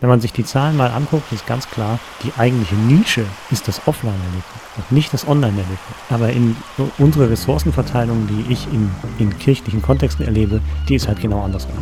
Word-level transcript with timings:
Wenn 0.00 0.10
man 0.10 0.20
sich 0.20 0.32
die 0.34 0.44
Zahlen 0.44 0.76
mal 0.76 0.90
anguckt, 0.90 1.32
ist 1.32 1.46
ganz 1.46 1.70
klar, 1.70 1.98
die 2.22 2.30
eigentliche 2.36 2.74
Nische 2.74 3.24
ist 3.50 3.66
das 3.66 3.80
Offline-Erlebnis 3.88 4.44
und 4.76 4.92
nicht 4.92 5.10
das 5.14 5.26
Online-Erlebnis. 5.26 5.78
Aber 6.10 6.28
in 6.28 6.54
unsere 6.98 7.30
Ressourcenverteilung, 7.30 8.26
die 8.26 8.52
ich 8.52 8.66
in, 8.70 8.90
in 9.18 9.38
kirchlichen 9.38 9.80
Kontexten 9.80 10.26
erlebe, 10.26 10.60
die 10.86 10.96
ist 10.96 11.08
halt 11.08 11.22
genau 11.22 11.42
andersrum. 11.42 11.78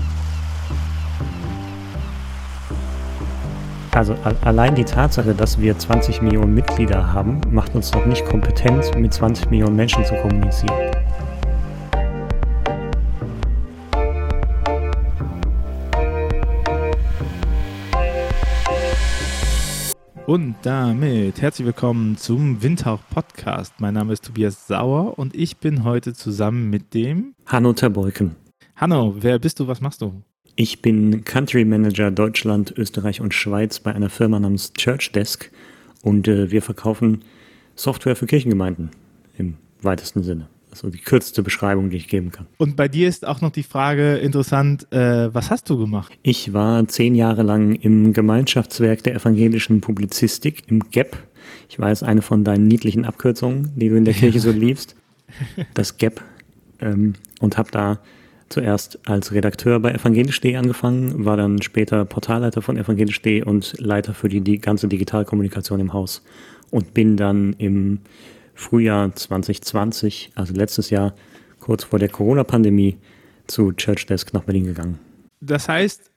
Also 3.90 4.16
allein 4.42 4.76
die 4.76 4.84
Tatsache, 4.84 5.34
dass 5.34 5.58
wir 5.58 5.76
20 5.76 6.22
Millionen 6.22 6.54
Mitglieder 6.54 7.12
haben, 7.12 7.40
macht 7.50 7.74
uns 7.74 7.90
doch 7.90 8.06
nicht 8.06 8.24
kompetent, 8.26 8.96
mit 8.96 9.12
20 9.12 9.50
Millionen 9.50 9.74
Menschen 9.74 10.04
zu 10.04 10.14
kommunizieren. 10.14 10.90
Und 20.26 20.54
damit 20.62 21.42
herzlich 21.42 21.66
willkommen 21.66 22.16
zum 22.16 22.62
Windhauch 22.62 23.00
Podcast. 23.10 23.74
Mein 23.78 23.92
Name 23.92 24.14
ist 24.14 24.24
Tobias 24.24 24.66
Sauer 24.66 25.18
und 25.18 25.36
ich 25.36 25.58
bin 25.58 25.84
heute 25.84 26.14
zusammen 26.14 26.70
mit 26.70 26.94
dem 26.94 27.34
Hanno 27.44 27.74
Terbeuken. 27.74 28.34
Hanno, 28.74 29.16
wer 29.18 29.38
bist 29.38 29.60
du? 29.60 29.68
Was 29.68 29.82
machst 29.82 30.00
du? 30.00 30.22
Ich 30.56 30.80
bin 30.80 31.24
Country 31.24 31.66
Manager 31.66 32.10
Deutschland, 32.10 32.72
Österreich 32.74 33.20
und 33.20 33.34
Schweiz 33.34 33.80
bei 33.80 33.94
einer 33.94 34.08
Firma 34.08 34.40
namens 34.40 34.72
Church 34.72 35.12
Desk 35.12 35.50
und 36.00 36.26
äh, 36.26 36.50
wir 36.50 36.62
verkaufen 36.62 37.22
Software 37.74 38.16
für 38.16 38.24
Kirchengemeinden 38.24 38.92
im 39.36 39.58
weitesten 39.82 40.22
Sinne. 40.22 40.48
So 40.74 40.90
die 40.90 40.98
kürzeste 40.98 41.42
Beschreibung, 41.42 41.90
die 41.90 41.96
ich 41.96 42.08
geben 42.08 42.30
kann. 42.30 42.46
Und 42.58 42.76
bei 42.76 42.88
dir 42.88 43.08
ist 43.08 43.26
auch 43.26 43.40
noch 43.40 43.50
die 43.50 43.62
Frage 43.62 44.16
interessant, 44.16 44.90
äh, 44.92 45.32
was 45.32 45.50
hast 45.50 45.70
du 45.70 45.78
gemacht? 45.78 46.12
Ich 46.22 46.52
war 46.52 46.86
zehn 46.88 47.14
Jahre 47.14 47.42
lang 47.42 47.74
im 47.76 48.12
Gemeinschaftswerk 48.12 49.02
der 49.02 49.14
evangelischen 49.14 49.80
Publizistik, 49.80 50.64
im 50.68 50.90
GEP. 50.90 51.16
Ich 51.68 51.78
weiß, 51.78 52.02
eine 52.02 52.22
von 52.22 52.44
deinen 52.44 52.66
niedlichen 52.66 53.04
Abkürzungen, 53.04 53.72
die 53.76 53.88
du 53.88 53.96
in 53.96 54.04
der 54.04 54.14
Kirche 54.14 54.40
so 54.40 54.50
liebst, 54.52 54.96
das 55.74 55.96
GEP. 55.96 56.20
Ähm, 56.80 57.14
und 57.40 57.56
habe 57.56 57.70
da 57.70 58.00
zuerst 58.48 59.08
als 59.08 59.32
Redakteur 59.32 59.80
bei 59.80 59.92
evangelisch.de 59.92 60.56
angefangen, 60.56 61.24
war 61.24 61.36
dann 61.36 61.62
später 61.62 62.04
Portalleiter 62.04 62.62
von 62.62 62.76
evangelisch.de 62.76 63.42
und 63.42 63.74
Leiter 63.80 64.14
für 64.14 64.28
die, 64.28 64.40
die 64.40 64.60
ganze 64.60 64.88
Digitalkommunikation 64.88 65.80
im 65.80 65.92
Haus. 65.92 66.22
Und 66.70 66.94
bin 66.94 67.16
dann 67.16 67.54
im 67.58 68.00
Frühjahr 68.54 69.14
2020, 69.14 70.32
also 70.34 70.54
letztes 70.54 70.90
Jahr, 70.90 71.14
kurz 71.60 71.84
vor 71.84 71.98
der 71.98 72.08
Corona-Pandemie, 72.08 72.96
zu 73.46 73.72
Church 73.72 74.06
Desk 74.06 74.32
nach 74.32 74.44
Berlin 74.44 74.64
gegangen. 74.64 74.98
Das 75.40 75.68
heißt, 75.68 76.10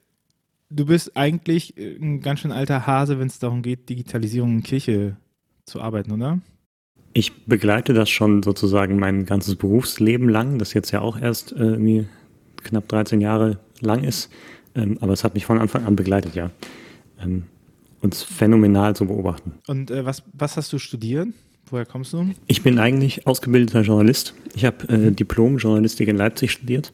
du 0.70 0.86
bist 0.86 1.16
eigentlich 1.16 1.74
ein 1.76 2.20
ganz 2.20 2.40
schön 2.40 2.52
alter 2.52 2.86
Hase, 2.86 3.18
wenn 3.18 3.26
es 3.26 3.38
darum 3.38 3.62
geht, 3.62 3.88
Digitalisierung 3.88 4.56
in 4.56 4.62
Kirche 4.62 5.16
zu 5.64 5.80
arbeiten, 5.80 6.12
oder? 6.12 6.40
Ich 7.12 7.44
begleite 7.46 7.94
das 7.94 8.10
schon 8.10 8.42
sozusagen 8.42 8.98
mein 8.98 9.26
ganzes 9.26 9.56
Berufsleben 9.56 10.28
lang, 10.28 10.58
das 10.58 10.72
jetzt 10.74 10.90
ja 10.90 11.00
auch 11.00 11.20
erst 11.20 11.52
äh, 11.52 12.04
knapp 12.62 12.88
13 12.88 13.20
Jahre 13.20 13.58
lang 13.80 14.04
ist. 14.04 14.30
Ähm, 14.74 14.98
aber 15.00 15.12
es 15.12 15.24
hat 15.24 15.34
mich 15.34 15.46
von 15.46 15.58
Anfang 15.58 15.84
an 15.84 15.96
begleitet, 15.96 16.34
ja. 16.34 16.50
Ähm, 17.20 17.44
und 18.00 18.14
phänomenal 18.14 18.94
zu 18.94 19.06
beobachten. 19.06 19.54
Und 19.66 19.90
äh, 19.90 20.04
was, 20.04 20.22
was 20.32 20.56
hast 20.56 20.72
du 20.72 20.78
studiert? 20.78 21.28
Woher 21.70 21.86
kommst 21.86 22.12
du? 22.12 22.30
Ich 22.46 22.62
bin 22.62 22.78
eigentlich 22.78 23.26
ausgebildeter 23.26 23.82
Journalist. 23.82 24.34
Ich 24.54 24.64
habe 24.64 24.88
äh, 24.88 25.10
Diplom-Journalistik 25.10 26.08
in 26.08 26.16
Leipzig 26.16 26.52
studiert 26.52 26.92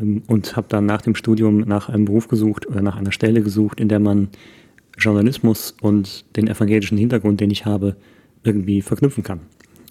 ähm, 0.00 0.22
und 0.26 0.56
habe 0.56 0.66
dann 0.68 0.86
nach 0.86 1.02
dem 1.02 1.14
Studium 1.14 1.60
nach 1.60 1.88
einem 1.88 2.04
Beruf 2.04 2.28
gesucht 2.28 2.66
oder 2.66 2.82
nach 2.82 2.96
einer 2.96 3.12
Stelle 3.12 3.42
gesucht, 3.42 3.80
in 3.80 3.88
der 3.88 4.00
man 4.00 4.28
Journalismus 4.98 5.74
und 5.80 6.24
den 6.36 6.46
evangelischen 6.48 6.98
Hintergrund, 6.98 7.40
den 7.40 7.50
ich 7.50 7.66
habe, 7.66 7.96
irgendwie 8.44 8.82
verknüpfen 8.82 9.22
kann. 9.22 9.40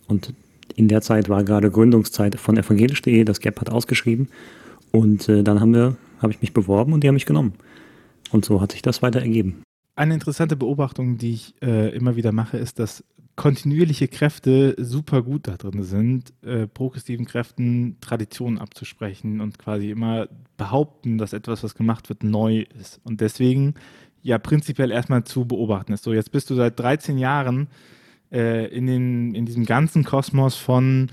Und 0.08 0.34
in 0.76 0.88
der 0.88 1.02
Zeit 1.02 1.30
war 1.30 1.44
gerade 1.44 1.70
Gründungszeit 1.72 2.40
von 2.40 2.58
evangelisch.de, 2.58 3.24
das 3.24 3.40
Gap 3.40 3.60
hat 3.60 3.70
ausgeschrieben 3.70 4.30
und 4.92 5.28
äh, 5.30 5.44
dann 5.44 5.60
haben 5.60 5.74
wir, 5.74 5.98
habe 6.22 6.32
ich 6.32 6.42
mich 6.42 6.54
beworben 6.54 6.94
und 6.94 7.04
die 7.04 7.08
haben 7.08 7.16
mich 7.16 7.26
genommen. 7.26 7.54
Und 8.32 8.46
so 8.46 8.62
hat 8.62 8.72
sich 8.72 8.82
das 8.82 9.02
weiter 9.02 9.22
ergeben. 9.22 9.64
Eine 9.96 10.14
interessante 10.14 10.56
Beobachtung, 10.56 11.18
die 11.18 11.34
ich 11.34 11.54
äh, 11.62 11.94
immer 11.96 12.16
wieder 12.16 12.32
mache, 12.32 12.58
ist, 12.58 12.80
dass 12.80 13.04
kontinuierliche 13.40 14.10
Kräfte 14.10 14.76
super 14.78 15.22
gut 15.22 15.48
da 15.48 15.56
drin 15.56 15.84
sind, 15.84 16.34
äh, 16.44 16.68
progressiven 16.68 17.26
Kräften 17.26 17.96
Traditionen 18.02 18.60
abzusprechen 18.60 19.40
und 19.40 19.58
quasi 19.58 19.92
immer 19.92 20.28
behaupten, 20.58 21.18
dass 21.18 21.32
etwas, 21.32 21.64
was 21.64 21.74
gemacht 21.74 22.10
wird, 22.10 22.26
neu 22.26 22.66
ist. 22.78 23.00
Und 23.06 23.22
deswegen 23.22 23.76
ja 24.22 24.38
prinzipiell 24.40 24.92
erstmal 24.92 25.24
zu 25.24 25.46
beobachten 25.46 25.94
ist. 25.94 26.04
So, 26.04 26.12
jetzt 26.12 26.34
bist 26.34 26.50
du 26.50 26.56
seit 26.56 26.78
13 26.78 27.18
Jahren 27.18 27.70
äh, 28.30 28.68
in, 28.76 28.88
den, 28.88 29.34
in 29.34 29.46
diesem 29.46 29.64
ganzen 29.64 30.04
Kosmos 30.04 30.58
von 30.58 31.10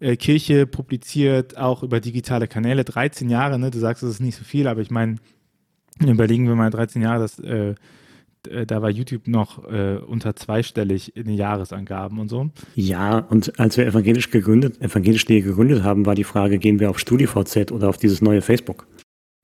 äh, 0.00 0.16
Kirche 0.16 0.66
publiziert, 0.66 1.56
auch 1.56 1.82
über 1.82 1.98
digitale 2.00 2.46
Kanäle. 2.46 2.84
13 2.84 3.30
Jahre, 3.30 3.58
ne? 3.58 3.70
Du 3.70 3.78
sagst, 3.78 4.02
es 4.02 4.10
ist 4.10 4.20
nicht 4.20 4.36
so 4.36 4.44
viel, 4.44 4.68
aber 4.68 4.82
ich 4.82 4.90
meine, 4.90 5.16
überlegen 5.98 6.46
wir 6.46 6.56
mal 6.56 6.68
13 6.68 7.00
Jahre, 7.00 7.20
das 7.20 7.38
äh, 7.38 7.70
äh, 7.70 7.74
da 8.42 8.82
war 8.82 8.90
YouTube 8.90 9.28
noch 9.28 9.70
äh, 9.70 9.96
unter 9.98 10.34
zweistellig 10.36 11.16
in 11.16 11.26
den 11.26 11.34
Jahresangaben 11.34 12.18
und 12.18 12.28
so. 12.28 12.50
Ja, 12.74 13.18
und 13.18 13.58
als 13.58 13.76
wir 13.76 13.86
evangelisch 13.86 14.30
gegründet, 14.30 14.80
evangelisch.de 14.80 15.40
gegründet 15.40 15.82
haben, 15.82 16.06
war 16.06 16.14
die 16.14 16.24
Frage, 16.24 16.58
gehen 16.58 16.80
wir 16.80 16.90
auf 16.90 16.98
StudiVZ 16.98 17.72
oder 17.72 17.88
auf 17.88 17.98
dieses 17.98 18.22
neue 18.22 18.42
Facebook? 18.42 18.86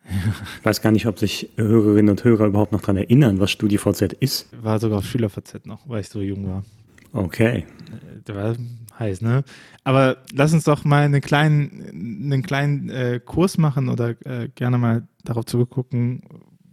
Ich 0.58 0.64
weiß 0.64 0.82
gar 0.82 0.92
nicht, 0.92 1.06
ob 1.06 1.18
sich 1.18 1.50
Hörerinnen 1.56 2.10
und 2.10 2.24
Hörer 2.24 2.46
überhaupt 2.46 2.72
noch 2.72 2.80
daran 2.80 2.96
erinnern, 2.96 3.38
was 3.38 3.50
StudiVZ 3.52 4.14
ist. 4.14 4.48
War 4.62 4.78
sogar 4.78 4.98
auf 4.98 5.06
SchülerVZ 5.06 5.66
noch, 5.66 5.88
weil 5.88 6.00
ich 6.00 6.08
so 6.08 6.20
jung 6.20 6.46
war. 6.48 6.64
Okay. 7.12 7.58
Äh, 7.58 8.22
der 8.26 8.34
war 8.34 8.56
heiß, 8.98 9.20
ne? 9.20 9.44
Aber 9.84 10.18
lass 10.32 10.52
uns 10.52 10.64
doch 10.64 10.84
mal 10.84 11.04
einen 11.04 11.20
kleinen, 11.20 12.32
einen 12.32 12.42
kleinen 12.42 12.88
äh, 12.88 13.20
Kurs 13.24 13.58
machen 13.58 13.88
oder 13.88 14.10
äh, 14.24 14.48
gerne 14.54 14.78
mal 14.78 15.06
darauf 15.24 15.46
zurückgucken, 15.46 16.22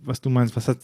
was 0.04 0.22
du 0.22 0.30
meinst. 0.30 0.56
Was 0.56 0.68
hat, 0.68 0.80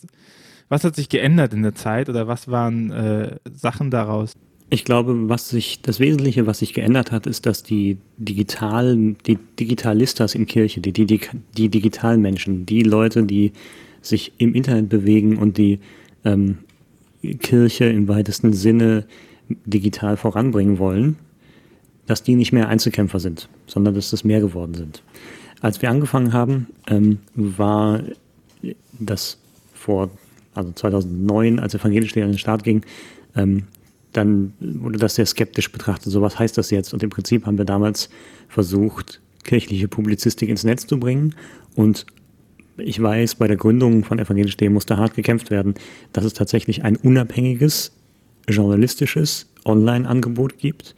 was 0.70 0.84
hat 0.84 0.96
sich 0.96 1.10
geändert 1.10 1.54
in 1.54 1.64
der 1.64 1.76
Zeit 1.76 2.10
oder 2.10 2.28
was 2.28 2.48
waren 2.48 2.92
äh, 2.92 3.38
Sachen 3.52 3.92
daraus? 3.92 4.34
Ich 4.72 4.86
glaube, 4.86 5.28
was 5.28 5.50
sich, 5.50 5.82
das 5.82 6.00
Wesentliche, 6.00 6.46
was 6.46 6.60
sich 6.60 6.74
geändert 6.74 7.12
hat, 7.12 7.26
ist, 7.26 7.48
dass 7.48 7.64
die 7.64 7.98
digitalen, 8.18 9.18
die 9.26 9.40
Digitalistas 9.60 10.36
in 10.36 10.46
Kirche, 10.46 10.80
die, 10.80 10.94
die, 10.94 11.20
die 11.58 11.70
digitalen 11.70 12.22
Menschen, 12.22 12.68
die 12.68 12.84
Leute, 12.84 13.24
die 13.24 13.52
sich 14.02 14.32
im 14.38 14.54
Internet 14.54 14.88
bewegen 14.88 15.38
und 15.38 15.58
die 15.58 15.80
ähm, 16.24 16.60
Kirche 17.40 17.86
im 17.86 18.08
weitesten 18.08 18.54
Sinne 18.54 19.06
digital 19.66 20.18
voranbringen 20.18 20.78
wollen, 20.78 21.18
dass 22.06 22.22
die 22.22 22.36
nicht 22.36 22.52
mehr 22.52 22.70
Einzelkämpfer 22.70 23.20
sind, 23.20 23.50
sondern 23.66 23.96
dass 23.96 24.12
das 24.12 24.24
mehr 24.24 24.40
geworden 24.40 24.76
sind. 24.76 25.02
Als 25.62 25.82
wir 25.82 25.90
angefangen 25.90 26.32
haben, 26.32 26.68
ähm, 26.88 27.18
war 27.34 28.02
das 29.00 29.40
vor 29.74 30.12
also 30.60 30.72
2009, 30.72 31.60
als 31.60 31.74
evangelisch 31.74 32.16
an 32.18 32.32
den 32.32 32.38
Start 32.38 32.64
ging, 32.64 32.84
ähm, 33.36 33.64
dann 34.14 34.54
wurde 34.60 34.98
das 34.98 35.16
sehr 35.16 35.26
skeptisch 35.26 35.72
betrachtet. 35.72 36.12
So, 36.12 36.22
was 36.22 36.38
heißt 36.38 36.58
das 36.58 36.72
jetzt? 36.72 36.94
Und 36.94 37.04
im 37.04 37.10
Prinzip 37.10 37.46
haben 37.46 37.58
wir 37.58 37.66
damals 37.66 38.10
versucht, 38.48 39.22
kirchliche 39.44 39.88
Publizistik 39.88 40.50
ins 40.50 40.64
Netz 40.64 40.88
zu 40.88 41.00
bringen. 41.00 41.36
Und 41.76 42.06
ich 42.78 43.02
weiß, 43.02 43.36
bei 43.36 43.48
der 43.48 43.58
Gründung 43.58 44.04
von 44.04 44.20
evangelisch.de 44.20 44.70
musste 44.70 44.98
hart 44.98 45.16
gekämpft 45.16 45.52
werden, 45.52 45.76
dass 46.14 46.26
es 46.26 46.34
tatsächlich 46.34 46.84
ein 46.84 46.96
unabhängiges, 46.96 47.92
journalistisches 48.48 49.48
Online-Angebot 49.66 50.58
gibt 50.58 50.96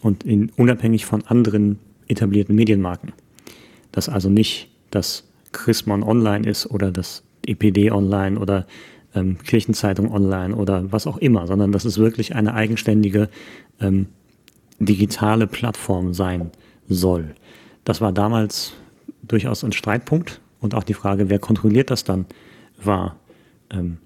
und 0.00 0.24
in, 0.24 0.50
unabhängig 0.56 1.04
von 1.04 1.24
anderen 1.26 1.78
etablierten 2.08 2.54
Medienmarken. 2.54 3.12
Dass 3.92 4.08
also 4.08 4.30
nicht 4.30 4.70
das 4.90 5.24
Chrismon 5.52 6.02
Online 6.02 6.48
ist 6.48 6.66
oder 6.66 6.90
das 6.90 7.22
EPD 7.46 7.90
Online 7.90 8.38
oder 8.38 8.66
ähm, 9.16 9.38
Kirchenzeitung 9.38 10.12
online 10.12 10.54
oder 10.54 10.92
was 10.92 11.06
auch 11.06 11.16
immer, 11.16 11.46
sondern 11.46 11.72
dass 11.72 11.84
es 11.84 11.98
wirklich 11.98 12.34
eine 12.34 12.54
eigenständige 12.54 13.28
ähm, 13.80 14.06
digitale 14.78 15.46
Plattform 15.46 16.14
sein 16.14 16.50
soll. 16.88 17.34
Das 17.84 18.00
war 18.00 18.12
damals 18.12 18.74
durchaus 19.22 19.64
ein 19.64 19.72
Streitpunkt 19.72 20.40
und 20.60 20.74
auch 20.74 20.84
die 20.84 20.94
Frage, 20.94 21.30
wer 21.30 21.38
kontrolliert 21.38 21.90
das 21.90 22.04
dann, 22.04 22.26
war 22.82 23.16
ähm, 23.70 23.98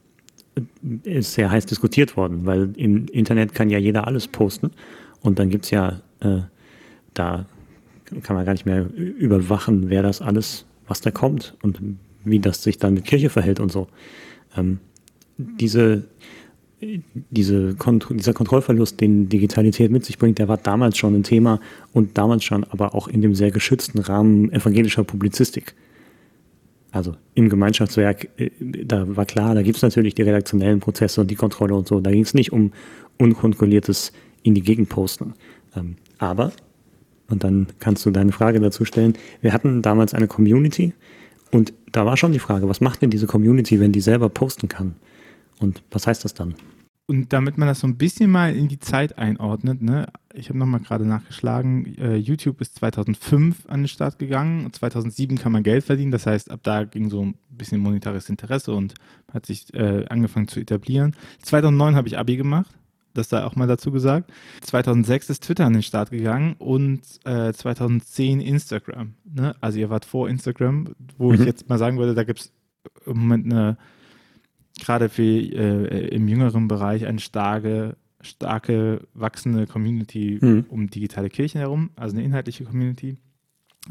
ist 1.04 1.34
sehr 1.34 1.50
heiß 1.50 1.66
diskutiert 1.66 2.16
worden, 2.16 2.46
weil 2.46 2.72
im 2.76 3.06
Internet 3.06 3.54
kann 3.54 3.70
ja 3.70 3.78
jeder 3.78 4.06
alles 4.06 4.28
posten 4.28 4.70
und 5.20 5.38
dann 5.38 5.50
gibt 5.50 5.64
es 5.64 5.70
ja, 5.70 6.00
äh, 6.20 6.40
da 7.14 7.46
kann 8.22 8.36
man 8.36 8.44
gar 8.44 8.52
nicht 8.52 8.66
mehr 8.66 8.86
überwachen, 8.94 9.90
wer 9.90 10.02
das 10.02 10.20
alles, 10.20 10.66
was 10.86 11.00
da 11.00 11.10
kommt 11.10 11.56
und 11.62 11.80
wie 12.24 12.40
das 12.40 12.62
sich 12.62 12.78
dann 12.78 12.94
mit 12.94 13.04
Kirche 13.04 13.30
verhält 13.30 13.60
und 13.60 13.70
so. 13.70 13.88
Ähm, 14.56 14.80
diese, 15.40 16.04
diese 17.30 17.74
Kont 17.74 18.06
dieser 18.10 18.32
Kontrollverlust, 18.32 19.00
den 19.00 19.28
Digitalität 19.28 19.90
mit 19.90 20.04
sich 20.04 20.18
bringt, 20.18 20.38
der 20.38 20.48
war 20.48 20.56
damals 20.56 20.96
schon 20.96 21.14
ein 21.14 21.22
Thema 21.22 21.60
und 21.92 22.16
damals 22.16 22.44
schon 22.44 22.64
aber 22.64 22.94
auch 22.94 23.08
in 23.08 23.22
dem 23.22 23.34
sehr 23.34 23.50
geschützten 23.50 23.98
Rahmen 23.98 24.52
evangelischer 24.52 25.04
Publizistik. 25.04 25.74
Also 26.92 27.14
im 27.34 27.48
Gemeinschaftswerk, 27.48 28.28
äh, 28.36 28.50
da 28.60 29.16
war 29.16 29.26
klar, 29.26 29.54
da 29.54 29.62
gibt 29.62 29.76
es 29.76 29.82
natürlich 29.82 30.14
die 30.14 30.22
redaktionellen 30.22 30.80
Prozesse 30.80 31.20
und 31.20 31.30
die 31.30 31.36
Kontrolle 31.36 31.74
und 31.74 31.86
so. 31.86 32.00
Da 32.00 32.10
ging 32.10 32.22
es 32.22 32.34
nicht 32.34 32.52
um 32.52 32.72
unkontrolliertes 33.18 34.12
in 34.42 34.54
die 34.54 34.62
Gegend 34.62 34.88
posten. 34.88 35.34
Ähm, 35.76 35.96
aber, 36.18 36.52
und 37.28 37.44
dann 37.44 37.68
kannst 37.78 38.04
du 38.06 38.10
deine 38.10 38.32
Frage 38.32 38.58
dazu 38.60 38.84
stellen, 38.84 39.14
wir 39.40 39.52
hatten 39.52 39.82
damals 39.82 40.14
eine 40.14 40.26
Community 40.26 40.92
und 41.52 41.72
da 41.92 42.06
war 42.06 42.16
schon 42.16 42.32
die 42.32 42.38
Frage, 42.38 42.68
was 42.68 42.80
macht 42.80 43.02
denn 43.02 43.10
diese 43.10 43.26
Community, 43.26 43.80
wenn 43.80 43.92
die 43.92 44.00
selber 44.00 44.28
posten 44.28 44.68
kann? 44.68 44.96
Und 45.60 45.82
was 45.90 46.06
heißt 46.06 46.24
das 46.24 46.34
dann? 46.34 46.54
Und 47.06 47.32
damit 47.32 47.58
man 47.58 47.66
das 47.66 47.80
so 47.80 47.88
ein 47.88 47.96
bisschen 47.96 48.30
mal 48.30 48.54
in 48.54 48.68
die 48.68 48.78
Zeit 48.78 49.18
einordnet, 49.18 49.82
ne, 49.82 50.06
ich 50.32 50.48
habe 50.48 50.60
nochmal 50.60 50.78
gerade 50.78 51.04
nachgeschlagen, 51.04 51.96
äh, 51.98 52.14
YouTube 52.14 52.60
ist 52.60 52.76
2005 52.76 53.68
an 53.68 53.80
den 53.80 53.88
Start 53.88 54.20
gegangen 54.20 54.64
und 54.64 54.76
2007 54.76 55.36
kann 55.36 55.50
man 55.50 55.64
Geld 55.64 55.82
verdienen. 55.82 56.12
Das 56.12 56.26
heißt, 56.26 56.52
ab 56.52 56.60
da 56.62 56.84
ging 56.84 57.10
so 57.10 57.22
ein 57.22 57.34
bisschen 57.48 57.80
monetares 57.80 58.28
Interesse 58.28 58.72
und 58.72 58.94
hat 59.32 59.44
sich 59.44 59.74
äh, 59.74 60.06
angefangen 60.08 60.46
zu 60.46 60.60
etablieren. 60.60 61.16
2009 61.42 61.96
habe 61.96 62.06
ich 62.06 62.16
Abi 62.16 62.36
gemacht, 62.36 62.70
das 63.12 63.28
sei 63.28 63.42
auch 63.42 63.56
mal 63.56 63.66
dazu 63.66 63.90
gesagt. 63.90 64.30
2006 64.60 65.30
ist 65.30 65.42
Twitter 65.42 65.66
an 65.66 65.72
den 65.72 65.82
Start 65.82 66.12
gegangen 66.12 66.54
und 66.60 67.00
äh, 67.24 67.52
2010 67.52 68.40
Instagram. 68.40 69.14
Ne? 69.24 69.56
Also 69.60 69.80
ihr 69.80 69.90
wart 69.90 70.04
vor 70.04 70.28
Instagram, 70.28 70.94
wo 71.18 71.30
mhm. 71.30 71.40
ich 71.40 71.40
jetzt 71.40 71.68
mal 71.68 71.78
sagen 71.78 71.98
würde, 71.98 72.14
da 72.14 72.22
gibt 72.22 72.38
es 72.38 72.52
im 73.04 73.18
Moment 73.18 73.46
eine 73.46 73.78
gerade 74.80 75.08
für 75.08 75.22
äh, 75.22 76.08
im 76.08 76.28
jüngeren 76.28 76.68
Bereich 76.68 77.06
eine 77.06 77.20
starke, 77.20 77.96
starke 78.20 79.02
wachsende 79.14 79.66
Community 79.66 80.38
mhm. 80.40 80.66
um 80.68 80.88
digitale 80.88 81.28
Kirchen 81.28 81.58
herum, 81.58 81.90
also 81.96 82.16
eine 82.16 82.24
inhaltliche 82.24 82.64
Community. 82.64 83.16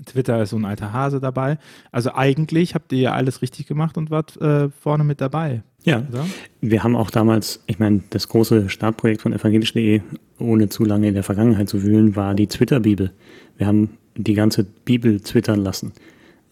Twitter 0.06 0.42
ist 0.42 0.52
so 0.52 0.58
ein 0.58 0.66
alter 0.66 0.94
Hase 0.94 1.20
dabei. 1.20 1.58
Also 1.92 2.14
eigentlich 2.14 2.76
habt 2.76 2.92
ihr 2.92 3.00
ja 3.00 3.14
alles 3.14 3.42
richtig 3.42 3.68
gemacht 3.68 3.98
und 3.98 4.12
wart 4.12 4.40
äh, 4.40 4.70
vorne 4.70 5.04
mit 5.04 5.20
dabei. 5.20 5.64
Ja, 5.84 6.04
oder? 6.10 6.26
wir 6.62 6.84
haben 6.84 6.96
auch 6.96 7.10
damals, 7.10 7.64
ich 7.66 7.80
meine, 7.80 8.04
das 8.10 8.28
große 8.28 8.70
Startprojekt 8.70 9.22
von 9.22 9.34
evangelisch.de, 9.34 10.02
ohne 10.38 10.70
zu 10.70 10.84
lange 10.84 11.08
in 11.08 11.14
der 11.14 11.24
Vergangenheit 11.24 11.70
zu 11.70 11.84
wühlen, 11.84 12.16
war 12.16 12.36
die 12.36 12.48
Twitter-Bibel. 12.48 13.12
Wir 13.58 13.68
haben 13.68 13.98
die 14.16 14.34
ganze 14.34 14.64
Bibel 14.64 15.22
twittern 15.22 15.62
lassen. 15.62 15.94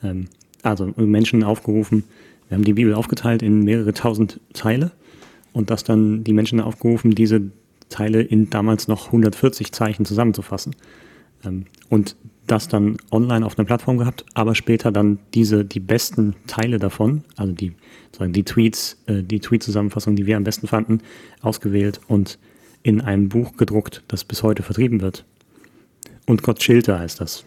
Ähm, 0.01 0.25
also 0.63 0.91
Menschen 0.97 1.43
aufgerufen, 1.43 2.03
wir 2.47 2.55
haben 2.55 2.63
die 2.63 2.73
Bibel 2.73 2.93
aufgeteilt 2.93 3.41
in 3.41 3.63
mehrere 3.63 3.93
tausend 3.93 4.39
Teile 4.53 4.91
und 5.53 5.69
das 5.69 5.83
dann 5.83 6.23
die 6.23 6.33
Menschen 6.33 6.59
aufgerufen, 6.59 7.11
diese 7.11 7.41
Teile 7.89 8.21
in 8.21 8.49
damals 8.49 8.87
noch 8.87 9.07
140 9.07 9.71
Zeichen 9.71 10.05
zusammenzufassen. 10.05 10.75
Ähm, 11.43 11.65
und 11.89 12.15
das 12.47 12.69
dann 12.69 12.97
online 13.11 13.45
auf 13.45 13.57
einer 13.57 13.65
Plattform 13.65 13.97
gehabt, 13.97 14.25
aber 14.33 14.55
später 14.55 14.91
dann 14.91 15.19
diese, 15.33 15.65
die 15.65 15.81
besten 15.81 16.35
Teile 16.47 16.79
davon, 16.79 17.23
also 17.35 17.51
die, 17.51 17.73
sagen 18.17 18.31
die 18.31 18.43
Tweets, 18.43 19.03
äh, 19.07 19.21
die 19.21 19.39
Tweet-Zusammenfassung, 19.39 20.15
die 20.15 20.25
wir 20.25 20.37
am 20.37 20.45
besten 20.45 20.67
fanden, 20.67 21.01
ausgewählt 21.41 21.99
und 22.07 22.39
in 22.83 23.01
einem 23.01 23.27
Buch 23.27 23.57
gedruckt, 23.57 24.03
das 24.07 24.23
bis 24.23 24.43
heute 24.43 24.63
vertrieben 24.63 25.01
wird. 25.01 25.25
Und 26.25 26.43
Gott 26.43 26.63
Schilter 26.63 26.99
heißt 26.99 27.19
das. 27.19 27.45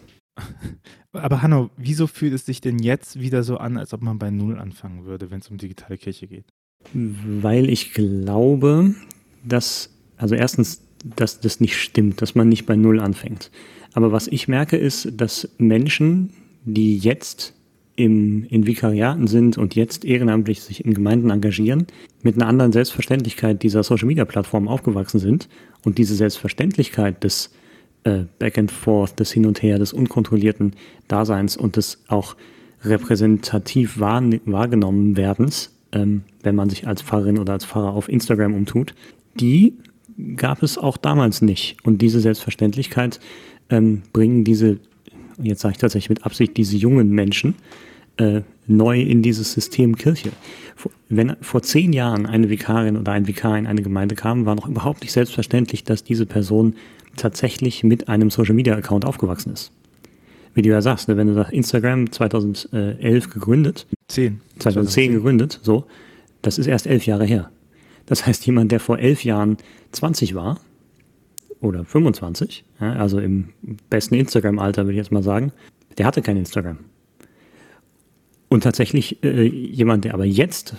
Aber 1.11 1.41
Hanno, 1.41 1.69
wieso 1.77 2.07
fühlt 2.07 2.33
es 2.33 2.45
sich 2.45 2.61
denn 2.61 2.79
jetzt 2.79 3.19
wieder 3.19 3.43
so 3.43 3.57
an, 3.57 3.77
als 3.77 3.93
ob 3.93 4.01
man 4.01 4.17
bei 4.17 4.29
Null 4.29 4.57
anfangen 4.57 5.05
würde, 5.05 5.29
wenn 5.29 5.39
es 5.39 5.49
um 5.49 5.57
digitale 5.57 5.97
Kirche 5.97 6.27
geht? 6.27 6.45
Weil 6.93 7.69
ich 7.69 7.93
glaube, 7.93 8.95
dass, 9.43 9.89
also 10.17 10.35
erstens, 10.35 10.81
dass 11.03 11.41
das 11.41 11.59
nicht 11.59 11.77
stimmt, 11.77 12.21
dass 12.21 12.35
man 12.35 12.47
nicht 12.49 12.65
bei 12.65 12.75
Null 12.75 12.99
anfängt. 12.99 13.51
Aber 13.93 14.11
was 14.11 14.27
ich 14.27 14.47
merke, 14.47 14.77
ist, 14.77 15.09
dass 15.19 15.49
Menschen, 15.57 16.31
die 16.63 16.97
jetzt 16.97 17.53
im, 17.95 18.45
in 18.45 18.65
Vikariaten 18.65 19.27
sind 19.27 19.57
und 19.57 19.75
jetzt 19.75 20.05
ehrenamtlich 20.05 20.61
sich 20.61 20.85
in 20.85 20.93
Gemeinden 20.93 21.29
engagieren, 21.29 21.87
mit 22.23 22.35
einer 22.35 22.47
anderen 22.47 22.71
Selbstverständlichkeit 22.71 23.61
dieser 23.63 23.83
Social 23.83 24.07
Media 24.07 24.25
Plattform 24.25 24.67
aufgewachsen 24.67 25.19
sind 25.19 25.49
und 25.83 25.97
diese 25.97 26.15
Selbstverständlichkeit 26.15 27.23
des 27.23 27.51
äh, 28.03 28.23
Back 28.39 28.57
and 28.57 28.71
Forth, 28.71 29.19
des 29.19 29.31
Hin 29.31 29.45
und 29.45 29.61
Her, 29.61 29.79
des 29.79 29.93
unkontrollierten 29.93 30.73
Daseins 31.07 31.57
und 31.57 31.75
des 31.75 32.03
auch 32.07 32.35
repräsentativ 32.83 33.99
wahr, 33.99 34.23
wahrgenommen 34.45 35.17
werdens, 35.17 35.71
ähm, 35.91 36.23
wenn 36.41 36.55
man 36.55 36.69
sich 36.69 36.87
als 36.87 37.01
Pfarrerin 37.01 37.37
oder 37.37 37.53
als 37.53 37.65
Pfarrer 37.65 37.93
auf 37.93 38.09
Instagram 38.09 38.53
umtut, 38.53 38.95
die 39.35 39.73
gab 40.35 40.63
es 40.63 40.77
auch 40.77 40.97
damals 40.97 41.41
nicht. 41.41 41.77
Und 41.83 42.01
diese 42.01 42.19
Selbstverständlichkeit 42.19 43.19
ähm, 43.69 44.03
bringen 44.13 44.43
diese, 44.43 44.79
jetzt 45.41 45.61
sage 45.61 45.73
ich 45.73 45.77
tatsächlich 45.79 46.09
mit 46.09 46.25
Absicht, 46.25 46.57
diese 46.57 46.77
jungen 46.77 47.09
Menschen 47.09 47.55
äh, 48.17 48.41
neu 48.67 49.01
in 49.01 49.21
dieses 49.21 49.53
System 49.53 49.95
Kirche. 49.95 50.31
Wenn 51.09 51.35
vor 51.41 51.61
zehn 51.61 51.93
Jahren 51.93 52.25
eine 52.25 52.49
Vikarin 52.49 52.97
oder 52.97 53.11
ein 53.11 53.27
Vikar 53.27 53.57
in 53.57 53.67
eine 53.67 53.81
Gemeinde 53.81 54.15
kam, 54.15 54.45
war 54.45 54.55
noch 54.55 54.67
überhaupt 54.67 55.01
nicht 55.01 55.11
selbstverständlich, 55.11 55.83
dass 55.83 56.03
diese 56.03 56.25
Person 56.25 56.75
tatsächlich 57.15 57.83
mit 57.83 58.07
einem 58.07 58.29
Social 58.29 58.55
Media 58.55 58.75
Account 58.75 59.05
aufgewachsen 59.05 59.53
ist. 59.53 59.71
Wie 60.53 60.61
du 60.61 60.69
ja 60.69 60.81
sagst, 60.81 61.07
ne, 61.07 61.17
wenn 61.17 61.27
du 61.27 61.33
sagst, 61.33 61.53
Instagram 61.53 62.11
2011 62.11 63.29
gegründet, 63.29 63.87
10. 64.07 64.41
2010 64.59 65.13
gegründet, 65.13 65.59
so, 65.61 65.85
das 66.41 66.57
ist 66.57 66.67
erst 66.67 66.87
elf 66.87 67.05
Jahre 67.05 67.25
her. 67.25 67.51
Das 68.05 68.25
heißt, 68.25 68.45
jemand, 68.45 68.71
der 68.71 68.79
vor 68.79 68.99
elf 68.99 69.23
Jahren 69.23 69.57
20 69.91 70.35
war 70.35 70.59
oder 71.61 71.85
25, 71.85 72.65
ja, 72.79 72.93
also 72.93 73.19
im 73.19 73.49
besten 73.89 74.15
Instagram-Alter 74.15 74.83
würde 74.83 74.93
ich 74.93 74.97
jetzt 74.97 75.11
mal 75.11 75.23
sagen, 75.23 75.53
der 75.97 76.05
hatte 76.05 76.21
kein 76.21 76.37
Instagram. 76.37 76.79
Und 78.49 78.63
tatsächlich 78.63 79.23
äh, 79.23 79.43
jemand, 79.43 80.03
der 80.03 80.13
aber 80.13 80.25
jetzt 80.25 80.75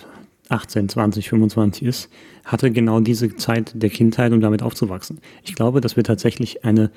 18, 0.49 0.89
20, 0.89 1.29
25 1.29 1.87
ist, 1.87 2.09
hatte 2.43 2.71
genau 2.71 2.99
diese 2.99 3.35
Zeit 3.35 3.71
der 3.75 3.89
Kindheit, 3.89 4.33
um 4.33 4.41
damit 4.41 4.61
aufzuwachsen. 4.61 5.19
Ich 5.43 5.55
glaube, 5.55 5.81
dass 5.81 5.95
wir 5.95 6.03
tatsächlich 6.03 6.65
eine 6.65 6.91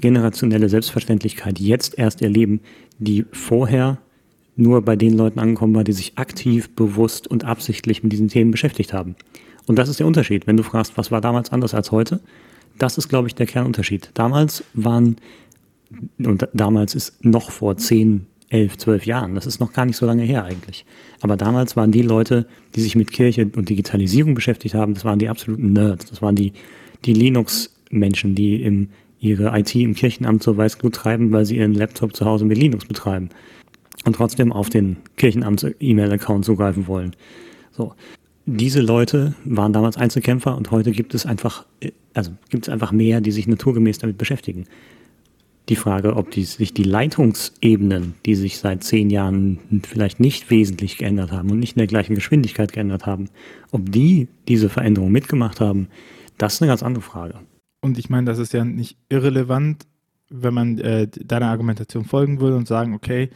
generationelle 0.00 0.68
Selbstverständlichkeit 0.68 1.58
jetzt 1.58 1.98
erst 1.98 2.22
erleben, 2.22 2.60
die 2.98 3.24
vorher 3.32 3.98
nur 4.56 4.82
bei 4.82 4.96
den 4.96 5.16
Leuten 5.16 5.38
angekommen 5.38 5.74
war, 5.74 5.84
die 5.84 5.92
sich 5.92 6.18
aktiv, 6.18 6.74
bewusst 6.74 7.28
und 7.28 7.44
absichtlich 7.44 8.02
mit 8.02 8.12
diesen 8.12 8.28
Themen 8.28 8.50
beschäftigt 8.50 8.92
haben. 8.92 9.14
Und 9.66 9.76
das 9.76 9.88
ist 9.88 10.00
der 10.00 10.06
Unterschied. 10.06 10.46
Wenn 10.46 10.56
du 10.56 10.62
fragst, 10.62 10.96
was 10.96 11.10
war 11.10 11.20
damals 11.20 11.52
anders 11.52 11.74
als 11.74 11.92
heute, 11.92 12.20
das 12.78 12.98
ist, 12.98 13.08
glaube 13.08 13.28
ich, 13.28 13.34
der 13.34 13.46
Kernunterschied. 13.46 14.10
Damals 14.14 14.64
waren, 14.74 15.16
und 16.18 16.48
damals 16.52 16.94
ist 16.94 17.24
noch 17.24 17.50
vor 17.50 17.76
zehn 17.76 18.26
elf, 18.50 18.76
zwölf 18.78 19.06
Jahren. 19.06 19.34
Das 19.34 19.46
ist 19.46 19.60
noch 19.60 19.72
gar 19.72 19.84
nicht 19.84 19.96
so 19.96 20.06
lange 20.06 20.22
her 20.22 20.44
eigentlich. 20.44 20.84
Aber 21.20 21.36
damals 21.36 21.76
waren 21.76 21.92
die 21.92 22.02
Leute, 22.02 22.46
die 22.74 22.80
sich 22.80 22.96
mit 22.96 23.12
Kirche 23.12 23.50
und 23.54 23.68
Digitalisierung 23.68 24.34
beschäftigt 24.34 24.74
haben, 24.74 24.94
das 24.94 25.04
waren 25.04 25.18
die 25.18 25.28
absoluten 25.28 25.72
Nerds. 25.72 26.06
Das 26.06 26.22
waren 26.22 26.34
die, 26.34 26.52
die 27.04 27.12
Linux-Menschen, 27.12 28.34
die 28.34 28.62
im, 28.62 28.88
ihre 29.20 29.56
IT 29.58 29.74
im 29.74 29.94
Kirchenamt 29.94 30.42
so 30.42 30.56
Weißglut 30.56 30.94
treiben, 30.94 31.32
weil 31.32 31.44
sie 31.44 31.56
ihren 31.56 31.74
Laptop 31.74 32.16
zu 32.16 32.24
Hause 32.24 32.44
mit 32.44 32.58
Linux 32.58 32.86
betreiben. 32.86 33.28
Und 34.04 34.16
trotzdem 34.16 34.52
auf 34.52 34.70
den 34.70 34.96
Kirchenamts-E-Mail-Account 35.16 36.44
zugreifen 36.44 36.86
wollen. 36.86 37.14
So. 37.72 37.94
Diese 38.50 38.80
Leute 38.80 39.34
waren 39.44 39.74
damals 39.74 39.98
Einzelkämpfer 39.98 40.56
und 40.56 40.70
heute 40.70 40.92
gibt 40.92 41.14
es 41.14 41.26
einfach, 41.26 41.66
also 42.14 42.30
gibt 42.48 42.66
es 42.66 42.72
einfach 42.72 42.92
mehr, 42.92 43.20
die 43.20 43.30
sich 43.30 43.46
naturgemäß 43.46 43.98
damit 43.98 44.16
beschäftigen 44.16 44.64
die 45.68 45.76
Frage, 45.76 46.16
ob 46.16 46.30
die, 46.30 46.44
sich 46.44 46.72
die 46.72 46.82
Leitungsebenen, 46.82 48.14
die 48.24 48.34
sich 48.34 48.58
seit 48.58 48.82
zehn 48.84 49.10
Jahren 49.10 49.58
vielleicht 49.82 50.20
nicht 50.20 50.50
wesentlich 50.50 50.96
geändert 50.96 51.32
haben 51.32 51.50
und 51.50 51.58
nicht 51.58 51.76
in 51.76 51.80
der 51.80 51.86
gleichen 51.86 52.14
Geschwindigkeit 52.14 52.72
geändert 52.72 53.06
haben, 53.06 53.28
ob 53.70 53.90
die 53.92 54.28
diese 54.48 54.68
Veränderung 54.68 55.12
mitgemacht 55.12 55.60
haben, 55.60 55.88
das 56.38 56.54
ist 56.54 56.62
eine 56.62 56.70
ganz 56.70 56.82
andere 56.82 57.02
Frage. 57.02 57.34
Und 57.80 57.98
ich 57.98 58.08
meine, 58.10 58.26
das 58.26 58.38
ist 58.38 58.52
ja 58.52 58.64
nicht 58.64 58.96
irrelevant, 59.08 59.86
wenn 60.30 60.54
man 60.54 60.78
äh, 60.78 61.08
deiner 61.08 61.48
Argumentation 61.48 62.04
folgen 62.04 62.40
würde 62.40 62.56
und 62.56 62.66
sagen, 62.66 62.94
okay, 62.94 63.30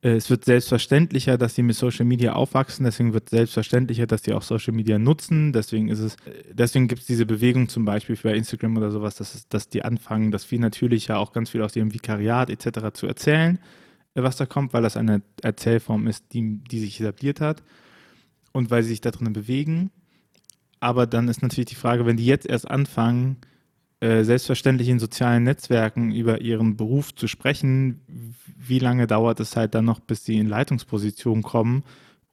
es 0.00 0.30
wird 0.30 0.44
selbstverständlicher, 0.44 1.38
dass 1.38 1.56
sie 1.56 1.62
mit 1.62 1.74
Social 1.74 2.04
Media 2.04 2.34
aufwachsen, 2.34 2.84
deswegen 2.84 3.14
wird 3.14 3.30
selbstverständlicher, 3.30 4.06
dass 4.06 4.22
sie 4.22 4.32
auch 4.32 4.42
Social 4.42 4.72
Media 4.72 4.96
nutzen. 4.96 5.52
Deswegen 5.52 5.88
ist 5.88 5.98
es, 5.98 6.16
deswegen 6.52 6.86
gibt 6.86 7.00
es 7.00 7.06
diese 7.08 7.26
Bewegung 7.26 7.68
zum 7.68 7.84
Beispiel 7.84 8.14
für 8.14 8.30
Instagram 8.30 8.76
oder 8.76 8.92
sowas, 8.92 9.16
dass, 9.16 9.48
dass 9.48 9.68
die 9.68 9.84
anfangen, 9.84 10.30
das 10.30 10.44
viel 10.44 10.60
natürlicher 10.60 11.18
auch 11.18 11.32
ganz 11.32 11.50
viel 11.50 11.62
aus 11.62 11.74
ihrem 11.74 11.92
Vikariat 11.92 12.48
etc. 12.48 12.92
zu 12.92 13.08
erzählen, 13.08 13.58
äh, 14.14 14.22
was 14.22 14.36
da 14.36 14.46
kommt, 14.46 14.72
weil 14.72 14.82
das 14.82 14.96
eine 14.96 15.22
Erzählform 15.42 16.06
ist, 16.06 16.32
die, 16.32 16.58
die 16.70 16.78
sich 16.78 17.00
etabliert 17.00 17.40
hat 17.40 17.64
und 18.52 18.70
weil 18.70 18.84
sie 18.84 18.90
sich 18.90 19.00
da 19.00 19.10
drinnen 19.10 19.32
bewegen. 19.32 19.90
Aber 20.78 21.08
dann 21.08 21.26
ist 21.26 21.42
natürlich 21.42 21.70
die 21.70 21.74
Frage, 21.74 22.06
wenn 22.06 22.16
die 22.16 22.26
jetzt 22.26 22.46
erst 22.46 22.70
anfangen, 22.70 23.38
äh, 24.00 24.22
selbstverständlich 24.22 24.88
in 24.88 24.98
sozialen 24.98 25.44
Netzwerken 25.44 26.12
über 26.12 26.40
ihren 26.40 26.76
Beruf 26.76 27.14
zu 27.14 27.26
sprechen, 27.26 28.00
wie 28.56 28.78
lange 28.78 29.06
dauert 29.06 29.40
es 29.40 29.56
halt 29.56 29.74
dann 29.74 29.84
noch, 29.84 30.00
bis 30.00 30.24
sie 30.24 30.38
in 30.38 30.48
Leitungspositionen 30.48 31.42
kommen 31.42 31.82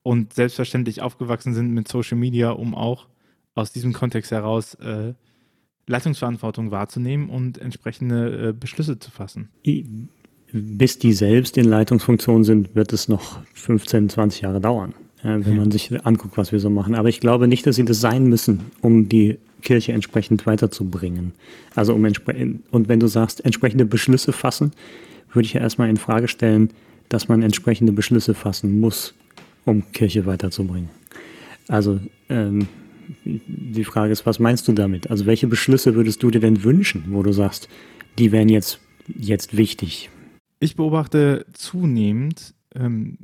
und 0.03 0.34
selbstverständlich 0.34 1.01
aufgewachsen 1.01 1.53
sind 1.53 1.72
mit 1.72 1.88
Social 1.88 2.17
Media, 2.17 2.51
um 2.51 2.75
auch 2.75 3.07
aus 3.55 3.72
diesem 3.72 3.93
Kontext 3.93 4.31
heraus 4.31 4.75
äh, 4.75 5.13
Leitungsverantwortung 5.88 6.72
wahrzunehmen 6.72 7.29
und 7.29 7.57
entsprechende 7.57 8.50
äh, 8.50 8.53
Beschlüsse 8.53 9.00
zu 9.00 9.12
fassen. 9.12 9.50
bis 10.51 11.00
die 11.00 11.13
selbst 11.13 11.57
in 11.57 11.65
Leitungsfunktion 11.65 12.43
sind, 12.43 12.75
wird 12.75 12.93
es 12.93 13.07
noch 13.07 13.39
15, 13.53 14.10
20 14.10 14.41
Jahre 14.41 14.62
dauern, 14.62 14.93
äh, 15.24 15.39
wenn 15.41 15.57
man 15.57 15.72
sich 15.72 16.05
anguckt, 16.05 16.38
was 16.38 16.51
wir 16.51 16.60
so 16.60 16.69
machen. 16.69 16.95
Aber 16.95 17.10
ich 17.10 17.19
glaube 17.19 17.48
nicht, 17.48 17.65
dass 17.67 17.75
sie 17.75 17.86
das 17.86 18.00
sein 18.00 18.27
müssen, 18.27 18.72
um 18.81 19.10
die 19.10 19.38
Kirche 19.62 19.93
entsprechend 19.93 20.45
weiterzubringen. 20.45 21.33
Also 21.75 21.93
um 21.93 22.03
und 22.03 22.88
wenn 22.88 23.00
du 23.00 23.07
sagst, 23.07 23.43
entsprechende 23.43 23.85
Beschlüsse 23.85 24.33
fassen, 24.33 24.71
würde 25.33 25.45
ich 25.45 25.53
ja 25.53 25.62
erstmal 25.62 25.89
in 25.89 25.97
Frage 25.97 26.27
stellen, 26.27 26.69
dass 27.09 27.27
man 27.27 27.41
entsprechende 27.41 27.91
Beschlüsse 27.91 28.33
fassen 28.33 28.79
muss, 28.79 29.13
um 29.65 29.91
Kirche 29.91 30.25
weiterzubringen. 30.25 30.89
Also 31.67 32.00
ähm, 32.29 32.67
die 33.24 33.83
Frage 33.83 34.12
ist, 34.12 34.25
was 34.25 34.39
meinst 34.39 34.67
du 34.67 34.74
damit? 34.74 35.09
Also 35.09 35.25
welche 35.25 35.47
Beschlüsse 35.47 35.95
würdest 35.95 36.24
du 36.24 36.31
dir 36.31 36.39
denn 36.39 36.63
wünschen, 36.63 37.05
wo 37.09 37.24
du 37.24 37.31
sagst, 37.31 37.69
die 38.17 38.31
wären 38.31 38.50
jetzt, 38.50 38.79
jetzt 39.07 39.57
wichtig? 39.57 40.09
Ich 40.59 40.75
beobachte 40.75 41.45
zunehmend, 41.53 42.53
ähm, 42.74 43.17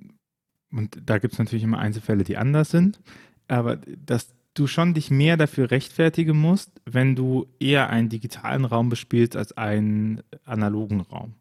und 0.71 0.97
da 1.05 1.17
gibt 1.17 1.33
es 1.33 1.39
natürlich 1.39 1.63
immer 1.63 1.79
Einzelfälle, 1.79 2.23
die 2.23 2.37
anders 2.37 2.69
sind, 2.69 2.99
aber 3.47 3.77
dass 4.05 4.33
du 4.53 4.67
schon 4.67 4.93
dich 4.93 5.11
mehr 5.11 5.37
dafür 5.37 5.71
rechtfertigen 5.71 6.37
musst, 6.37 6.71
wenn 6.85 7.15
du 7.15 7.47
eher 7.59 7.89
einen 7.89 8.09
digitalen 8.09 8.65
Raum 8.65 8.89
bespielst 8.89 9.35
als 9.35 9.57
einen 9.57 10.21
analogen 10.45 11.01
Raum. 11.01 11.35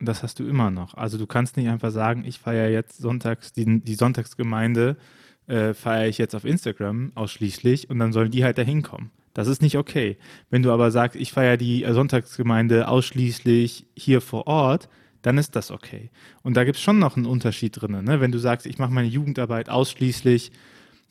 Das 0.00 0.22
hast 0.22 0.38
du 0.38 0.46
immer 0.46 0.70
noch. 0.70 0.94
Also 0.94 1.18
du 1.18 1.26
kannst 1.26 1.56
nicht 1.56 1.68
einfach 1.68 1.90
sagen, 1.90 2.24
ich 2.24 2.38
feiere 2.38 2.70
jetzt 2.70 2.98
sonntags, 2.98 3.52
die, 3.52 3.80
die 3.80 3.94
Sonntagsgemeinde 3.94 4.96
äh, 5.48 5.74
feiere 5.74 6.08
ich 6.08 6.18
jetzt 6.18 6.34
auf 6.34 6.44
Instagram 6.44 7.12
ausschließlich 7.14 7.90
und 7.90 7.98
dann 7.98 8.12
sollen 8.12 8.30
die 8.30 8.44
halt 8.44 8.58
da 8.58 8.62
hinkommen. 8.62 9.10
Das 9.34 9.48
ist 9.48 9.62
nicht 9.62 9.76
okay. 9.76 10.16
Wenn 10.50 10.62
du 10.62 10.72
aber 10.72 10.90
sagst, 10.90 11.16
ich 11.16 11.32
feiere 11.32 11.56
die 11.56 11.84
Sonntagsgemeinde 11.88 12.88
ausschließlich 12.88 13.86
hier 13.96 14.20
vor 14.20 14.46
Ort, 14.46 14.88
dann 15.22 15.36
ist 15.38 15.56
das 15.56 15.70
okay. 15.70 16.10
Und 16.42 16.56
da 16.56 16.64
gibt 16.64 16.76
es 16.76 16.82
schon 16.82 16.98
noch 16.98 17.16
einen 17.16 17.26
Unterschied 17.26 17.80
drin. 17.80 18.04
Ne? 18.04 18.20
Wenn 18.20 18.32
du 18.32 18.38
sagst, 18.38 18.66
ich 18.66 18.78
mache 18.78 18.92
meine 18.92 19.08
Jugendarbeit 19.08 19.68
ausschließlich 19.68 20.52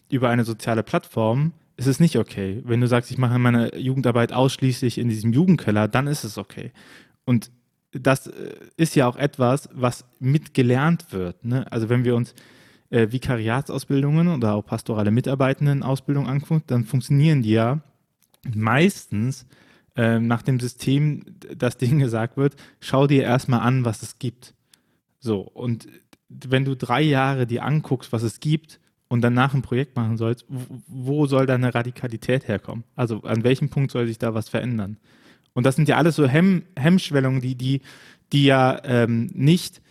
über 0.09 0.29
eine 0.29 0.43
soziale 0.43 0.83
Plattform, 0.83 1.53
ist 1.75 1.87
es 1.87 1.99
nicht 1.99 2.17
okay. 2.17 2.61
Wenn 2.65 2.81
du 2.81 2.87
sagst, 2.87 3.11
ich 3.11 3.17
mache 3.17 3.37
meine 3.37 3.75
Jugendarbeit 3.77 4.33
ausschließlich 4.33 4.97
in 4.97 5.09
diesem 5.09 5.31
Jugendkeller, 5.31 5.87
dann 5.87 6.07
ist 6.07 6.23
es 6.23 6.37
okay. 6.37 6.71
Und 7.23 7.51
das 7.91 8.27
äh, 8.27 8.55
ist 8.77 8.95
ja 8.95 9.07
auch 9.07 9.15
etwas, 9.15 9.69
was 9.73 10.05
mitgelernt 10.19 11.11
wird. 11.11 11.45
Ne? 11.45 11.71
Also 11.71 11.89
wenn 11.89 12.03
wir 12.03 12.15
uns 12.15 12.33
äh, 12.89 13.11
Vikariatsausbildungen 13.11 14.27
oder 14.29 14.55
auch 14.55 14.65
pastorale 14.65 15.11
Mitarbeitendenausbildung 15.11 16.27
angucken, 16.27 16.63
dann 16.67 16.85
funktionieren 16.85 17.41
die 17.41 17.51
ja 17.51 17.81
meistens 18.55 19.45
äh, 19.95 20.19
nach 20.19 20.41
dem 20.41 20.59
System, 20.59 21.23
das 21.55 21.77
denen 21.77 21.99
gesagt 21.99 22.37
wird, 22.37 22.55
schau 22.79 23.07
dir 23.07 23.23
erstmal 23.23 23.61
an, 23.61 23.85
was 23.85 24.03
es 24.03 24.19
gibt. 24.19 24.53
So, 25.19 25.41
und 25.41 25.87
wenn 26.29 26.65
du 26.65 26.75
drei 26.75 27.01
Jahre 27.01 27.47
dir 27.47 27.63
anguckst, 27.63 28.11
was 28.11 28.23
es 28.23 28.39
gibt, 28.39 28.79
und 29.07 29.21
danach 29.21 29.53
ein 29.53 29.61
Projekt 29.61 29.95
machen 29.95 30.17
sollst, 30.17 30.45
wo 30.87 31.25
soll 31.27 31.45
deine 31.45 31.73
Radikalität 31.73 32.47
herkommen? 32.47 32.83
Also 32.95 33.21
an 33.23 33.43
welchem 33.43 33.69
Punkt 33.69 33.91
soll 33.91 34.07
sich 34.07 34.17
da 34.17 34.33
was 34.33 34.49
verändern? 34.49 34.97
Und 35.53 35.65
das 35.65 35.75
sind 35.75 35.87
ja 35.87 35.97
alles 35.97 36.15
so 36.15 36.27
Hemm 36.27 36.63
Hemmschwellungen, 36.77 37.41
die, 37.41 37.55
die, 37.55 37.81
die 38.31 38.45
ja 38.45 38.79
ähm, 38.83 39.29
nicht, 39.33 39.81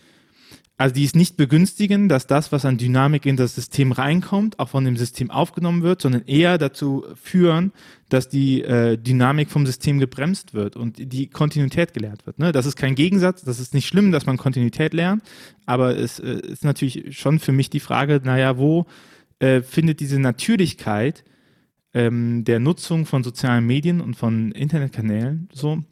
also 0.77 0.93
die 0.93 1.05
es 1.05 1.15
nicht 1.15 1.37
begünstigen, 1.37 2.07
dass 2.07 2.27
das, 2.27 2.51
was 2.51 2.63
an 2.63 2.77
Dynamik 2.77 3.25
in 3.25 3.35
das 3.35 3.55
System 3.55 3.91
reinkommt, 3.91 4.59
auch 4.59 4.69
von 4.69 4.85
dem 4.85 4.95
System 4.95 5.31
aufgenommen 5.31 5.81
wird, 5.81 6.01
sondern 6.01 6.23
eher 6.27 6.59
dazu 6.59 7.03
führen, 7.21 7.71
dass 8.09 8.29
die 8.29 8.61
äh, 8.61 8.95
Dynamik 8.95 9.49
vom 9.49 9.65
System 9.65 9.99
gebremst 9.99 10.53
wird 10.53 10.75
und 10.75 10.97
die 10.99 11.27
Kontinuität 11.27 11.95
gelernt 11.95 12.27
wird. 12.27 12.37
Ne? 12.37 12.51
Das 12.51 12.67
ist 12.67 12.75
kein 12.75 12.93
Gegensatz, 12.93 13.41
das 13.41 13.59
ist 13.59 13.73
nicht 13.73 13.87
schlimm, 13.87 14.11
dass 14.11 14.27
man 14.27 14.37
Kontinuität 14.37 14.93
lernt, 14.93 15.23
aber 15.65 15.97
es 15.97 16.19
äh, 16.19 16.39
ist 16.41 16.63
natürlich 16.63 17.17
schon 17.17 17.39
für 17.39 17.51
mich 17.51 17.71
die 17.71 17.79
Frage, 17.79 18.21
naja, 18.23 18.57
wo 18.57 18.85
äh, 19.39 19.61
findet 19.61 19.99
diese 19.99 20.19
Natürlichkeit 20.19 21.23
ähm, 21.95 22.43
der 22.43 22.59
Nutzung 22.59 23.07
von 23.07 23.23
sozialen 23.23 23.65
Medien 23.65 23.99
und 23.99 24.15
von 24.15 24.51
Internetkanälen 24.51 25.49
so, 25.51 25.83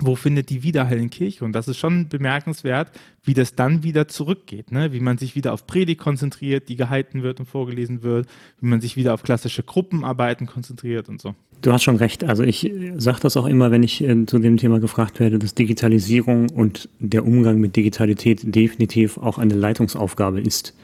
wo 0.00 0.14
findet 0.14 0.50
die 0.50 0.62
Widerhall 0.62 0.98
in 0.98 1.10
Kirche? 1.10 1.44
Und 1.44 1.52
das 1.52 1.68
ist 1.68 1.78
schon 1.78 2.08
bemerkenswert, 2.08 2.90
wie 3.24 3.34
das 3.34 3.54
dann 3.54 3.82
wieder 3.82 4.08
zurückgeht, 4.08 4.72
ne? 4.72 4.92
wie 4.92 5.00
man 5.00 5.18
sich 5.18 5.34
wieder 5.34 5.52
auf 5.52 5.66
Predigt 5.66 6.00
konzentriert, 6.00 6.68
die 6.68 6.76
gehalten 6.76 7.22
wird 7.22 7.40
und 7.40 7.46
vorgelesen 7.46 8.02
wird, 8.02 8.26
wie 8.60 8.66
man 8.66 8.80
sich 8.80 8.96
wieder 8.96 9.14
auf 9.14 9.22
klassische 9.22 9.62
Gruppenarbeiten 9.62 10.46
konzentriert 10.46 11.08
und 11.08 11.20
so. 11.20 11.34
Du 11.60 11.72
hast 11.72 11.82
schon 11.82 11.96
recht. 11.96 12.22
Also 12.24 12.44
ich 12.44 12.70
sage 12.96 13.18
das 13.20 13.36
auch 13.36 13.46
immer, 13.46 13.70
wenn 13.70 13.82
ich 13.82 14.02
äh, 14.02 14.26
zu 14.26 14.38
dem 14.38 14.56
Thema 14.56 14.78
gefragt 14.78 15.18
werde, 15.18 15.38
dass 15.38 15.54
Digitalisierung 15.54 16.50
und 16.50 16.88
der 17.00 17.26
Umgang 17.26 17.58
mit 17.58 17.74
Digitalität 17.74 18.54
definitiv 18.54 19.18
auch 19.18 19.38
eine 19.38 19.54
Leitungsaufgabe 19.54 20.40
ist. 20.40 20.74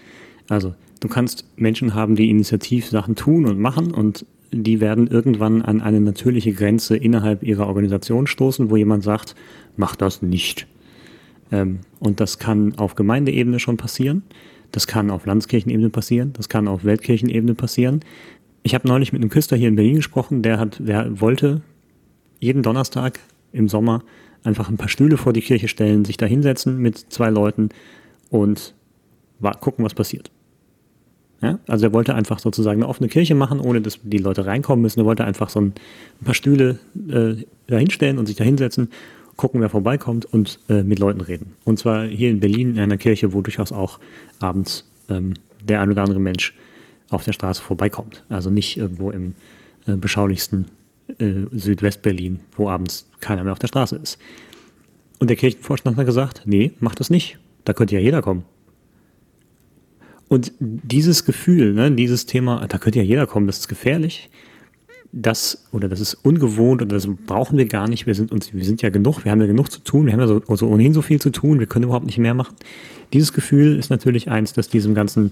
Also 0.49 0.75
du 1.01 1.09
kannst 1.09 1.45
Menschen 1.57 1.95
haben, 1.95 2.17
die 2.17 2.29
initiativ 2.29 2.89
Sachen 2.89 3.15
tun 3.15 3.47
und 3.47 3.59
machen 3.61 3.93
und 3.93 4.27
die 4.63 4.81
werden 4.81 5.07
irgendwann 5.07 5.63
an 5.63 5.81
eine 5.81 6.01
natürliche 6.01 6.53
Grenze 6.53 6.97
innerhalb 6.97 7.43
ihrer 7.43 7.67
Organisation 7.67 8.27
stoßen, 8.27 8.71
wo 8.71 8.77
jemand 8.77 9.03
sagt, 9.03 9.35
mach 9.77 9.97
das 9.97 10.23
nicht. 10.23 10.67
Ähm, 11.51 11.81
und 12.01 12.21
das 12.21 12.39
kann 12.39 12.79
auf 12.79 12.95
Gemeindeebene 12.95 13.59
schon 13.59 13.77
passieren. 13.77 14.23
Das 14.73 14.87
kann 14.87 15.11
auf 15.11 15.27
Landeskirchenebene 15.27 15.91
passieren. 15.91 16.33
Das 16.33 16.49
kann 16.49 16.69
auf 16.69 16.85
Weltkirchenebene 16.85 17.55
passieren. 17.55 18.01
Ich 18.63 18.75
habe 18.75 18.89
neulich 18.89 19.13
mit 19.13 19.23
einem 19.23 19.31
Küster 19.31 19.57
hier 19.57 19.69
in 19.69 19.77
Berlin 19.77 19.97
gesprochen, 19.97 20.43
der 20.43 20.59
hat, 20.59 20.79
der 20.81 21.21
wollte 21.21 21.63
jeden 22.41 22.63
Donnerstag 22.63 23.21
im 23.53 23.69
Sommer 23.69 24.03
einfach 24.43 24.69
ein 24.69 24.77
paar 24.77 24.89
Stühle 24.89 25.17
vor 25.17 25.33
die 25.33 25.43
Kirche 25.43 25.69
stellen, 25.69 26.05
sich 26.05 26.17
da 26.17 26.27
hinsetzen 26.27 26.79
mit 26.79 26.99
zwei 26.99 27.31
Leuten 27.31 27.69
und 28.31 28.75
gucken, 29.61 29.85
was 29.85 29.95
passiert. 29.95 30.31
Ja? 31.41 31.59
Also 31.67 31.87
er 31.87 31.93
wollte 31.93 32.15
einfach 32.15 32.39
sozusagen 32.39 32.83
eine 32.83 32.89
offene 32.89 33.09
Kirche 33.09 33.35
machen, 33.35 33.61
ohne 33.61 33.81
dass 33.81 33.99
die 34.03 34.19
Leute 34.19 34.47
reinkommen 34.47 34.83
müssen. 34.83 35.01
Er 35.01 35.07
wollte 35.07 35.25
einfach 35.25 35.51
so 35.51 35.61
ein, 35.61 35.75
ein 36.21 36.25
paar 36.25 36.35
Stühle 36.35 36.79
äh, 37.09 37.45
dahinstellen 37.67 38.19
und 38.19 38.27
sich 38.27 38.37
da 38.37 38.45
hinsetzen, 38.45 38.89
gucken, 39.37 39.61
wer 39.61 39.69
vorbeikommt 39.69 40.27
und 40.27 40.61
äh, 40.69 40.83
mit 40.83 40.99
Leuten 40.99 41.21
reden. 41.21 41.55
Und 41.65 41.79
zwar 41.79 42.07
hier 42.07 42.31
in 42.31 42.41
Berlin 42.41 42.73
in 42.73 42.79
einer 42.79 42.97
Kirche, 42.97 43.33
wo 43.33 43.43
durchaus 43.43 43.73
auch 43.73 43.99
abends 44.41 44.89
ähm, 45.09 45.35
der 45.63 45.81
ein 45.81 45.91
oder 45.91 46.03
andere 46.03 46.21
Mensch 46.21 46.55
auf 47.11 47.25
der 47.25 47.33
Straße 47.33 47.63
vorbeikommt. 47.63 48.25
Also 48.29 48.51
nicht 48.51 48.77
irgendwo 48.77 49.11
im 49.11 49.35
äh, 49.87 49.97
beschaulichsten 49.97 50.67
äh, 51.19 51.47
Südwest-Berlin, 51.53 52.41
wo 52.57 52.69
abends 52.69 53.09
keiner 53.21 53.45
mehr 53.45 53.53
auf 53.53 53.59
der 53.59 53.69
Straße 53.69 53.97
ist. 53.97 54.19
Und 55.19 55.29
der 55.29 55.37
Kirchenvorstand 55.37 55.97
hat 55.97 56.07
gesagt, 56.07 56.43
nee, 56.45 56.73
macht 56.81 57.01
das 57.01 57.11
nicht. 57.11 57.39
Da 57.65 57.73
könnte 57.73 57.95
ja 57.95 58.01
jeder 58.01 58.23
kommen. 58.23 58.45
Und 60.29 60.53
dieses 60.59 61.25
Gefühl, 61.25 61.75
ne, 61.75 61.91
dieses 61.91 62.27
Thema, 62.27 62.67
da 62.67 62.79
könnte 62.79 62.99
ja 62.99 63.05
jeder 63.05 63.27
kommen, 63.27 63.47
das 63.47 63.59
ist 63.59 63.69
gefährlich, 63.69 64.31
das 65.13 65.69
oder 65.71 65.89
das 65.89 66.01
ist 66.01 66.15
ungewohnt 66.15 66.83
oder 66.83 66.97
das 66.97 67.07
brauchen 67.27 67.57
wir 67.57 67.67
gar 67.67 67.89
nicht. 67.89 68.07
Wir 68.07 68.15
sind 68.17 68.33
uns, 68.33 68.53
wir 68.53 68.65
sind 68.65 68.83
ja 68.83 68.91
genug, 68.91 69.25
wir 69.25 69.31
haben 69.31 69.41
ja 69.41 69.47
genug 69.47 69.71
zu 69.71 69.81
tun, 69.81 70.07
wir 70.07 70.13
haben 70.13 70.21
ja 70.21 70.27
so, 70.27 70.43
also 70.49 70.67
ohnehin 70.67 70.93
so 70.93 71.03
viel 71.03 71.21
zu 71.21 71.31
tun, 71.31 71.61
wir 71.61 71.67
können 71.67 71.85
überhaupt 71.85 72.07
nicht 72.07 72.19
mehr 72.19 72.35
machen. 72.35 72.57
Dieses 73.13 73.33
Gefühl 73.33 73.79
ist 73.79 73.91
natürlich 73.91 74.29
eins, 74.29 74.55
das 74.55 74.69
diesem 74.69 74.95
ganzen 74.95 75.31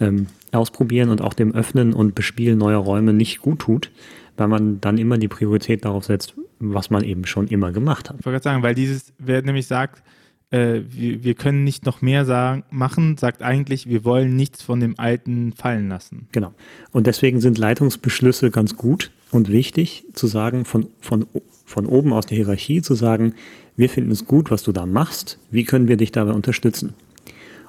ähm, 0.00 0.26
Ausprobieren 0.50 1.10
und 1.10 1.20
auch 1.20 1.34
dem 1.34 1.54
Öffnen 1.54 1.92
und 1.92 2.16
Bespielen 2.16 2.58
neuer 2.58 2.78
Räume 2.78 3.12
nicht 3.12 3.40
gut 3.40 3.60
tut, 3.60 3.92
weil 4.36 4.48
man 4.48 4.80
dann 4.80 4.98
immer 4.98 5.16
die 5.16 5.28
Priorität 5.28 5.84
darauf 5.84 6.04
setzt, 6.04 6.34
was 6.58 6.90
man 6.90 7.04
eben 7.04 7.24
schon 7.24 7.46
immer 7.46 7.70
gemacht 7.70 8.10
hat. 8.10 8.16
Ich 8.18 8.26
wollte 8.26 8.40
gerade 8.40 8.44
sagen, 8.44 8.62
weil 8.64 8.74
dieses, 8.74 9.12
wer 9.18 9.42
nämlich 9.42 9.68
sagt, 9.68 10.02
äh, 10.50 10.80
wir, 10.88 11.22
wir, 11.22 11.34
können 11.34 11.64
nicht 11.64 11.86
noch 11.86 12.02
mehr 12.02 12.24
sagen, 12.24 12.64
machen, 12.70 13.16
sagt 13.16 13.42
eigentlich, 13.42 13.88
wir 13.88 14.04
wollen 14.04 14.34
nichts 14.36 14.62
von 14.62 14.80
dem 14.80 14.98
Alten 14.98 15.52
fallen 15.52 15.88
lassen. 15.88 16.26
Genau. 16.32 16.52
Und 16.92 17.06
deswegen 17.06 17.40
sind 17.40 17.58
Leitungsbeschlüsse 17.58 18.50
ganz 18.50 18.76
gut 18.76 19.10
und 19.30 19.50
wichtig, 19.50 20.04
zu 20.12 20.26
sagen, 20.26 20.64
von, 20.64 20.88
von, 21.00 21.26
von 21.64 21.86
oben 21.86 22.12
aus 22.12 22.26
der 22.26 22.36
Hierarchie 22.36 22.82
zu 22.82 22.94
sagen, 22.94 23.34
wir 23.76 23.88
finden 23.88 24.10
es 24.10 24.26
gut, 24.26 24.50
was 24.50 24.62
du 24.62 24.72
da 24.72 24.86
machst, 24.86 25.38
wie 25.50 25.64
können 25.64 25.88
wir 25.88 25.96
dich 25.96 26.12
dabei 26.12 26.32
unterstützen? 26.32 26.94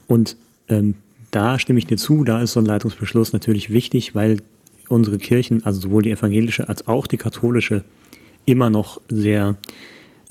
Und 0.07 0.35
ähm, 0.67 0.95
da 1.29 1.59
stimme 1.59 1.79
ich 1.79 1.85
dir 1.85 1.97
zu, 1.97 2.23
da 2.23 2.41
ist 2.41 2.53
so 2.53 2.59
ein 2.59 2.65
Leitungsbeschluss 2.65 3.31
natürlich 3.31 3.69
wichtig, 3.69 4.15
weil 4.15 4.41
unsere 4.89 5.17
Kirchen, 5.17 5.63
also 5.65 5.79
sowohl 5.79 6.03
die 6.03 6.11
evangelische 6.11 6.67
als 6.67 6.87
auch 6.87 7.07
die 7.07 7.17
katholische, 7.17 7.83
immer 8.45 8.69
noch 8.69 8.99
sehr 9.07 9.55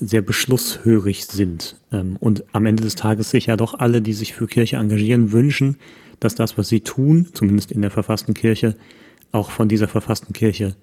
sehr 0.01 0.21
beschlusshörig 0.21 1.25
sind. 1.25 1.77
Ähm, 1.91 2.17
und 2.19 2.43
am 2.53 2.65
Ende 2.65 2.83
des 2.83 2.95
Tages 2.95 3.29
sich 3.29 3.45
ja 3.45 3.55
doch 3.55 3.75
alle, 3.79 4.01
die 4.01 4.13
sich 4.13 4.33
für 4.33 4.47
Kirche 4.47 4.77
engagieren, 4.77 5.31
wünschen, 5.31 5.77
dass 6.19 6.35
das, 6.35 6.57
was 6.57 6.67
sie 6.67 6.81
tun, 6.81 7.29
zumindest 7.33 7.71
in 7.71 7.81
der 7.81 7.91
verfassten 7.91 8.33
Kirche, 8.33 8.75
auch 9.31 9.51
von 9.51 9.69
dieser 9.69 9.87
verfassten 9.87 10.33
Kirche 10.33 10.75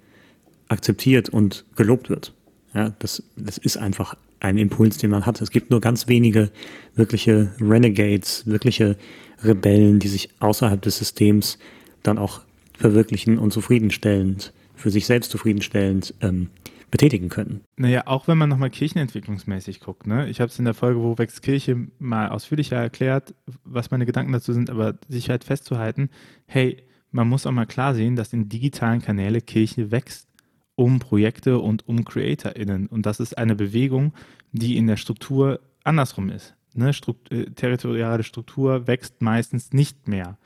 akzeptiert 0.68 1.28
und 1.28 1.64
gelobt 1.76 2.08
wird. 2.08 2.32
Ja, 2.74 2.94
das, 2.98 3.22
das 3.36 3.58
ist 3.58 3.76
einfach 3.76 4.14
ein 4.40 4.56
Impuls, 4.56 4.98
den 4.98 5.10
man 5.10 5.26
hat. 5.26 5.40
Es 5.40 5.50
gibt 5.50 5.70
nur 5.70 5.80
ganz 5.80 6.06
wenige 6.06 6.50
wirkliche 6.94 7.52
Renegades, 7.60 8.46
wirkliche 8.46 8.96
Rebellen, 9.42 9.98
die 9.98 10.08
sich 10.08 10.30
außerhalb 10.38 10.80
des 10.80 10.98
Systems 10.98 11.58
dann 12.02 12.18
auch 12.18 12.42
verwirklichen 12.76 13.38
und 13.38 13.52
zufriedenstellend, 13.52 14.52
für 14.76 14.90
sich 14.90 15.06
selbst 15.06 15.32
zufriedenstellend 15.32 16.14
ähm, 16.20 16.50
betätigen 16.90 17.28
können. 17.28 17.62
Naja, 17.76 18.06
auch 18.06 18.28
wenn 18.28 18.38
man 18.38 18.48
nochmal 18.48 18.70
kirchenentwicklungsmäßig 18.70 19.80
guckt. 19.80 20.06
Ne? 20.06 20.28
Ich 20.28 20.40
habe 20.40 20.50
es 20.50 20.58
in 20.58 20.64
der 20.64 20.74
Folge, 20.74 21.00
wo 21.02 21.18
wächst 21.18 21.42
Kirche, 21.42 21.88
mal 21.98 22.28
ausführlicher 22.28 22.76
erklärt, 22.76 23.34
was 23.64 23.90
meine 23.90 24.06
Gedanken 24.06 24.32
dazu 24.32 24.52
sind, 24.52 24.70
aber 24.70 24.94
sich 25.08 25.30
halt 25.30 25.44
festzuhalten, 25.44 26.10
hey, 26.46 26.82
man 27.10 27.28
muss 27.28 27.46
auch 27.46 27.52
mal 27.52 27.66
klar 27.66 27.94
sehen, 27.94 28.16
dass 28.16 28.32
in 28.32 28.48
digitalen 28.48 29.02
Kanäle 29.02 29.40
Kirche 29.40 29.90
wächst 29.90 30.28
um 30.74 30.98
Projekte 31.00 31.58
und 31.58 31.88
um 31.88 32.04
CreatorInnen. 32.04 32.86
Und 32.86 33.04
das 33.04 33.20
ist 33.20 33.36
eine 33.36 33.56
Bewegung, 33.56 34.12
die 34.52 34.76
in 34.76 34.86
der 34.86 34.96
Struktur 34.96 35.60
andersrum 35.84 36.30
ist. 36.30 36.54
Ne? 36.74 36.92
Strukt 36.92 37.32
äh, 37.32 37.50
territoriale 37.50 38.22
Struktur 38.22 38.86
wächst 38.86 39.20
meistens 39.20 39.72
nicht 39.72 40.06
mehr. 40.06 40.38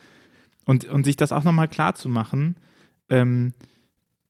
Und, 0.64 0.86
und 0.86 1.04
sich 1.04 1.16
das 1.16 1.32
auch 1.32 1.44
nochmal 1.44 1.68
klar 1.68 1.94
zu 1.94 2.08
machen, 2.08 2.56
ähm, 3.10 3.52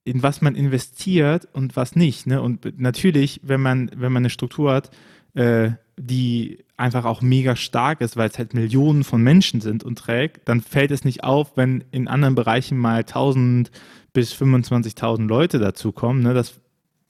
in 0.05 0.23
was 0.23 0.41
man 0.41 0.55
investiert 0.55 1.49
und 1.53 1.77
was 1.77 1.95
nicht. 1.95 2.27
Ne? 2.27 2.43
Und 2.43 2.81
natürlich, 2.81 3.41
wenn 3.45 3.61
man, 3.61 3.91
wenn 3.95 4.13
man 4.13 4.23
eine 4.23 4.31
Struktur 4.31 4.73
hat, 4.73 4.91
äh, 5.35 5.71
die 5.97 6.65
einfach 6.77 7.05
auch 7.05 7.23
mega 7.23 7.55
stark 7.55 8.01
ist, 8.01 8.17
weil 8.17 8.29
es 8.29 8.39
halt 8.39 8.55
Millionen 8.55 9.05
von 9.05 9.23
Menschen 9.23 9.61
sind 9.61 9.85
und 9.85 9.99
trägt, 9.99 10.49
dann 10.49 10.61
fällt 10.61 10.91
es 10.91 11.05
nicht 11.05 11.23
auf, 11.23 11.57
wenn 11.57 11.85
in 11.93 12.09
anderen 12.09 12.35
Bereichen 12.35 12.79
mal 12.79 13.01
1000 13.01 13.71
bis 14.13 14.35
25.000 14.35 15.29
Leute 15.29 15.59
dazukommen. 15.59 16.23
Ne? 16.23 16.35
Das, 16.35 16.61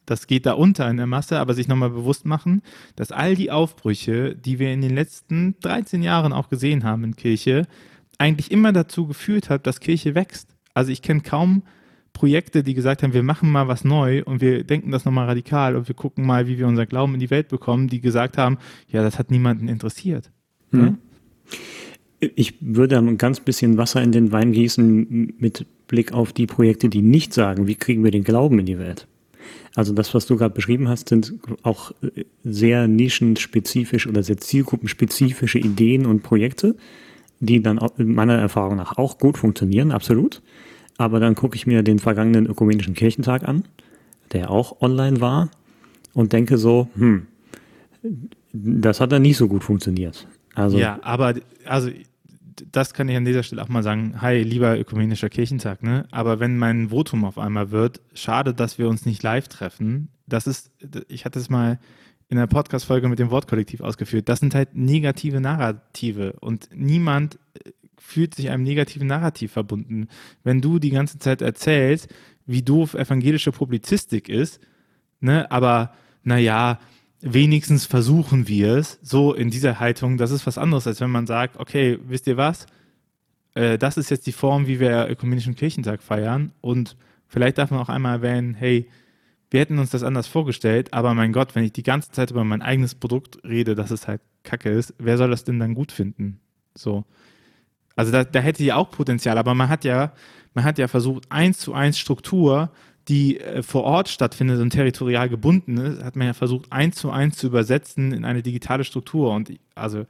das 0.05 0.27
geht 0.27 0.47
da 0.47 0.53
unter 0.53 0.89
in 0.91 0.99
der 0.99 1.07
Masse, 1.07 1.39
aber 1.39 1.55
sich 1.55 1.69
nochmal 1.69 1.91
bewusst 1.91 2.27
machen, 2.27 2.63
dass 2.97 3.13
all 3.13 3.35
die 3.35 3.51
Aufbrüche, 3.51 4.37
die 4.37 4.59
wir 4.59 4.73
in 4.73 4.83
den 4.83 4.95
letzten 4.95 5.59
13 5.61 6.03
Jahren 6.03 6.33
auch 6.33 6.49
gesehen 6.49 6.85
haben 6.85 7.05
in 7.05 7.17
Kirche, 7.17 7.67
eigentlich 8.19 8.51
immer 8.51 8.73
dazu 8.73 9.07
geführt 9.07 9.49
hat, 9.49 9.67
dass 9.67 9.81
Kirche 9.81 10.15
wächst. 10.15 10.55
Also 10.75 10.93
ich 10.93 11.03
kenne 11.03 11.23
kaum 11.23 11.63
Projekte, 12.13 12.63
die 12.63 12.75
gesagt 12.75 13.03
haben, 13.03 13.15
wir 13.15 13.23
machen 13.23 13.51
mal 13.51 13.69
was 13.69 13.85
neu 13.85 14.23
und 14.25 14.41
wir 14.41 14.65
denken 14.65 14.91
das 14.91 15.05
nochmal 15.05 15.27
radikal 15.27 15.77
und 15.77 15.89
wir 15.89 15.95
gucken 15.95 16.27
mal, 16.27 16.47
wie 16.47 16.59
wir 16.59 16.67
unser 16.67 16.87
Glauben 16.87 17.15
in 17.15 17.21
die 17.21 17.31
Welt 17.31 17.49
bekommen, 17.49 17.89
die 17.89 18.01
gesagt 18.01 18.39
haben, 18.39 18.59
ja, 18.89 19.03
das 19.03 19.19
hat 19.19 19.31
niemanden 19.31 19.69
interessiert. 19.69 20.31
Mhm. 20.71 20.99
Ich 22.21 22.55
würde 22.61 22.99
ein 22.99 23.19
ganz 23.19 23.41
bisschen 23.41 23.79
Wasser 23.79 24.03
in 24.03 24.13
den 24.13 24.31
Wein 24.31 24.53
gießen 24.53 25.35
mit 25.39 25.67
Blick 25.89 26.13
auf 26.13 26.33
die 26.33 26.47
Projekte, 26.47 26.89
die 26.89 27.03
nicht 27.03 27.35
sagen, 27.35 27.67
wie 27.67 27.75
kriegen 27.75 28.05
wir 28.05 28.11
den 28.11 28.25
Glauben 28.25 28.59
in 28.61 28.67
die 28.67 28.79
Welt. 28.79 29.09
Also 29.75 29.93
das, 29.93 30.15
was 30.15 30.27
du 30.27 30.37
gerade 30.37 30.55
beschrieben 30.55 30.89
hast, 30.89 31.09
sind 31.09 31.35
auch 31.63 31.93
sehr 32.45 32.87
nischenspezifisch 32.89 34.07
oder 34.07 34.23
sehr 34.23 34.37
zielgruppenspezifische 34.37 35.59
Ideen 35.59 36.07
und 36.07 36.23
Projekte, 36.23 36.77
die 37.41 37.61
dann 37.63 37.81
meiner 37.97 38.39
Erfahrung 38.39 38.77
nach 38.77 38.99
auch 38.99 39.19
gut 39.19 39.39
funktionieren, 39.39 39.91
absolut. 39.91 40.43
Aber 40.99 41.21
dann 41.21 41.35
gucke 41.35 41.57
ich 41.57 41.67
mir 41.67 41.83
den 41.83 41.99
vergangenen 41.99 42.47
Ökumenischen 42.47 42.95
Kirchentag 42.95 43.49
an, 43.49 43.65
der 44.33 44.51
auch 44.51 44.81
online 44.81 45.21
war, 45.21 45.51
und 46.15 46.33
denke 46.33 46.59
so, 46.59 46.89
hm, 46.95 47.27
das 48.53 49.01
hat 49.01 49.13
dann 49.13 49.23
nicht 49.23 49.37
so 49.37 49.49
gut 49.49 49.65
funktioniert. 49.65 50.27
Also, 50.55 50.79
ja, 50.79 50.99
aber 51.03 51.35
also 51.65 51.91
das 52.71 52.95
kann 52.95 53.09
ich 53.09 53.17
an 53.17 53.25
dieser 53.25 53.43
Stelle 53.43 53.63
auch 53.63 53.69
mal 53.69 53.83
sagen. 53.83 54.21
Hi, 54.21 54.43
lieber 54.43 54.79
Ökumenischer 54.79 55.31
Kirchentag, 55.31 55.83
ne? 55.83 56.07
Aber 56.11 56.41
wenn 56.41 56.59
mein 56.59 56.91
Votum 56.91 57.25
auf 57.25 57.39
einmal 57.39 57.71
wird, 57.71 58.01
schade, 58.15 58.55
dass 58.55 58.79
wir 58.79 58.89
uns 58.89 59.07
nicht 59.07 59.23
live 59.23 59.49
treffen. 59.49 60.09
Das 60.27 60.47
ist, 60.47 60.71
ich 61.09 61.25
hatte 61.25 61.39
es 61.39 61.49
mal 61.49 61.79
in 62.29 62.37
der 62.37 62.47
Podcast-Folge 62.47 63.09
mit 63.09 63.19
dem 63.19 63.31
Wortkollektiv 63.31 63.81
ausgeführt. 63.81 64.29
Das 64.29 64.41
sind 64.41 64.55
halt 64.55 64.75
negative 64.75 65.41
Narrative 65.41 66.35
und 66.41 66.69
niemand 66.75 67.39
fühlt 68.03 68.35
sich 68.35 68.51
einem 68.51 68.65
negativen 68.65 69.07
Narrativ 69.07 69.53
verbunden. 69.53 70.09
Wenn 70.43 70.61
du 70.61 70.79
die 70.79 70.91
ganze 70.91 71.19
Zeit 71.19 71.41
erzählst, 71.41 72.09
wie 72.47 72.63
doof 72.63 72.95
evangelische 72.95 73.53
Publizistik 73.53 74.29
ist, 74.29 74.61
ne, 75.21 75.51
aber 75.51 75.95
naja, 76.25 76.79
wenigstens 77.21 77.87
versuchen 77.87 78.49
wir 78.49 78.77
es, 78.77 78.99
so 79.03 79.33
in 79.33 79.51
dieser 79.51 79.81
Haltung, 79.81 80.19
das 80.19 80.33
ist 80.33 80.47
was 80.47 80.59
anderes, 80.59 80.87
als 80.87 81.01
wenn 81.01 81.11
man 81.11 81.27
sagt, 81.27 81.59
okay, 81.59 81.99
wisst 82.07 82.27
ihr 82.27 82.37
was, 82.37 82.67
äh, 83.55 83.79
das 83.79 83.97
ist 83.97 84.11
jetzt 84.11 84.27
die 84.27 84.33
Form, 84.33 84.67
wie 84.67 84.81
wir 84.81 85.09
Ökumenischen 85.09 85.55
Kirchentag 85.55 86.03
feiern 86.03 86.53
und 86.61 86.97
vielleicht 87.29 87.59
darf 87.59 87.71
man 87.71 87.81
auch 87.81 87.89
einmal 87.89 88.17
erwähnen, 88.17 88.55
hey, 88.55 88.89
wir 89.51 89.61
hätten 89.61 89.79
uns 89.79 89.91
das 89.91 90.03
anders 90.03 90.27
vorgestellt, 90.27 90.93
aber 90.93 91.15
mein 91.15 91.33
Gott, 91.33 91.55
wenn 91.55 91.65
ich 91.65 91.73
die 91.73 91.83
ganze 91.83 92.11
Zeit 92.11 92.31
über 92.31 92.43
mein 92.43 92.63
eigenes 92.63 92.95
Produkt 92.95 93.39
rede, 93.45 93.75
dass 93.75 93.91
es 93.91 94.09
halt 94.09 94.21
kacke 94.43 94.71
ist, 94.71 94.95
wer 94.99 95.19
soll 95.19 95.31
das 95.31 95.45
denn 95.45 95.61
dann 95.61 95.75
gut 95.75 95.93
finden? 95.93 96.41
So. 96.75 97.05
Also 97.97 98.13
da, 98.13 98.25
da 98.25 98.41
hätte 98.41 98.65
ja 98.65 98.77
auch 98.77 98.91
Potenzial, 98.91 99.39
aber 99.39 99.55
man 99.55 99.69
hat 99.69 99.85
ja, 99.85 100.13
man 100.55 100.65
hat 100.65 100.79
ja 100.79 100.89
versucht, 100.89 101.31
eins 101.31 101.59
zu 101.59 101.75
eins 101.75 101.99
Struktur, 101.99 102.71
die 103.09 103.41
äh, 103.41 103.63
vor 103.63 103.85
Ort 103.85 104.09
stattfindet 104.09 104.61
und 104.61 104.71
territorial 104.71 105.29
gebunden 105.29 105.77
ist, 105.79 106.05
hat 106.05 106.17
man 106.17 106.27
ja 106.27 106.35
versucht, 106.35 106.71
eins 106.71 106.97
zu 106.97 107.11
eins 107.11 107.37
zu 107.37 107.49
übersetzen 107.49 108.13
in 108.13 108.25
eine 108.25 108.43
digitale 108.43 108.85
Struktur. 108.85 109.33
Und 109.33 109.53
also 109.75 110.07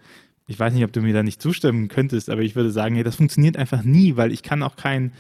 ich 0.47 0.59
weiß 0.59 0.75
nicht, 0.75 0.85
ob 0.85 0.93
du 0.93 1.01
mir 1.01 1.15
da 1.15 1.23
nicht 1.23 1.41
zustimmen 1.41 1.89
könntest, 1.89 2.29
aber 2.29 2.43
ich 2.43 2.55
würde 2.55 2.71
sagen, 2.71 2.95
hey, 2.95 3.05
das 3.05 3.17
funktioniert 3.17 3.57
einfach 3.57 3.83
nie, 3.83 4.17
weil 4.17 4.33
ich 4.33 4.43
kann 4.43 4.63
auch 4.63 4.77
keinen 4.77 5.13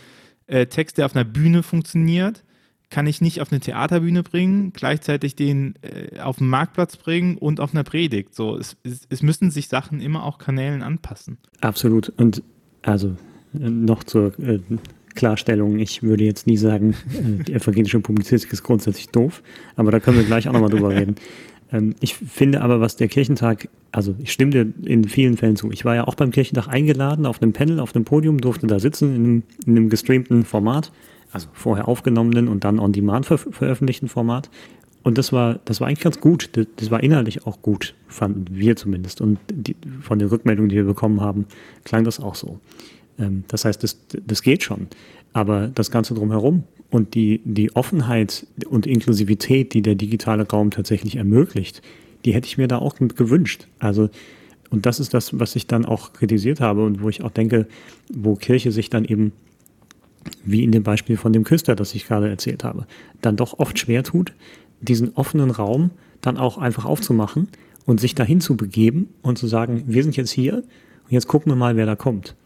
äh, 0.46 0.66
Text, 0.66 0.98
der 0.98 1.06
auf 1.06 1.16
einer 1.16 1.24
Bühne 1.24 1.62
funktioniert, 1.62 2.44
kann 2.90 3.06
ich 3.06 3.22
nicht 3.22 3.40
auf 3.40 3.50
eine 3.50 3.60
Theaterbühne 3.60 4.22
bringen, 4.22 4.74
gleichzeitig 4.74 5.34
den 5.34 5.76
äh, 5.80 6.20
auf 6.20 6.36
den 6.36 6.48
Marktplatz 6.48 6.96
bringen 6.98 7.38
und 7.38 7.58
auf 7.58 7.72
einer 7.72 7.84
Predigt. 7.84 8.34
So, 8.34 8.58
es, 8.58 8.76
es, 8.82 9.06
es, 9.08 9.22
müssen 9.22 9.50
sich 9.50 9.68
Sachen 9.68 10.00
immer 10.00 10.24
auch 10.24 10.36
Kanälen 10.36 10.82
anpassen. 10.82 11.38
Absolut. 11.62 12.10
Und 12.18 12.42
also 12.82 13.16
äh, 13.54 13.68
noch 13.68 14.04
zur 14.04 14.38
äh, 14.38 14.60
Klarstellung, 15.14 15.78
ich 15.78 16.02
würde 16.02 16.24
jetzt 16.24 16.46
nie 16.46 16.56
sagen, 16.56 16.94
äh, 17.12 17.44
die 17.44 17.54
evangelische 17.54 18.00
Publizistik 18.00 18.52
ist 18.52 18.62
grundsätzlich 18.62 19.08
doof, 19.08 19.42
aber 19.76 19.90
da 19.90 20.00
können 20.00 20.18
wir 20.18 20.24
gleich 20.24 20.48
auch 20.48 20.52
nochmal 20.52 20.70
drüber 20.70 20.90
reden. 20.94 21.16
Ähm, 21.72 21.94
ich 22.00 22.16
finde 22.16 22.60
aber, 22.60 22.80
was 22.80 22.96
der 22.96 23.08
Kirchentag, 23.08 23.68
also 23.92 24.14
ich 24.18 24.32
stimme 24.32 24.50
dir 24.50 24.72
in 24.84 25.04
vielen 25.04 25.36
Fällen 25.36 25.56
zu. 25.56 25.70
Ich 25.70 25.84
war 25.84 25.94
ja 25.94 26.06
auch 26.06 26.14
beim 26.14 26.30
Kirchentag 26.30 26.68
eingeladen 26.68 27.26
auf 27.26 27.42
einem 27.42 27.52
Panel, 27.52 27.80
auf 27.80 27.94
einem 27.94 28.04
Podium, 28.04 28.40
durfte 28.40 28.66
da 28.66 28.78
sitzen 28.78 29.14
in 29.14 29.24
einem, 29.24 29.42
in 29.66 29.76
einem 29.76 29.88
gestreamten 29.88 30.44
Format 30.44 30.92
also 31.32 31.48
vorher 31.52 31.88
aufgenommenen 31.88 32.48
und 32.48 32.64
dann 32.64 32.78
on 32.78 32.92
demand 32.92 33.26
ver 33.26 33.38
veröffentlichten 33.38 34.08
Format. 34.08 34.50
Und 35.02 35.18
das 35.18 35.32
war, 35.32 35.60
das 35.64 35.80
war 35.80 35.88
eigentlich 35.88 36.00
ganz 36.00 36.20
gut. 36.20 36.50
Das, 36.76 36.90
war 36.90 37.02
inhaltlich 37.02 37.46
auch 37.46 37.60
gut, 37.62 37.94
fanden 38.06 38.46
wir 38.50 38.76
zumindest. 38.76 39.20
Und 39.20 39.38
die, 39.52 39.76
von 40.00 40.18
den 40.18 40.28
Rückmeldungen, 40.28 40.68
die 40.68 40.76
wir 40.76 40.84
bekommen 40.84 41.20
haben, 41.20 41.46
klang 41.84 42.04
das 42.04 42.20
auch 42.20 42.34
so. 42.34 42.60
Ähm, 43.18 43.44
das 43.48 43.64
heißt, 43.64 43.82
das, 43.82 43.98
das 44.26 44.42
geht 44.42 44.62
schon. 44.62 44.86
Aber 45.32 45.68
das 45.68 45.90
Ganze 45.90 46.14
drumherum 46.14 46.64
und 46.90 47.14
die, 47.14 47.40
die 47.44 47.74
Offenheit 47.74 48.46
und 48.68 48.86
Inklusivität, 48.86 49.74
die 49.74 49.82
der 49.82 49.94
digitale 49.94 50.46
Raum 50.48 50.70
tatsächlich 50.70 51.16
ermöglicht, 51.16 51.82
die 52.24 52.34
hätte 52.34 52.46
ich 52.46 52.58
mir 52.58 52.68
da 52.68 52.78
auch 52.78 52.96
gewünscht. 52.96 53.66
Also, 53.78 54.10
und 54.70 54.86
das 54.86 55.00
ist 55.00 55.12
das, 55.14 55.38
was 55.38 55.56
ich 55.56 55.66
dann 55.66 55.84
auch 55.84 56.12
kritisiert 56.12 56.60
habe 56.60 56.84
und 56.84 57.02
wo 57.02 57.08
ich 57.08 57.22
auch 57.22 57.30
denke, 57.30 57.66
wo 58.12 58.36
Kirche 58.36 58.70
sich 58.72 58.88
dann 58.90 59.04
eben 59.04 59.32
wie 60.44 60.62
in 60.62 60.70
dem 60.70 60.82
Beispiel 60.82 61.16
von 61.16 61.32
dem 61.32 61.44
Küster, 61.44 61.74
das 61.74 61.94
ich 61.94 62.06
gerade 62.06 62.28
erzählt 62.28 62.64
habe, 62.64 62.86
dann 63.20 63.36
doch 63.36 63.58
oft 63.58 63.78
schwer 63.78 64.04
tut, 64.04 64.32
diesen 64.82 65.14
offenen 65.14 65.50
Raum 65.50 65.90
dann 66.20 66.36
auch 66.36 66.58
einfach 66.58 66.84
aufzumachen 66.84 67.48
und 67.86 68.00
sich 68.00 68.14
dahin 68.14 68.40
zu 68.40 68.56
begeben 68.56 69.08
und 69.22 69.38
zu 69.38 69.46
sagen, 69.46 69.84
wir 69.86 70.02
sind 70.02 70.16
jetzt 70.16 70.30
hier 70.30 70.56
und 70.56 71.10
jetzt 71.10 71.28
gucken 71.28 71.50
wir 71.50 71.56
mal, 71.56 71.76
wer 71.76 71.86
da 71.86 71.96
kommt. 71.96 72.36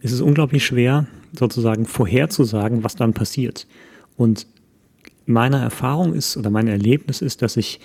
Es 0.00 0.12
ist 0.12 0.20
unglaublich 0.20 0.64
schwer, 0.64 1.06
sozusagen 1.36 1.86
vorherzusagen, 1.86 2.84
was 2.84 2.94
dann 2.94 3.14
passiert. 3.14 3.66
Und 4.16 4.46
meine 5.26 5.58
Erfahrung 5.58 6.14
ist 6.14 6.36
oder 6.36 6.50
mein 6.50 6.68
Erlebnis 6.68 7.20
ist, 7.20 7.42
dass 7.42 7.54
sich 7.54 7.80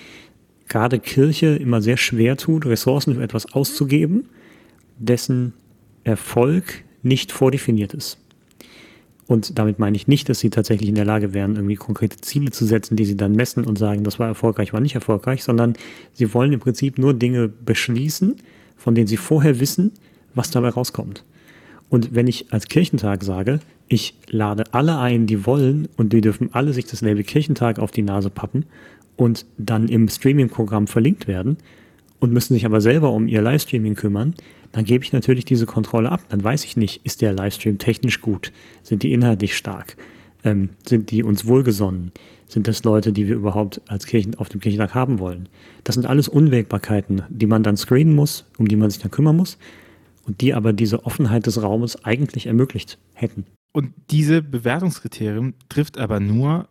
gerade 0.68 1.00
Kirche 1.00 1.48
immer 1.56 1.82
sehr 1.82 1.98
schwer 1.98 2.38
tut, 2.38 2.66
Ressourcen 2.66 3.16
für 3.16 3.24
etwas 3.24 3.52
auszugeben, 3.54 4.30
dessen 4.98 5.54
Erfolg 6.04 6.84
nicht 7.02 7.32
vordefiniert 7.32 7.94
ist. 7.94 8.21
Und 9.32 9.58
damit 9.58 9.80
meine 9.80 9.96
ich 9.96 10.10
nicht, 10.10 10.28
dass 10.28 10.42
sie 10.42 10.50
tatsächlich 10.50 10.90
in 10.90 10.96
der 10.96 11.06
Lage 11.06 11.34
wären, 11.34 11.56
irgendwie 11.56 11.78
konkrete 11.78 12.18
Ziele 12.20 12.52
zu 12.52 12.66
setzen, 12.66 12.98
die 12.98 13.06
sie 13.06 13.16
dann 13.16 13.32
messen 13.32 13.64
und 13.64 13.78
sagen, 13.78 14.04
das 14.04 14.20
war 14.20 14.28
erfolgreich, 14.28 14.74
war 14.74 14.82
nicht 14.82 14.96
erfolgreich, 14.96 15.42
sondern 15.42 15.76
sie 16.12 16.34
wollen 16.34 16.52
im 16.52 16.60
Prinzip 16.60 16.98
nur 16.98 17.14
Dinge 17.14 17.48
beschließen, 17.48 18.36
von 18.76 18.94
denen 18.94 19.08
sie 19.08 19.16
vorher 19.16 19.62
wissen, 19.62 19.94
was 20.36 20.52
dabei 20.52 20.68
rauskommt. 20.68 21.24
Und 21.88 22.14
wenn 22.14 22.28
ich 22.28 22.52
als 22.52 22.68
Kirchentag 22.68 23.24
sage, 23.24 23.62
ich 23.88 24.16
lade 24.28 24.66
alle 24.74 24.98
ein, 24.98 25.28
die 25.28 25.46
wollen, 25.46 25.88
und 25.96 26.12
die 26.12 26.20
dürfen 26.20 26.50
alle 26.52 26.74
sich 26.74 26.88
das 26.88 27.00
Label 27.00 27.24
Kirchentag 27.24 27.80
auf 27.80 27.92
die 27.92 28.02
Nase 28.02 28.30
pappen 28.30 28.66
und 29.16 29.46
dann 29.58 29.88
im 29.88 30.10
Streaming-Programm 30.10 30.88
verlinkt 30.88 31.30
werden 31.30 31.56
und 32.20 32.34
müssen 32.34 32.54
sich 32.54 32.66
aber 32.66 32.82
selber 32.82 33.14
um 33.14 33.30
ihr 33.30 33.42
Livestreaming 33.42 33.96
kümmern, 33.96 34.36
dann 34.72 34.86
gebe 34.86 35.04
ich 35.04 35.14
natürlich 35.14 35.46
diese 35.46 35.66
Kontrolle 35.66 36.12
ab. 36.12 36.22
Dann 36.30 36.44
weiß 36.44 36.64
ich 36.66 36.78
nicht, 36.78 37.06
ist 37.06 37.22
der 37.22 37.34
Livestream 37.34 37.78
technisch 37.78 38.22
gut? 38.22 38.52
Sind 38.84 39.04
die 39.04 39.12
inhaltlich 39.12 39.56
stark? 39.56 39.98
Ähm, 40.44 40.70
sind 40.88 41.12
die 41.12 41.24
uns 41.24 41.46
wohlgesonnen? 41.46 42.12
Sind 42.48 42.68
das 42.68 42.84
Leute, 42.84 43.14
die 43.14 43.28
wir 43.28 43.36
überhaupt 43.36 43.82
als 43.88 44.06
Kirchen 44.06 44.36
auf 44.36 44.50
dem 44.50 44.60
Kirchentag 44.60 44.94
haben 44.94 45.20
wollen? 45.20 45.48
Das 45.84 45.96
sind 45.96 46.06
alles 46.06 46.28
Unwägbarkeiten, 46.28 47.24
die 47.30 47.48
man 47.48 47.64
dann 47.64 47.78
screenen 47.78 48.16
muss, 48.16 48.46
um 48.58 48.68
die 48.68 48.76
man 48.76 48.90
sich 48.90 49.02
dann 49.02 49.12
kümmern 49.12 49.38
muss 49.38 49.58
und 50.26 50.42
die 50.42 50.54
aber 50.54 50.74
diese 50.74 51.06
Offenheit 51.06 51.46
des 51.46 51.62
Raumes 51.62 52.04
eigentlich 52.04 52.48
ermöglicht 52.48 52.98
hätten. 53.14 53.46
Und 53.74 53.94
diese 54.10 54.42
Bewertungskriterien 54.42 55.54
trifft 55.70 55.98
aber 55.98 56.20
nur 56.20 56.68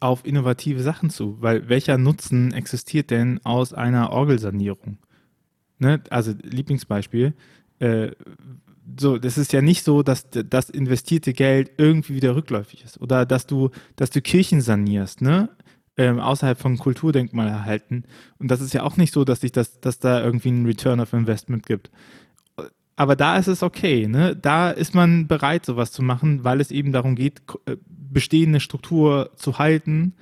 auf 0.00 0.24
innovative 0.24 0.82
Sachen 0.82 1.10
zu, 1.10 1.36
weil 1.40 1.68
welcher 1.68 1.98
Nutzen 1.98 2.52
existiert 2.52 3.10
denn 3.10 3.40
aus 3.44 3.74
einer 3.74 4.10
Orgelsanierung? 4.10 4.98
Ne? 5.78 6.00
Also 6.10 6.32
Lieblingsbeispiel, 6.42 7.34
äh, 7.78 8.10
so, 8.98 9.18
das 9.18 9.38
ist 9.38 9.52
ja 9.52 9.60
nicht 9.60 9.84
so, 9.84 10.02
dass 10.02 10.26
das 10.30 10.70
investierte 10.70 11.32
Geld 11.32 11.72
irgendwie 11.76 12.14
wieder 12.14 12.34
rückläufig 12.34 12.84
ist 12.84 13.00
oder 13.00 13.26
dass 13.26 13.46
du, 13.46 13.70
dass 13.96 14.10
du 14.10 14.22
Kirchen 14.22 14.60
sanierst, 14.60 15.20
ne? 15.20 15.50
Ähm, 15.96 16.20
außerhalb 16.20 16.58
von 16.58 16.78
Kulturdenkmal 16.78 17.48
erhalten. 17.48 18.04
Und 18.38 18.52
das 18.52 18.60
ist 18.60 18.72
ja 18.72 18.84
auch 18.84 18.96
nicht 18.96 19.12
so, 19.12 19.24
dass 19.24 19.40
sich 19.40 19.50
das, 19.50 19.80
dass 19.80 19.98
da 19.98 20.22
irgendwie 20.22 20.50
ein 20.50 20.64
Return 20.64 21.00
of 21.00 21.12
Investment 21.12 21.66
gibt. 21.66 21.90
Aber 22.94 23.16
da 23.16 23.36
ist 23.36 23.48
es 23.48 23.62
okay, 23.62 24.06
ne? 24.06 24.34
Da 24.36 24.70
ist 24.70 24.94
man 24.94 25.26
bereit, 25.26 25.66
sowas 25.66 25.92
zu 25.92 26.02
machen, 26.02 26.44
weil 26.44 26.60
es 26.60 26.70
eben 26.70 26.92
darum 26.92 27.14
geht, 27.14 27.42
äh, 27.66 27.76
bestehende 27.86 28.60
Struktur 28.60 29.30
zu 29.36 29.58
halten 29.58 30.14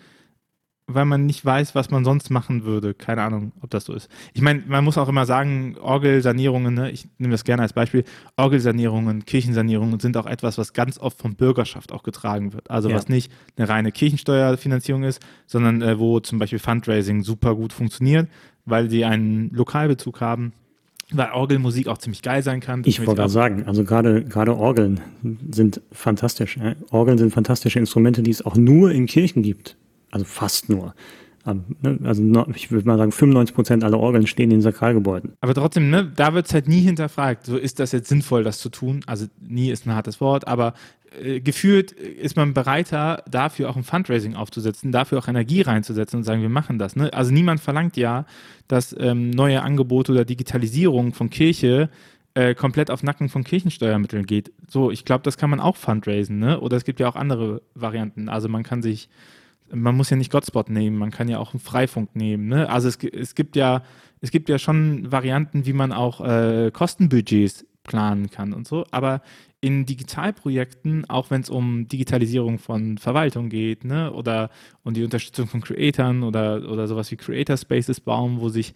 weil 0.88 1.05
man 1.05 1.27
nicht 1.27 1.44
weiß, 1.44 1.75
was 1.75 1.90
man 1.90 2.05
sonst 2.05 2.31
machen 2.31 2.64
würde. 2.64 2.94
Keine 2.94 3.22
Ahnung, 3.22 3.53
ob 3.61 3.70
das 3.70 3.85
so 3.85 3.92
ist. 3.92 4.09
Ich 4.35 4.40
meine, 4.40 4.62
man 4.66 4.85
muss 4.85 4.99
auch 4.99 5.09
immer 5.09 5.27
sagen, 5.27 5.77
Orgelsanierungen, 5.81 6.75
ne? 6.75 6.90
ich 6.92 7.09
nehme 7.18 7.33
das 7.33 7.42
gerne 7.42 7.62
als 7.62 7.72
Beispiel, 7.72 8.05
Orgelsanierungen, 8.37 9.25
Kirchensanierungen 9.25 9.99
sind 9.99 10.16
auch 10.16 10.27
etwas, 10.27 10.59
was 10.59 10.72
ganz 10.72 10.99
oft 10.99 11.18
von 11.18 11.35
Bürgerschaft 11.35 11.90
auch 11.90 12.05
getragen 12.05 12.53
wird. 12.53 12.70
Also 12.70 12.88
ja. 12.88 12.94
was 12.94 13.09
nicht 13.09 13.33
eine 13.57 13.68
reine 13.68 13.90
Kirchensteuerfinanzierung 13.90 15.03
ist, 15.03 15.20
sondern 15.46 15.83
äh, 15.83 15.99
wo 15.99 16.20
zum 16.20 16.38
Beispiel 16.38 16.61
Fundraising 16.61 17.22
super 17.22 17.57
gut 17.57 17.72
funktioniert, 17.72 18.29
weil 18.64 18.88
sie 18.88 19.05
einen 19.05 19.51
Lokalbezug 19.51 20.20
haben. 20.20 20.53
Weil 21.12 21.31
Orgelmusik 21.31 21.87
auch 21.87 21.99
ziemlich 21.99 22.20
geil 22.20 22.42
sein 22.42 22.59
kann. 22.59 22.83
Ich 22.85 22.99
wollte 22.99 23.14
gerade 23.14 23.31
sagen, 23.31 23.64
also 23.66 23.85
gerade, 23.85 24.25
gerade 24.25 24.57
Orgeln 24.57 25.01
sind 25.53 25.81
fantastisch. 25.92 26.57
Äh? 26.57 26.75
Orgeln 26.90 27.16
sind 27.16 27.33
fantastische 27.33 27.79
Instrumente, 27.79 28.25
die 28.25 28.33
es 28.33 28.44
auch 28.44 28.57
nur 28.57 28.90
in 28.90 29.07
Kirchen 29.07 29.42
gibt 29.44 29.77
also 30.11 30.25
fast 30.25 30.69
nur. 30.69 30.95
Ne, 31.47 31.99
also 32.03 32.25
ich 32.55 32.73
würde 32.73 32.88
mal 32.88 32.99
sagen, 32.99 33.12
95 33.12 33.55
Prozent 33.55 33.85
aller 33.85 34.01
Orgeln 34.01 34.27
stehen 34.27 34.51
in 34.51 34.61
Sakralgebäuden. 34.61 35.35
Aber 35.40 35.55
trotzdem, 35.55 35.90
ne, 35.90 36.11
da 36.16 36.35
wird 36.35 36.47
es 36.47 36.55
halt 36.55 36.66
nie 36.66 36.81
hinterfragt, 36.81 37.47
so 37.47 37.57
ist 37.57 37.79
das 37.79 37.92
jetzt 37.92 38.09
sinnvoll, 38.09 38.42
das 38.42 38.59
zu 38.59 38.69
tun. 38.69 39.03
Also 39.07 39.27
nie 39.40 39.71
ist 39.71 39.87
ein 39.87 39.95
hartes 39.95 40.21
Wort, 40.21 40.49
aber 40.49 40.75
äh, 41.23 41.40
gefühlt 41.40 41.92
ist 41.92 42.37
man 42.37 42.53
bereiter, 42.53 43.23
dafür 43.31 43.71
auch 43.71 43.77
ein 43.77 43.85
Fundraising 43.85 44.35
aufzusetzen, 44.35 44.90
dafür 44.90 45.19
auch 45.19 45.29
Energie 45.29 45.62
reinzusetzen 45.62 46.19
und 46.19 46.25
sagen, 46.25 46.42
wir 46.42 46.49
machen 46.49 46.79
das. 46.79 46.97
Ne? 46.97 47.12
Also 47.12 47.33
niemand 47.33 47.61
verlangt 47.61 47.97
ja, 47.97 48.27
dass 48.66 48.95
ähm, 48.99 49.31
neue 49.31 49.62
Angebote 49.62 50.11
oder 50.12 50.25
Digitalisierung 50.25 51.12
von 51.12 51.31
Kirche 51.31 51.90
äh, 52.35 52.57
komplett 52.57 52.90
auf 52.90 53.05
Nacken 53.05 53.29
von 53.29 53.45
Kirchensteuermitteln 53.45 54.27
geht. 54.27 54.53
So, 54.69 54.90
ich 54.90 55.05
glaube, 55.05 55.23
das 55.23 55.38
kann 55.38 55.51
man 55.51 55.61
auch 55.61 55.77
fundraisen, 55.77 56.38
ne? 56.38 56.61
Oder 56.61 56.77
es 56.77 56.85
gibt 56.85 56.99
ja 56.99 57.09
auch 57.09 57.16
andere 57.16 57.62
Varianten. 57.75 58.29
Also 58.29 58.49
man 58.49 58.64
kann 58.64 58.83
sich 58.83 59.09
man 59.72 59.96
muss 59.96 60.11
ja 60.11 60.16
nicht 60.16 60.33
Godspot 60.33 60.70
nehmen, 60.70 60.98
man 60.98 61.11
kann 61.11 61.29
ja 61.29 61.38
auch 61.38 61.52
einen 61.52 61.61
Freifunk 61.61 62.14
nehmen. 62.14 62.48
Ne? 62.48 62.68
Also 62.68 62.88
es, 62.88 62.98
es, 63.02 63.35
gibt 63.35 63.57
ja, 63.57 63.83
es 64.20 64.31
gibt 64.31 64.48
ja 64.48 64.59
schon 64.59 65.11
Varianten, 65.11 65.66
wie 65.66 65.72
man 65.72 65.92
auch 65.92 66.20
äh, 66.20 66.70
Kostenbudgets 66.72 67.66
planen 67.83 68.31
kann 68.31 68.52
und 68.52 68.66
so, 68.66 68.85
aber 68.90 69.22
in 69.61 69.87
Digitalprojekten, 69.87 71.09
auch 71.09 71.31
wenn 71.31 71.40
es 71.40 71.50
um 71.50 71.88
Digitalisierung 71.88 72.59
von 72.59 72.98
Verwaltung 72.98 73.48
geht, 73.48 73.85
ne, 73.85 74.12
oder 74.12 74.50
um 74.83 74.92
die 74.94 75.05
Unterstützung 75.05 75.46
von 75.46 75.61
Creatoren 75.61 76.22
oder, 76.22 76.70
oder 76.70 76.87
sowas 76.87 77.11
wie 77.11 77.16
Creator 77.16 77.57
Spaces 77.57 78.00
bauen, 78.00 78.40
wo 78.40 78.48
sich 78.48 78.74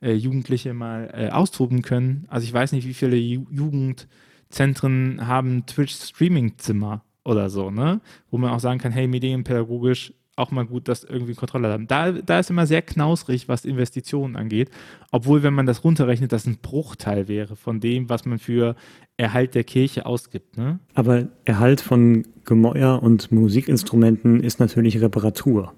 äh, 0.00 0.12
Jugendliche 0.12 0.74
mal 0.74 1.10
äh, 1.12 1.28
austoben 1.30 1.82
können. 1.82 2.26
Also 2.28 2.44
ich 2.44 2.52
weiß 2.52 2.72
nicht, 2.72 2.86
wie 2.86 2.94
viele 2.94 3.16
Ju 3.16 3.46
Jugendzentren 3.50 5.26
haben 5.26 5.66
Twitch-Streaming-Zimmer 5.66 7.04
oder 7.24 7.50
so, 7.50 7.70
ne? 7.70 8.00
Wo 8.30 8.38
man 8.38 8.50
auch 8.50 8.60
sagen 8.60 8.80
kann, 8.80 8.92
hey, 8.92 9.06
medienpädagogisch 9.06 10.12
auch 10.36 10.50
mal 10.50 10.64
gut, 10.64 10.88
das 10.88 11.04
irgendwie 11.04 11.34
Kontrolle 11.34 11.68
haben. 11.68 11.86
Da, 11.86 12.12
da 12.12 12.38
ist 12.38 12.50
immer 12.50 12.66
sehr 12.66 12.80
knausrig, 12.80 13.48
was 13.48 13.64
Investitionen 13.64 14.36
angeht. 14.36 14.70
Obwohl, 15.10 15.42
wenn 15.42 15.52
man 15.52 15.66
das 15.66 15.84
runterrechnet, 15.84 16.32
das 16.32 16.46
ein 16.46 16.58
Bruchteil 16.62 17.28
wäre 17.28 17.54
von 17.54 17.80
dem, 17.80 18.08
was 18.08 18.24
man 18.24 18.38
für 18.38 18.74
Erhalt 19.18 19.54
der 19.54 19.64
Kirche 19.64 20.06
ausgibt. 20.06 20.56
Ne? 20.56 20.78
Aber 20.94 21.28
Erhalt 21.44 21.82
von 21.82 22.24
Gemäuer 22.44 23.02
und 23.02 23.30
Musikinstrumenten 23.30 24.42
ist 24.42 24.58
natürlich 24.58 25.00
Reparatur. 25.00 25.74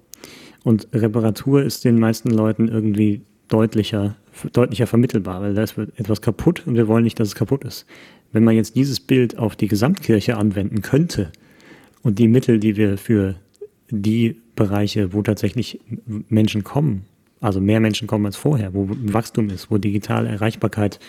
Und 0.63 0.89
Reparatur 0.93 1.63
ist 1.63 1.85
den 1.85 1.99
meisten 1.99 2.31
Leuten 2.31 2.69
irgendwie 2.69 3.23
deutlicher, 3.49 4.17
deutlicher 4.53 4.87
vermittelbar, 4.87 5.43
weil 5.43 5.55
da 5.55 5.63
ist 5.65 5.77
etwas 5.77 6.23
kaputt 6.23 6.67
und 6.67 6.77
wir 6.77 6.89
wollen 6.89 7.05
nicht, 7.05 7.19
dass 7.19 7.29
es 7.29 7.35
kaputt 7.35 7.65
ist. 7.65 7.87
Wenn 8.33 8.45
man 8.45 8.55
jetzt 8.55 8.77
dieses 8.77 9.01
Bild 9.01 9.37
auf 9.37 9.57
die 9.57 9.69
Gesamtkirche 9.69 10.37
anwenden 10.37 10.81
könnte 10.81 11.31
und 12.03 12.19
die 12.19 12.29
Mittel, 12.29 12.59
die 12.59 12.77
wir 12.77 12.97
für 12.97 13.35
die 13.91 14.41
Bereiche, 14.57 15.13
wo 15.13 15.23
tatsächlich 15.23 15.81
Menschen 16.29 16.65
kommen, 16.65 17.05
also 17.41 17.61
mehr 17.61 17.81
Menschen 17.81 18.07
kommen 18.09 18.27
als 18.27 18.37
vorher, 18.37 18.75
wo 18.75 18.89
Wachstum 18.89 19.51
ist, 19.51 19.71
wo 19.71 19.79
digitale 19.79 20.29
Erreichbarkeit 20.29 21.01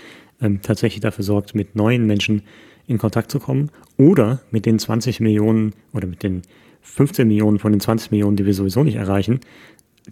ähm, 0.41 0.62
tatsächlich 0.62 1.01
dafür 1.01 1.23
sorgt, 1.23 1.55
mit 1.55 1.75
neuen 1.75 2.05
Menschen 2.05 2.43
in 2.88 2.97
Kontakt 2.97 3.31
zu 3.31 3.39
kommen 3.39 3.71
oder 3.97 4.41
mit 4.51 4.65
den 4.65 4.79
20 4.79 5.19
Millionen 5.19 5.73
oder 5.93 6.08
mit 6.08 6.23
den 6.23 6.41
15 6.81 7.27
Millionen 7.27 7.60
von 7.60 7.71
den 7.71 7.81
20 7.81 8.12
Millionen, 8.12 8.36
die 8.36 8.45
wir 8.45 8.53
sowieso 8.53 8.84
nicht 8.84 8.95
erreichen, 8.95 9.39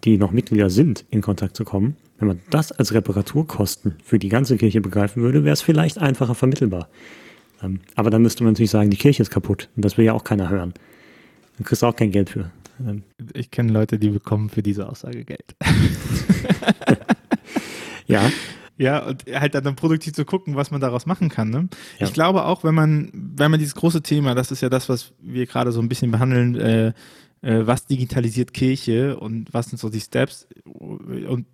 die 0.03 0.17
noch 0.17 0.31
Mitglieder 0.31 0.69
sind, 0.69 1.05
in 1.11 1.21
Kontakt 1.21 1.55
zu 1.55 1.65
kommen. 1.65 1.95
Wenn 2.17 2.27
man 2.27 2.39
das 2.49 2.71
als 2.71 2.93
Reparaturkosten 2.93 3.95
für 4.03 4.17
die 4.17 4.29
ganze 4.29 4.57
Kirche 4.57 4.81
begreifen 4.81 5.21
würde, 5.21 5.43
wäre 5.43 5.53
es 5.53 5.61
vielleicht 5.61 5.97
einfacher 5.97 6.35
vermittelbar. 6.35 6.89
Ähm, 7.61 7.81
aber 7.95 8.09
dann 8.09 8.21
müsste 8.21 8.43
man 8.43 8.53
natürlich 8.53 8.71
sagen, 8.71 8.89
die 8.89 8.97
Kirche 8.97 9.21
ist 9.21 9.29
kaputt 9.29 9.69
und 9.75 9.85
das 9.85 9.97
will 9.97 10.05
ja 10.05 10.13
auch 10.13 10.23
keiner 10.23 10.49
hören. 10.49 10.73
Dann 11.57 11.65
kriegst 11.65 11.83
du 11.83 11.87
auch 11.87 11.95
kein 11.95 12.11
Geld 12.11 12.29
für. 12.29 12.51
Ich 13.33 13.51
kenne 13.51 13.71
Leute, 13.71 13.99
die 13.99 14.09
bekommen 14.09 14.49
für 14.49 14.63
diese 14.63 14.89
Aussage 14.89 15.25
Geld. 15.25 15.55
ja. 18.07 18.21
Ja, 18.75 19.05
und 19.05 19.25
halt 19.27 19.53
dann 19.53 19.75
produktiv 19.75 20.13
zu 20.13 20.25
gucken, 20.25 20.55
was 20.55 20.71
man 20.71 20.81
daraus 20.81 21.05
machen 21.05 21.29
kann. 21.29 21.51
Ne? 21.51 21.69
Ja. 21.99 22.07
Ich 22.07 22.13
glaube 22.13 22.45
auch, 22.45 22.63
wenn 22.63 22.73
man, 22.73 23.11
wenn 23.13 23.51
man 23.51 23.59
dieses 23.59 23.75
große 23.75 24.01
Thema, 24.01 24.33
das 24.33 24.51
ist 24.51 24.61
ja 24.61 24.69
das, 24.69 24.89
was 24.89 25.13
wir 25.21 25.45
gerade 25.45 25.71
so 25.71 25.79
ein 25.79 25.89
bisschen 25.89 26.09
behandeln, 26.09 26.55
äh, 26.55 26.93
äh, 27.43 27.67
was 27.67 27.85
digitalisiert 27.85 28.53
Kirche 28.53 29.17
und 29.17 29.53
was 29.53 29.67
sind 29.67 29.77
so 29.77 29.89
die 29.89 29.99
Steps. 29.99 30.47
Und 30.65 31.45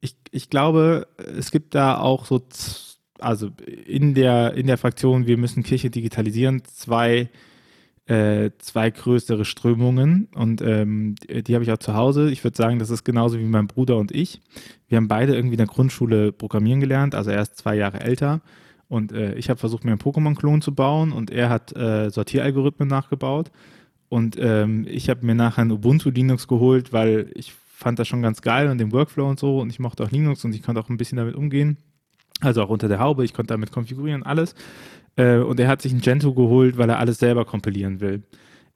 ich, 0.00 0.16
ich 0.32 0.50
glaube, 0.50 1.06
es 1.16 1.52
gibt 1.52 1.76
da 1.76 1.98
auch 1.98 2.26
so, 2.26 2.42
also 3.20 3.50
in 3.86 4.14
der, 4.14 4.54
in 4.54 4.66
der 4.66 4.78
Fraktion, 4.78 5.26
wir 5.26 5.36
müssen 5.36 5.62
Kirche 5.62 5.90
digitalisieren, 5.90 6.64
zwei 6.64 7.30
äh, 8.06 8.50
zwei 8.58 8.90
größere 8.90 9.44
Strömungen 9.44 10.28
und 10.34 10.60
ähm, 10.60 11.14
die, 11.14 11.42
die 11.42 11.54
habe 11.54 11.64
ich 11.64 11.72
auch 11.72 11.78
zu 11.78 11.94
Hause. 11.94 12.30
Ich 12.30 12.44
würde 12.44 12.56
sagen, 12.56 12.78
das 12.78 12.90
ist 12.90 13.04
genauso 13.04 13.38
wie 13.38 13.44
mein 13.44 13.66
Bruder 13.66 13.96
und 13.96 14.12
ich. 14.12 14.42
Wir 14.88 14.96
haben 14.96 15.08
beide 15.08 15.34
irgendwie 15.34 15.54
in 15.54 15.58
der 15.58 15.66
Grundschule 15.66 16.32
programmieren 16.32 16.80
gelernt, 16.80 17.14
also 17.14 17.30
er 17.30 17.42
ist 17.42 17.56
zwei 17.56 17.76
Jahre 17.76 18.00
älter 18.00 18.42
und 18.88 19.12
äh, 19.12 19.34
ich 19.34 19.48
habe 19.48 19.58
versucht, 19.58 19.84
mir 19.84 19.92
einen 19.92 20.00
Pokémon-Klon 20.00 20.60
zu 20.60 20.74
bauen 20.74 21.12
und 21.12 21.30
er 21.30 21.48
hat 21.48 21.74
äh, 21.76 22.10
Sortieralgorithmen 22.10 22.88
nachgebaut 22.88 23.50
und 24.08 24.36
ähm, 24.38 24.86
ich 24.88 25.08
habe 25.08 25.24
mir 25.24 25.34
nachher 25.34 25.62
ein 25.62 25.72
Ubuntu 25.72 26.10
Linux 26.10 26.46
geholt, 26.46 26.92
weil 26.92 27.30
ich 27.34 27.54
fand 27.84 27.98
das 27.98 28.06
schon 28.06 28.22
ganz 28.22 28.42
geil 28.42 28.68
und 28.68 28.78
den 28.78 28.92
Workflow 28.92 29.28
und 29.28 29.40
so 29.40 29.60
und 29.60 29.70
ich 29.70 29.78
mochte 29.78 30.04
auch 30.04 30.10
Linux 30.10 30.44
und 30.44 30.54
ich 30.54 30.62
konnte 30.62 30.80
auch 30.80 30.90
ein 30.90 30.96
bisschen 30.98 31.16
damit 31.16 31.34
umgehen. 31.34 31.78
Also 32.40 32.62
auch 32.62 32.68
unter 32.68 32.88
der 32.88 32.98
Haube, 32.98 33.24
ich 33.24 33.32
konnte 33.32 33.54
damit 33.54 33.72
konfigurieren, 33.72 34.22
alles. 34.22 34.54
Äh, 35.16 35.38
und 35.38 35.60
er 35.60 35.68
hat 35.68 35.82
sich 35.82 35.92
ein 35.92 36.00
Gentoo 36.00 36.34
geholt, 36.34 36.76
weil 36.78 36.88
er 36.88 36.98
alles 36.98 37.18
selber 37.18 37.44
kompilieren 37.44 38.00
will. 38.00 38.22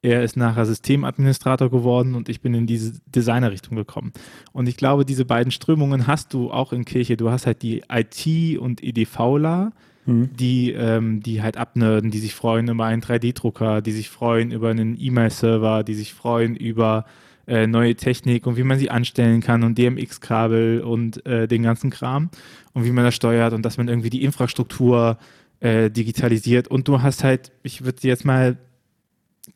Er 0.01 0.23
ist 0.23 0.37
nachher 0.37 0.65
Systemadministrator 0.65 1.71
geworden 1.71 2.15
und 2.15 2.29
ich 2.29 2.41
bin 2.41 2.55
in 2.55 2.69
diese 2.69 3.01
Designerrichtung 3.07 3.77
gekommen. 3.77 4.13
Und 4.53 4.69
ich 4.69 4.77
glaube, 4.77 5.05
diese 5.05 5.25
beiden 5.25 5.51
Strömungen 5.51 6.07
hast 6.07 6.33
du 6.35 6.53
auch 6.53 6.73
in 6.73 6.85
Kirche. 6.85 7.17
Du 7.17 7.31
hast 7.31 7.47
halt 7.47 7.63
die 7.63 7.83
IT- 7.91 8.59
und 8.59 8.83
EDVler, 8.83 9.73
mhm. 10.07 10.31
die, 10.37 10.71
ähm, 10.71 11.21
die 11.21 11.43
halt 11.43 11.57
abnörden, 11.57 12.13
die 12.13 12.21
sich 12.21 12.35
freuen 12.35 12.69
über 12.69 12.85
einen 12.85 13.03
3D-Drucker, 13.03 13.83
die 13.83 13.91
sich 13.91 14.09
freuen 14.09 14.53
über 14.53 14.71
einen 14.71 14.97
E-Mail-Server, 15.01 15.83
die 15.83 15.95
sich 15.95 16.15
freuen 16.15 16.55
über 16.55 17.05
äh, 17.49 17.67
neue 17.67 17.97
Technik 17.97 18.47
und 18.47 18.57
wie 18.57 18.63
man 18.63 18.79
sie 18.79 18.91
anstellen 18.91 19.41
kann 19.41 19.65
und 19.65 19.79
DMX-Kabel 19.79 20.81
und 20.81 21.27
äh, 21.27 21.49
den 21.49 21.65
ganzen 21.65 21.91
Kram 21.91 22.31
und 22.73 22.85
wie 22.85 22.93
man 22.93 23.05
das 23.05 23.17
steuert 23.17 23.53
und 23.53 23.63
dass 23.63 23.79
man 23.79 23.89
irgendwie 23.89 24.11
die 24.11 24.23
Infrastruktur 24.23 25.19
äh, 25.61 25.91
digitalisiert. 25.91 26.69
Und 26.69 26.89
du 26.89 27.03
hast 27.03 27.25
halt, 27.25 27.53
ich 27.63 27.85
würde 27.85 28.01
sie 28.01 28.09
jetzt 28.09 28.25
mal 28.25 28.59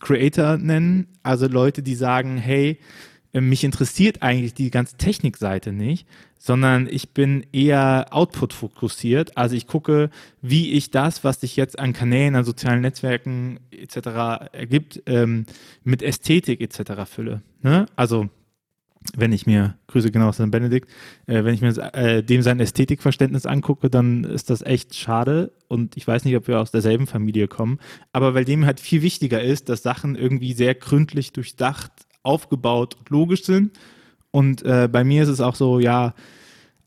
Creator 0.01 0.59
nennen, 0.59 1.07
also 1.23 1.47
Leute, 1.47 1.83
die 1.83 1.95
sagen, 1.95 2.37
hey, 2.37 2.79
äh, 3.33 3.41
mich 3.41 3.65
interessiert 3.65 4.23
eigentlich 4.23 4.55
die 4.55 4.71
ganze 4.71 4.97
Technikseite 4.97 5.73
nicht, 5.73 6.07
sondern 6.38 6.88
ich 6.91 7.11
bin 7.11 7.47
eher 7.53 8.07
Output 8.11 8.53
fokussiert. 8.53 9.37
Also 9.37 9.55
ich 9.55 9.67
gucke, 9.67 10.11
wie 10.41 10.73
ich 10.73 10.91
das, 10.91 11.25
was 11.25 11.41
sich 11.41 11.57
jetzt 11.57 11.79
an 11.79 11.93
Kanälen, 11.93 12.35
an 12.35 12.45
sozialen 12.45 12.81
Netzwerken 12.81 13.61
etc. 13.71 14.51
ergibt, 14.53 15.03
ähm, 15.07 15.47
mit 15.85 16.03
Ästhetik 16.03 16.61
etc. 16.61 17.05
fülle. 17.09 17.43
Ne? 17.62 17.87
Also 17.95 18.29
wenn 19.17 19.33
ich 19.33 19.47
mir, 19.47 19.77
Grüße 19.88 20.11
genau 20.11 20.29
aus 20.29 20.38
Benedikt, 20.38 20.91
äh, 21.27 21.45
wenn 21.45 21.55
ich 21.55 21.61
mir 21.61 21.77
äh, 21.95 22.23
dem 22.23 22.43
sein 22.43 22.61
Ästhetikverständnis 22.61 23.47
angucke, 23.47 23.91
dann 23.91 24.25
ist 24.25 24.51
das 24.51 24.62
echt 24.62 24.95
schade 24.95 25.53
und 25.69 25.97
ich 25.97 26.07
weiß 26.07 26.25
nicht, 26.25 26.37
ob 26.37 26.49
wir 26.49 26.61
aus 26.61 26.71
derselben 26.71 27.07
Familie 27.07 27.49
kommen, 27.49 27.79
aber 28.12 28.35
weil 28.35 28.45
dem 28.45 28.67
halt 28.67 28.81
viel 28.81 29.03
wichtiger 29.03 29.43
ist, 29.43 29.69
dass 29.69 29.83
Sachen 29.83 30.17
irgendwie 30.17 30.53
sehr 30.53 30.75
gründlich 30.75 31.33
durchdacht 31.33 31.93
aufgebaut 32.23 32.97
und 32.99 33.11
logisch 33.11 33.45
sind. 33.45 33.73
Und 34.31 34.62
äh, 34.62 34.88
bei 34.91 35.05
mir 35.05 35.23
ist 35.23 35.29
es 35.29 35.41
auch 35.41 35.55
so, 35.55 35.79
ja, 35.79 36.15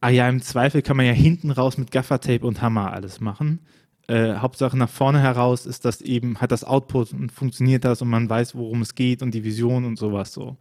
ah 0.01 0.10
ja, 0.10 0.28
im 0.30 0.41
Zweifel 0.41 0.82
kann 0.82 0.97
man 0.97 1.06
ja 1.06 1.12
hinten 1.12 1.51
raus 1.51 1.78
mit 1.78 1.91
Gaffertape 1.91 2.45
und 2.45 2.62
Hammer 2.62 2.91
alles 2.93 3.21
machen. 3.21 3.60
Äh, 4.08 4.36
Hauptsache 4.36 4.78
nach 4.78 4.89
vorne 4.89 5.19
heraus 5.19 5.65
ist 5.65 5.86
das 5.86 6.01
eben, 6.01 6.39
hat 6.39 6.51
das 6.51 6.63
Output 6.63 7.12
und 7.13 7.32
funktioniert 7.32 7.86
das 7.86 8.01
und 8.01 8.10
man 8.10 8.30
weiß, 8.30 8.56
worum 8.56 8.82
es 8.82 8.95
geht 8.95 9.21
und 9.21 9.34
die 9.34 9.43
Vision 9.43 9.84
und 9.86 9.97
sowas 9.97 10.32
so. 10.32 10.58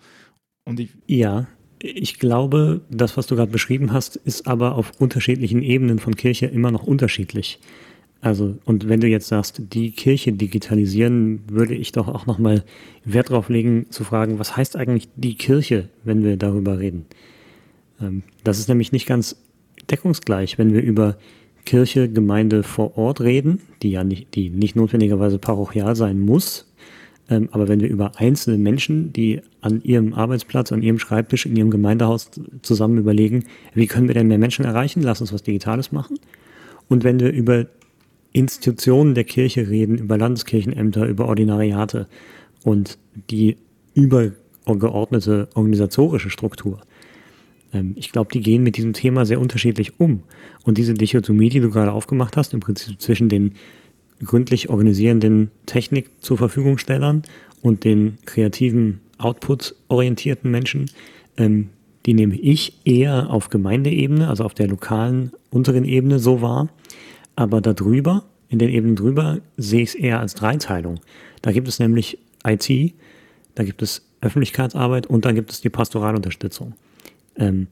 Und 0.65 0.81
ich 0.81 0.91
ja, 1.07 1.47
ich 1.79 2.19
glaube, 2.19 2.81
das, 2.91 3.17
was 3.17 3.27
du 3.27 3.37
gerade 3.37 3.53
beschrieben 3.53 3.93
hast, 3.93 4.17
ist 4.17 4.47
aber 4.47 4.77
auf 4.77 4.93
unterschiedlichen 4.99 5.63
Ebenen 5.63 5.99
von 5.99 6.17
Kirche 6.17 6.47
immer 6.47 6.71
noch 6.71 6.85
unterschiedlich. 6.85 7.59
Also, 8.23 8.57
und 8.65 8.89
wenn 8.89 9.01
du 9.01 9.07
jetzt 9.07 9.29
sagst, 9.29 9.61
die 9.75 9.91
Kirche 9.91 10.33
digitalisieren, 10.33 11.41
würde 11.47 11.75
ich 11.75 11.93
doch 11.93 12.09
auch 12.09 12.25
nochmal 12.25 12.65
Wert 13.05 13.29
darauf 13.29 13.51
legen, 13.51 13.85
zu 13.91 14.03
fragen, 14.03 14.39
was 14.39 14.57
heißt 14.57 14.77
eigentlich 14.77 15.11
die 15.15 15.35
Kirche, 15.35 15.91
wenn 16.05 16.25
wir 16.25 16.39
darüber 16.39 16.79
reden? 16.79 17.05
Ähm, 18.01 18.23
das 18.43 18.59
ist 18.59 18.69
nämlich 18.69 18.93
nicht 18.93 19.07
ganz 19.07 19.37
deckungsgleich, 19.91 20.57
wenn 20.57 20.73
wir 20.73 20.81
über 20.81 21.19
Kirche, 21.67 22.09
Gemeinde 22.09 22.63
vor 22.63 22.97
Ort 22.97 23.21
reden, 23.21 23.61
die 23.83 23.91
ja 23.91 24.05
nicht, 24.05 24.35
die 24.35 24.49
nicht 24.49 24.75
notwendigerweise 24.75 25.39
parochial 25.39 25.95
sein 25.95 26.19
muss. 26.19 26.73
Ähm, 27.31 27.49
aber 27.53 27.69
wenn 27.69 27.81
wir 27.81 27.89
über 27.89 28.13
einzelne 28.17 28.59
Menschen, 28.59 29.13
die 29.13 29.41
an 29.61 29.83
ihrem 29.83 30.13
Arbeitsplatz, 30.13 30.73
an 30.73 30.83
ihrem 30.83 30.99
Schreibtisch, 30.99 31.47
in 31.47 31.57
ihrem 31.57 31.71
Gemeindehaus 31.71 32.31
zusammen 32.63 32.99
überlegen, 32.99 33.45
wie 33.75 33.87
können 33.87 34.09
wir 34.09 34.15
denn 34.15 34.29
mehr 34.29 34.39
Menschen 34.39 34.65
erreichen, 34.65 35.03
lass 35.03 35.21
uns 35.21 35.33
was 35.33 35.43
Digitales 35.43 35.91
machen. 35.91 36.19
Und 36.89 37.03
wenn 37.05 37.19
wir 37.19 37.33
über 37.33 37.67
Institutionen 38.33 39.15
der 39.15 39.25
Kirche 39.25 39.69
reden, 39.69 39.97
über 39.97 40.19
Landeskirchenämter, 40.19 41.07
über 41.07 41.27
Ordinariate 41.27 42.09
und 42.63 42.99
die 43.31 43.57
übergeordnete 43.95 45.49
organisatorische 45.55 46.31
Struktur, 46.31 46.81
ähm, 47.73 47.95
ich 47.97 48.13
glaube, 48.13 48.31
die 48.33 48.41
gehen 48.41 48.63
mit 48.63 48.77
diesem 48.77 48.93
Thema 48.93 49.25
sehr 49.25 49.41
unterschiedlich 49.41 49.99
um. 49.99 50.23
Und 50.65 50.79
diese 50.79 50.95
Dichotomie, 50.95 51.49
die 51.49 51.61
du 51.61 51.71
gerade 51.71 51.93
aufgemacht 51.93 52.37
hast, 52.37 52.55
im 52.55 52.61
Prinzip 52.61 53.01
zwischen 53.01 53.29
den 53.29 53.55
gründlich 54.23 54.69
organisierenden 54.71 55.51
Technik 55.67 56.11
zur 56.21 56.39
Verfügungstellern 56.39 57.23
und 57.63 57.85
den 57.85 58.19
kreativen 58.27 59.01
Output-orientierten 59.19 60.51
Menschen, 60.51 60.91
ähm, 61.37 61.71
die 62.07 62.15
nehme 62.15 62.37
ich 62.37 62.81
eher 62.85 63.31
auf 63.31 63.49
Gemeindeebene, 63.49 64.29
also 64.29 64.45
auf 64.45 64.55
der 64.55 64.69
lokalen 64.69 65.33
unteren 65.51 65.85
Ebene 65.85 66.19
so 66.19 66.43
wahr. 66.43 66.69
Aber 67.37 67.61
darüber, 67.61 68.25
in 68.49 68.59
den 68.59 68.69
Ebenen 68.69 68.97
drüber, 68.97 69.41
sehe 69.57 69.83
ich 69.83 69.91
es 69.91 69.95
eher 69.95 70.21
als 70.21 70.35
Dreiteilung. 70.35 71.01
Da 71.43 71.53
gibt 71.53 71.67
es 71.67 71.79
nämlich 71.79 72.19
IT, 72.47 72.95
da 73.55 73.65
gibt 73.65 73.83
es 73.83 74.07
Öffentlichkeitsarbeit 74.21 75.07
und 75.07 75.25
da 75.25 75.33
gibt 75.33 75.51
es 75.51 75.61
die 75.61 75.71
Pastoralunterstützung. 75.71 76.75
Ähm, 77.37 77.69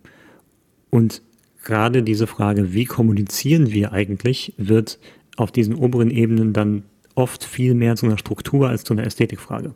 und 0.91 1.23
gerade 1.63 2.03
diese 2.03 2.27
Frage, 2.27 2.73
wie 2.73 2.85
kommunizieren 2.85 3.71
wir 3.71 3.93
eigentlich, 3.93 4.55
wird 4.57 4.99
auf 5.37 5.53
diesen 5.53 5.75
oberen 5.75 6.11
Ebenen 6.11 6.53
dann 6.53 6.83
oft 7.15 7.45
viel 7.45 7.75
mehr 7.75 7.97
zu 7.97 8.07
einer 8.07 8.19
Struktur 8.19 8.69
als 8.69 8.85
zu 8.85 8.95
einer 8.95 9.05
Ästhetikfrage. 9.05 9.75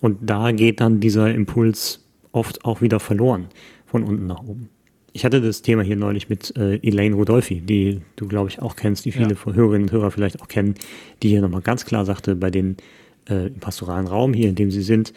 Und 0.00 0.18
da 0.22 0.52
geht 0.52 0.80
dann 0.80 1.00
dieser 1.00 1.32
Impuls 1.32 2.04
oft 2.32 2.64
auch 2.64 2.80
wieder 2.80 3.00
verloren, 3.00 3.46
von 3.86 4.02
unten 4.02 4.26
nach 4.26 4.42
oben. 4.42 4.68
Ich 5.12 5.24
hatte 5.24 5.40
das 5.40 5.62
Thema 5.62 5.82
hier 5.82 5.96
neulich 5.96 6.28
mit 6.28 6.56
äh, 6.56 6.76
Elaine 6.82 7.14
Rodolfi, 7.14 7.60
die 7.60 8.00
du, 8.16 8.26
glaube 8.26 8.48
ich, 8.48 8.60
auch 8.60 8.74
kennst, 8.74 9.04
die 9.04 9.12
viele 9.12 9.34
ja. 9.34 9.54
Hörerinnen 9.54 9.88
und 9.88 9.92
Hörer 9.92 10.10
vielleicht 10.10 10.42
auch 10.42 10.48
kennen, 10.48 10.74
die 11.22 11.28
hier 11.28 11.40
nochmal 11.40 11.62
ganz 11.62 11.84
klar 11.84 12.04
sagte, 12.04 12.34
bei 12.34 12.50
den 12.50 12.76
äh, 13.26 13.50
pastoralen 13.50 14.08
Raum 14.08 14.34
hier, 14.34 14.48
in 14.48 14.56
dem 14.56 14.72
sie 14.72 14.82
sind, 14.82 15.12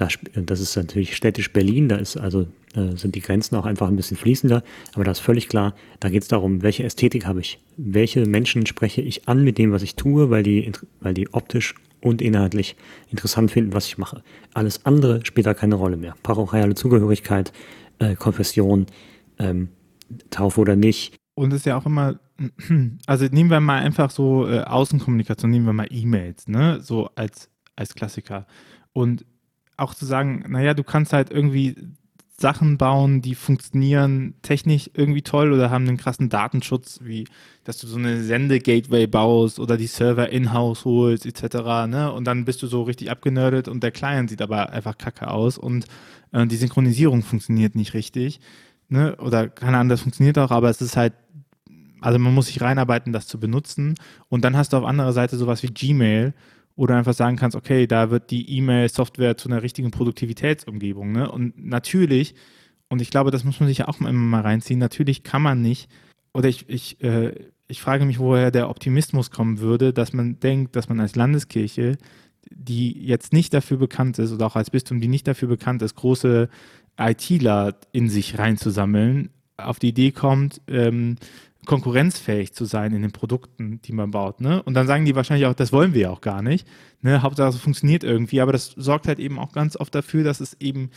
das, 0.00 0.18
das 0.34 0.60
ist 0.60 0.76
natürlich 0.76 1.14
städtisch 1.14 1.52
Berlin, 1.52 1.88
da 1.88 1.96
ist 1.96 2.16
also 2.16 2.46
äh, 2.74 2.96
sind 2.96 3.14
die 3.14 3.20
Grenzen 3.20 3.56
auch 3.56 3.66
einfach 3.66 3.88
ein 3.88 3.96
bisschen 3.96 4.16
fließender, 4.16 4.62
aber 4.94 5.04
da 5.04 5.10
ist 5.10 5.18
völlig 5.18 5.48
klar, 5.48 5.74
da 6.00 6.08
geht 6.08 6.22
es 6.22 6.28
darum, 6.28 6.62
welche 6.62 6.84
Ästhetik 6.84 7.26
habe 7.26 7.40
ich, 7.40 7.60
welche 7.76 8.24
Menschen 8.24 8.64
spreche 8.66 9.02
ich 9.02 9.28
an 9.28 9.44
mit 9.44 9.58
dem, 9.58 9.72
was 9.72 9.82
ich 9.82 9.96
tue, 9.96 10.30
weil 10.30 10.42
die, 10.42 10.72
weil 11.00 11.12
die 11.12 11.32
optisch 11.34 11.74
und 12.00 12.22
inhaltlich 12.22 12.76
interessant 13.10 13.50
finden, 13.50 13.74
was 13.74 13.86
ich 13.86 13.98
mache. 13.98 14.22
Alles 14.54 14.86
andere 14.86 15.24
spielt 15.26 15.46
da 15.46 15.52
keine 15.52 15.74
Rolle 15.74 15.98
mehr. 15.98 16.14
Parochiale 16.22 16.74
Zugehörigkeit, 16.74 17.52
äh, 17.98 18.14
Konfession, 18.14 18.86
ähm, 19.38 19.68
Taufe 20.30 20.62
oder 20.62 20.76
nicht. 20.76 21.14
Und 21.34 21.52
es 21.52 21.58
ist 21.58 21.66
ja 21.66 21.76
auch 21.76 21.84
immer, 21.84 22.18
also 23.06 23.26
nehmen 23.26 23.50
wir 23.50 23.60
mal 23.60 23.80
einfach 23.80 24.10
so 24.10 24.48
äh, 24.48 24.60
Außenkommunikation, 24.60 25.50
nehmen 25.50 25.66
wir 25.66 25.74
mal 25.74 25.88
E-Mails, 25.90 26.48
ne, 26.48 26.80
so 26.80 27.10
als, 27.16 27.50
als 27.76 27.94
Klassiker. 27.94 28.46
Und 28.94 29.26
auch 29.80 29.94
zu 29.94 30.06
sagen, 30.06 30.44
naja, 30.48 30.74
du 30.74 30.84
kannst 30.84 31.12
halt 31.12 31.30
irgendwie 31.30 31.76
Sachen 32.40 32.78
bauen, 32.78 33.20
die 33.20 33.34
funktionieren 33.34 34.34
technisch 34.40 34.90
irgendwie 34.94 35.20
toll 35.20 35.52
oder 35.52 35.70
haben 35.70 35.86
einen 35.86 35.98
krassen 35.98 36.30
Datenschutz, 36.30 37.00
wie 37.02 37.26
dass 37.64 37.78
du 37.78 37.86
so 37.86 37.98
eine 37.98 38.22
Sende-Gateway 38.22 39.06
baust 39.06 39.60
oder 39.60 39.76
die 39.76 39.86
Server 39.86 40.30
in-house 40.30 40.86
holst, 40.86 41.26
etc. 41.26 41.86
Ne? 41.86 42.10
Und 42.10 42.24
dann 42.24 42.46
bist 42.46 42.62
du 42.62 42.66
so 42.66 42.82
richtig 42.82 43.10
abgenördet 43.10 43.68
und 43.68 43.82
der 43.82 43.90
Client 43.90 44.30
sieht 44.30 44.40
aber 44.40 44.70
einfach 44.70 44.96
kacke 44.96 45.30
aus 45.30 45.58
und 45.58 45.84
äh, 46.32 46.46
die 46.46 46.56
Synchronisierung 46.56 47.22
funktioniert 47.22 47.74
nicht 47.74 47.92
richtig. 47.92 48.40
Ne? 48.88 49.16
Oder 49.16 49.48
keine 49.48 49.76
Ahnung, 49.76 49.90
das 49.90 50.00
funktioniert 50.00 50.38
auch, 50.38 50.50
aber 50.50 50.70
es 50.70 50.80
ist 50.80 50.96
halt 50.96 51.12
also 52.00 52.18
man 52.18 52.34
muss 52.34 52.46
sich 52.46 52.60
reinarbeiten, 52.60 53.12
das 53.12 53.26
zu 53.26 53.38
benutzen. 53.38 53.94
Und 54.28 54.44
dann 54.44 54.56
hast 54.56 54.72
du 54.72 54.78
auf 54.78 54.84
anderer 54.84 55.12
Seite 55.12 55.36
sowas 55.36 55.62
wie 55.62 55.68
Gmail, 55.68 56.32
du 56.86 56.94
einfach 56.94 57.14
sagen 57.14 57.36
kannst, 57.36 57.56
okay, 57.56 57.86
da 57.86 58.10
wird 58.10 58.30
die 58.30 58.56
E-Mail-Software 58.56 59.36
zu 59.36 59.48
einer 59.48 59.62
richtigen 59.62 59.90
Produktivitätsumgebung. 59.90 61.12
Ne? 61.12 61.30
Und 61.30 61.62
natürlich, 61.62 62.34
und 62.88 63.02
ich 63.02 63.10
glaube, 63.10 63.30
das 63.30 63.44
muss 63.44 63.60
man 63.60 63.68
sich 63.68 63.78
ja 63.78 63.88
auch 63.88 64.00
immer 64.00 64.12
mal 64.12 64.40
reinziehen, 64.40 64.78
natürlich 64.78 65.22
kann 65.22 65.42
man 65.42 65.60
nicht, 65.60 65.90
oder 66.32 66.48
ich, 66.48 66.68
ich, 66.68 67.02
äh, 67.02 67.34
ich 67.68 67.80
frage 67.80 68.04
mich, 68.04 68.18
woher 68.18 68.50
der 68.50 68.70
Optimismus 68.70 69.30
kommen 69.30 69.58
würde, 69.60 69.92
dass 69.92 70.12
man 70.12 70.40
denkt, 70.40 70.76
dass 70.76 70.88
man 70.88 71.00
als 71.00 71.16
Landeskirche, 71.16 71.98
die 72.50 72.92
jetzt 73.04 73.32
nicht 73.32 73.52
dafür 73.54 73.76
bekannt 73.76 74.18
ist, 74.18 74.32
oder 74.32 74.46
auch 74.46 74.56
als 74.56 74.70
Bistum, 74.70 75.00
die 75.00 75.08
nicht 75.08 75.26
dafür 75.26 75.48
bekannt 75.48 75.82
ist, 75.82 75.94
große 75.94 76.48
ITler 76.98 77.76
in 77.92 78.08
sich 78.08 78.38
reinzusammeln, 78.38 79.30
auf 79.56 79.78
die 79.78 79.88
Idee 79.88 80.12
kommt, 80.12 80.60
ähm, 80.68 81.16
konkurrenzfähig 81.70 82.52
zu 82.52 82.64
sein 82.64 82.92
in 82.92 83.02
den 83.02 83.12
Produkten, 83.12 83.80
die 83.82 83.92
man 83.92 84.10
baut. 84.10 84.40
Ne? 84.40 84.60
Und 84.60 84.74
dann 84.74 84.88
sagen 84.88 85.04
die 85.04 85.14
wahrscheinlich 85.14 85.46
auch, 85.46 85.54
das 85.54 85.72
wollen 85.72 85.94
wir 85.94 86.00
ja 86.00 86.10
auch 86.10 86.20
gar 86.20 86.42
nicht. 86.42 86.66
Ne? 87.00 87.22
Hauptsache 87.22 87.50
es 87.50 87.58
funktioniert 87.58 88.02
irgendwie, 88.02 88.40
aber 88.40 88.50
das 88.50 88.72
sorgt 88.76 89.06
halt 89.06 89.20
eben 89.20 89.38
auch 89.38 89.52
ganz 89.52 89.76
oft 89.76 89.94
dafür, 89.94 90.24
dass 90.24 90.40
es 90.40 90.56
eben 90.58 90.90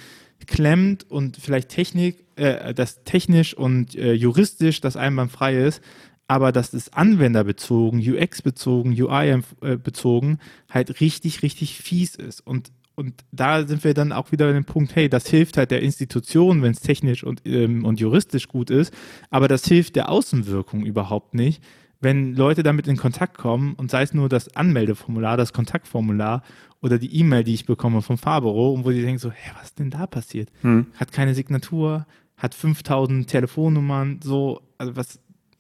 klemmt 0.47 1.05
und 1.11 1.37
vielleicht 1.37 1.69
Technik, 1.69 2.25
äh, 2.37 2.73
das 2.73 3.03
technisch 3.03 3.53
und 3.53 3.93
äh, 3.93 4.13
juristisch 4.13 4.81
das 4.81 4.97
einwandfrei 4.97 5.57
ist, 5.57 5.79
aber 6.27 6.51
dass 6.51 6.73
es 6.73 6.91
anwenderbezogen, 6.91 7.99
UX-bezogen, 7.99 8.99
UI-bezogen 8.99 10.39
halt 10.71 11.01
richtig, 11.01 11.43
richtig 11.43 11.77
fies 11.77 12.15
ist. 12.15 12.41
Und 12.47 12.71
und 12.95 13.23
da 13.31 13.65
sind 13.65 13.83
wir 13.83 13.93
dann 13.93 14.11
auch 14.11 14.31
wieder 14.31 14.47
an 14.47 14.53
dem 14.53 14.65
Punkt, 14.65 14.95
hey, 14.95 15.09
das 15.09 15.27
hilft 15.27 15.57
halt 15.57 15.71
der 15.71 15.81
Institution, 15.81 16.61
wenn 16.61 16.71
es 16.71 16.81
technisch 16.81 17.23
und, 17.23 17.41
ähm, 17.45 17.85
und 17.85 17.99
juristisch 17.99 18.47
gut 18.47 18.69
ist, 18.69 18.93
aber 19.29 19.47
das 19.47 19.65
hilft 19.65 19.95
der 19.95 20.09
Außenwirkung 20.09 20.85
überhaupt 20.85 21.33
nicht, 21.33 21.63
wenn 22.01 22.35
Leute 22.35 22.63
damit 22.63 22.87
in 22.87 22.97
Kontakt 22.97 23.37
kommen 23.37 23.73
und 23.75 23.89
sei 23.89 24.03
es 24.03 24.13
nur 24.13 24.29
das 24.29 24.55
Anmeldeformular, 24.55 25.37
das 25.37 25.53
Kontaktformular 25.53 26.43
oder 26.81 26.99
die 26.99 27.15
E-Mail, 27.15 27.43
die 27.45 27.53
ich 27.53 27.65
bekomme 27.65 28.01
vom 28.01 28.17
Fahrbüro 28.17 28.73
und 28.73 28.85
wo 28.85 28.91
die 28.91 29.01
denken 29.01 29.19
so, 29.19 29.31
hä, 29.31 29.51
was 29.55 29.69
ist 29.69 29.79
denn 29.79 29.89
da 29.89 30.05
passiert? 30.05 30.49
Hm. 30.61 30.87
Hat 30.97 31.13
keine 31.13 31.33
Signatur, 31.33 32.05
hat 32.35 32.53
5000 32.53 33.27
Telefonnummern, 33.27 34.19
so, 34.21 34.61
also 34.77 34.95
was, 34.97 35.19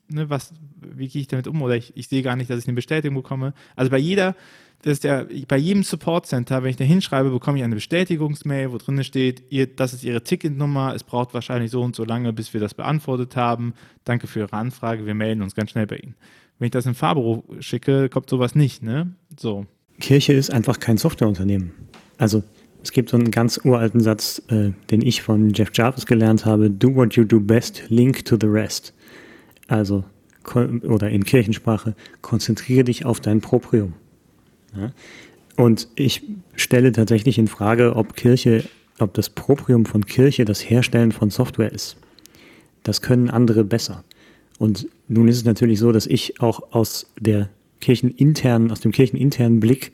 ne, 0.09 0.29
was, 0.29 0.53
wie 0.81 1.07
gehe 1.07 1.21
ich 1.21 1.27
damit 1.27 1.47
um? 1.47 1.61
Oder 1.61 1.77
ich, 1.77 1.95
ich 1.95 2.09
sehe 2.09 2.23
gar 2.23 2.35
nicht, 2.35 2.49
dass 2.49 2.59
ich 2.59 2.67
eine 2.67 2.75
Bestätigung 2.75 3.15
bekomme. 3.15 3.53
Also 3.75 3.89
bei 3.89 3.97
jeder 3.97 4.35
das 4.83 4.93
ist 4.93 5.03
ja 5.05 5.25
bei 5.47 5.57
jedem 5.57 5.83
Support 5.83 6.27
Center, 6.27 6.61
wenn 6.61 6.69
ich 6.69 6.75
da 6.75 6.83
hinschreibe, 6.83 7.29
bekomme 7.29 7.57
ich 7.57 7.63
eine 7.63 7.75
Bestätigungsmail, 7.75 8.71
wo 8.71 8.77
drin 8.77 9.01
steht, 9.03 9.43
ihr, 9.49 9.65
das 9.65 9.93
ist 9.93 10.03
Ihre 10.03 10.23
Ticketnummer, 10.23 10.93
es 10.93 11.03
braucht 11.03 11.33
wahrscheinlich 11.33 11.71
so 11.71 11.81
und 11.81 11.95
so 11.95 12.03
lange, 12.03 12.33
bis 12.33 12.53
wir 12.53 12.59
das 12.59 12.73
beantwortet 12.73 13.37
haben. 13.37 13.73
Danke 14.03 14.27
für 14.27 14.39
Ihre 14.39 14.53
Anfrage, 14.53 15.05
wir 15.05 15.13
melden 15.13 15.41
uns 15.41 15.55
ganz 15.55 15.71
schnell 15.71 15.87
bei 15.87 15.97
Ihnen. 15.97 16.15
Wenn 16.59 16.65
ich 16.65 16.71
das 16.71 16.85
im 16.85 16.95
Fahrbüro 16.95 17.45
schicke, 17.61 18.09
kommt 18.09 18.29
sowas 18.29 18.55
nicht, 18.55 18.83
ne? 18.83 19.13
So. 19.39 19.65
Kirche 20.01 20.33
ist 20.33 20.51
einfach 20.51 20.79
kein 20.79 20.97
Softwareunternehmen. 20.97 21.71
Also 22.17 22.43
es 22.83 22.91
gibt 22.91 23.09
so 23.09 23.15
einen 23.15 23.31
ganz 23.31 23.61
uralten 23.63 24.01
Satz, 24.01 24.41
äh, 24.49 24.71
den 24.91 25.01
ich 25.01 25.21
von 25.21 25.53
Jeff 25.53 25.71
Jarvis 25.73 26.05
gelernt 26.05 26.45
habe: 26.45 26.69
Do 26.69 26.93
what 26.93 27.15
you 27.15 27.23
do 27.23 27.39
best, 27.39 27.83
link 27.87 28.25
to 28.25 28.37
the 28.39 28.47
rest. 28.47 28.93
Also 29.67 30.03
oder 30.53 31.09
in 31.09 31.23
Kirchensprache, 31.23 31.95
konzentriere 32.21 32.83
dich 32.83 33.05
auf 33.05 33.21
dein 33.21 33.39
Proprium. 33.39 33.93
Und 35.55 35.87
ich 35.95 36.23
stelle 36.55 36.91
tatsächlich 36.91 37.37
in 37.37 37.47
Frage, 37.47 37.95
ob 37.95 38.15
Kirche, 38.15 38.63
ob 38.99 39.13
das 39.13 39.29
Proprium 39.29 39.85
von 39.85 40.05
Kirche 40.05 40.45
das 40.45 40.67
Herstellen 40.69 41.11
von 41.11 41.29
Software 41.29 41.71
ist. 41.71 41.97
Das 42.83 43.01
können 43.01 43.29
andere 43.29 43.63
besser. 43.63 44.03
Und 44.59 44.87
nun 45.07 45.27
ist 45.27 45.37
es 45.37 45.45
natürlich 45.45 45.79
so, 45.79 45.91
dass 45.91 46.05
ich 46.05 46.39
auch 46.41 46.71
aus 46.71 47.11
der 47.19 47.49
kircheninternen, 47.81 48.71
aus 48.71 48.79
dem 48.79 48.91
kircheninternen 48.91 49.59
Blick 49.59 49.91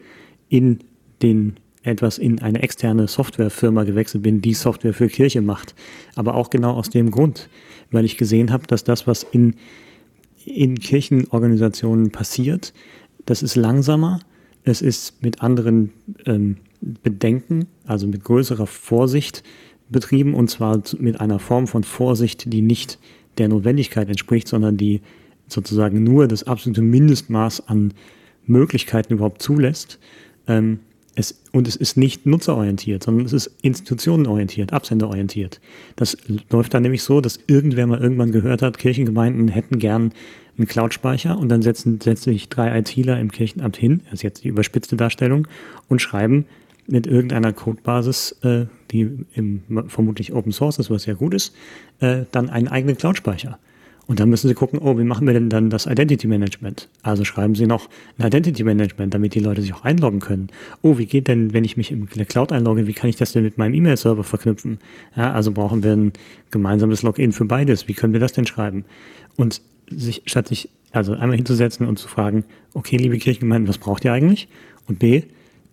in 0.49 0.79
den 1.21 1.55
etwas 1.83 2.17
in 2.17 2.41
eine 2.41 2.61
externe 2.61 3.07
Softwarefirma 3.07 3.83
gewechselt 3.83 4.23
bin, 4.23 4.41
die 4.41 4.53
Software 4.53 4.93
für 4.93 5.07
Kirche 5.07 5.41
macht. 5.41 5.75
Aber 6.15 6.35
auch 6.35 6.49
genau 6.49 6.73
aus 6.73 6.89
dem 6.89 7.09
Grund, 7.09 7.49
weil 7.91 8.05
ich 8.05 8.17
gesehen 8.17 8.51
habe, 8.51 8.67
dass 8.67 8.83
das, 8.83 9.07
was 9.07 9.23
in, 9.23 9.55
in 10.45 10.77
Kirchenorganisationen 10.77 12.11
passiert, 12.11 12.73
das 13.25 13.43
ist 13.43 13.55
langsamer, 13.55 14.19
es 14.69 14.81
ist 14.81 15.21
mit 15.23 15.41
anderen 15.41 15.91
ähm, 16.25 16.57
Bedenken, 16.81 17.67
also 17.85 18.07
mit 18.07 18.23
größerer 18.23 18.67
Vorsicht 18.67 19.43
betrieben 19.89 20.33
und 20.33 20.49
zwar 20.49 20.81
mit 20.99 21.19
einer 21.19 21.39
Form 21.39 21.67
von 21.67 21.83
Vorsicht, 21.83 22.53
die 22.53 22.61
nicht 22.61 22.99
der 23.37 23.49
Notwendigkeit 23.49 24.07
entspricht, 24.07 24.47
sondern 24.47 24.77
die 24.77 25.01
sozusagen 25.47 26.03
nur 26.03 26.27
das 26.27 26.43
absolute 26.43 26.81
Mindestmaß 26.81 27.67
an 27.67 27.93
Möglichkeiten 28.45 29.13
überhaupt 29.13 29.41
zulässt. 29.41 29.99
Ähm, 30.47 30.79
es, 31.15 31.41
und 31.51 31.67
es 31.67 31.75
ist 31.75 31.97
nicht 31.97 32.25
nutzerorientiert, 32.25 33.03
sondern 33.03 33.25
es 33.25 33.33
ist 33.33 33.51
institutionenorientiert, 33.61 34.71
absenderorientiert. 34.71 35.59
Das 35.95 36.17
läuft 36.49 36.73
dann 36.73 36.83
nämlich 36.83 37.03
so, 37.03 37.19
dass 37.19 37.39
irgendwer 37.47 37.87
mal 37.87 37.99
irgendwann 37.99 38.31
gehört 38.31 38.61
hat, 38.61 38.77
Kirchengemeinden 38.77 39.49
hätten 39.49 39.79
gern 39.79 40.13
einen 40.59 40.67
Cloud-Speicher 40.67 41.37
und 41.37 41.49
dann 41.49 41.61
setzen, 41.61 41.99
setzen 41.99 42.33
sich 42.33 42.49
drei 42.49 42.77
ITler 42.77 43.19
im 43.19 43.31
Kirchenamt 43.31 43.77
hin, 43.77 44.01
das 44.05 44.15
ist 44.15 44.23
jetzt 44.23 44.43
die 44.43 44.49
überspitzte 44.49 44.95
Darstellung, 44.95 45.47
und 45.87 46.01
schreiben 46.01 46.45
mit 46.87 47.07
irgendeiner 47.07 47.53
Codebasis, 47.53 48.35
äh, 48.43 48.65
die 48.91 49.25
im, 49.33 49.63
vermutlich 49.87 50.33
Open 50.33 50.51
Source 50.51 50.79
ist, 50.79 50.89
was 50.89 51.05
ja 51.05 51.13
gut 51.13 51.33
ist, 51.33 51.55
äh, 51.99 52.25
dann 52.31 52.49
einen 52.49 52.67
eigenen 52.67 52.97
Cloud-Speicher. 52.97 53.59
Und 54.09 54.19
dann 54.19 54.27
müssen 54.27 54.47
Sie 54.47 54.55
gucken, 54.55 54.79
oh, 54.79 54.97
wie 54.97 55.03
machen 55.03 55.27
wir 55.27 55.35
denn 55.35 55.49
dann 55.49 55.69
das 55.69 55.85
Identity 55.85 56.25
Management? 56.25 56.89
Also 57.03 57.23
schreiben 57.23 57.53
Sie 57.53 57.67
noch 57.67 57.89
ein 58.17 58.25
Identity 58.25 58.63
Management, 58.63 59.13
damit 59.13 59.35
die 59.35 59.39
Leute 59.39 59.61
sich 59.61 59.71
auch 59.75 59.83
einloggen 59.83 60.19
können. 60.19 60.47
Oh, 60.81 60.97
wie 60.97 61.05
geht 61.05 61.27
denn, 61.27 61.53
wenn 61.53 61.63
ich 61.63 61.77
mich 61.77 61.91
in 61.91 62.09
der 62.15 62.25
Cloud 62.25 62.51
einlogge, 62.51 62.87
wie 62.87 62.93
kann 62.93 63.11
ich 63.11 63.17
das 63.17 63.33
denn 63.33 63.43
mit 63.43 63.59
meinem 63.59 63.75
E-Mail-Server 63.75 64.23
verknüpfen? 64.23 64.79
Ja, 65.15 65.31
also 65.31 65.51
brauchen 65.51 65.83
wir 65.83 65.93
ein 65.93 66.13
gemeinsames 66.49 67.03
Login 67.03 67.33
für 67.33 67.45
beides. 67.45 67.87
Wie 67.87 67.93
können 67.93 68.13
wir 68.13 68.19
das 68.19 68.33
denn 68.33 68.47
schreiben? 68.47 68.83
Und 69.35 69.61
sich, 69.89 70.23
statt 70.25 70.47
sich 70.47 70.69
also 70.91 71.13
einmal 71.13 71.37
hinzusetzen 71.37 71.87
und 71.87 71.99
zu 71.99 72.07
fragen, 72.07 72.43
okay, 72.73 72.97
liebe 72.97 73.17
Kirchengemeinden, 73.17 73.67
was 73.67 73.77
braucht 73.77 74.05
ihr 74.05 74.13
eigentlich? 74.13 74.47
Und 74.87 74.99
B, 74.99 75.23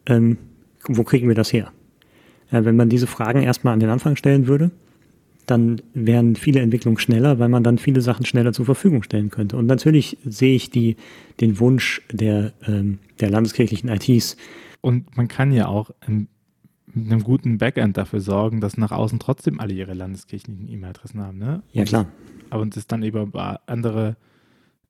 ähm, 0.07 0.39
wo 0.87 1.05
kriegen 1.05 1.29
wir 1.29 1.35
das 1.35 1.53
her? 1.53 1.73
Ja, 2.51 2.65
wenn 2.65 2.77
man 2.77 2.89
diese 2.89 3.07
Fragen 3.07 3.43
erstmal 3.43 3.75
an 3.75 3.81
den 3.81 3.91
Anfang 3.91 4.17
stellen 4.17 4.47
würde, 4.47 4.71
dann 5.47 5.81
wären 5.95 6.37
viele 6.37 6.61
Entwicklungen 6.61 6.99
schneller, 6.99 7.39
weil 7.39 7.49
man 7.49 7.63
dann 7.63 7.79
viele 7.79 8.01
Sachen 8.01 8.27
schneller 8.27 8.53
zur 8.53 8.65
Verfügung 8.65 9.03
stellen 9.03 9.31
könnte. 9.31 9.57
Und 9.57 9.67
natürlich 9.67 10.19
sehe 10.25 10.57
ich 10.57 10.71
die, 10.71 10.97
den 11.41 11.61
Wunsch 11.61 12.03
der, 12.13 12.53
ähm, 12.67 12.99
der 13.21 13.31
landeskirchlichen 13.31 13.89
ITs. 13.89 14.37
Und 14.81 15.17
man 15.17 15.29
kann 15.29 15.53
ja 15.53 15.69
auch 15.69 15.91
im, 16.07 16.29
mit 16.97 17.13
einem 17.13 17.23
guten 17.23 17.59
Backend 17.59 17.97
dafür 17.97 18.21
sorgen, 18.21 18.61
dass 18.61 18.77
nach 18.77 18.91
außen 18.91 19.19
trotzdem 19.19 19.61
alle 19.61 19.75
ihre 19.75 19.95
landeskirchlichen 19.95 20.69
E-Mail-Adressen 20.69 21.21
haben. 21.21 21.39
Ne? 21.39 21.63
ja, 21.73 21.85
klar. 21.85 22.07
Aber 22.51 22.67
es 22.67 22.87
dann 22.87 23.03
über 23.03 23.61
andere 23.67 24.17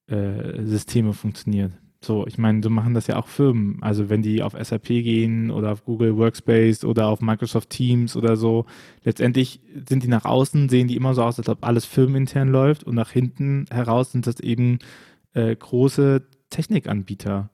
äh, 0.07 0.63
Systeme 0.65 1.13
funktioniert. 1.13 1.73
So, 2.01 2.27
ich 2.27 2.39
meine, 2.39 2.63
so 2.63 2.71
machen 2.71 2.95
das 2.95 3.09
ja 3.09 3.17
auch 3.17 3.27
Firmen. 3.27 3.79
Also 3.81 4.09
wenn 4.09 4.23
die 4.23 4.43
auf 4.43 4.53
SAP 4.53 4.87
gehen 4.87 5.51
oder 5.51 5.73
auf 5.73 5.85
Google 5.85 6.17
Workspace 6.17 6.85
oder 6.85 7.09
auf 7.09 7.21
Microsoft 7.21 7.71
Teams 7.71 8.17
oder 8.17 8.37
so, 8.37 8.67
letztendlich 9.03 9.61
sind 9.89 10.05
die 10.05 10.09
nach 10.09 10.25
außen, 10.25 10.69
sehen 10.69 10.87
die 10.87 10.97
immer 10.97 11.15
so 11.15 11.25
aus, 11.25 11.39
als 11.39 11.49
ob 11.49 11.65
alles 11.65 11.85
firmenintern 11.85 12.49
läuft 12.49 12.85
und 12.85 12.95
nach 12.95 13.11
hinten 13.11 13.65
heraus 13.71 14.13
sind 14.13 14.27
das 14.29 14.39
eben 14.39 14.79
äh, 15.35 15.57
große 15.57 16.23
Technikanbieter. 16.51 17.51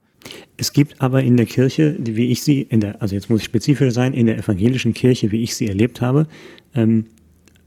Es 0.57 0.73
gibt 0.73 1.01
aber 1.01 1.23
in 1.23 1.37
der 1.37 1.47
Kirche, 1.47 1.97
wie 1.99 2.31
ich 2.31 2.43
sie, 2.43 2.63
in 2.63 2.81
der, 2.81 3.03
also 3.03 3.15
jetzt 3.15 3.31
muss 3.31 3.41
ich 3.41 3.47
spezifisch 3.47 3.93
sein, 3.93 4.15
in 4.15 4.27
der 4.27 4.39
evangelischen 4.39 4.95
Kirche, 4.95 5.33
wie 5.33 5.43
ich 5.43 5.57
sie 5.57 5.69
erlebt 5.69 6.01
habe, 6.01 6.27
ähm, 6.75 7.07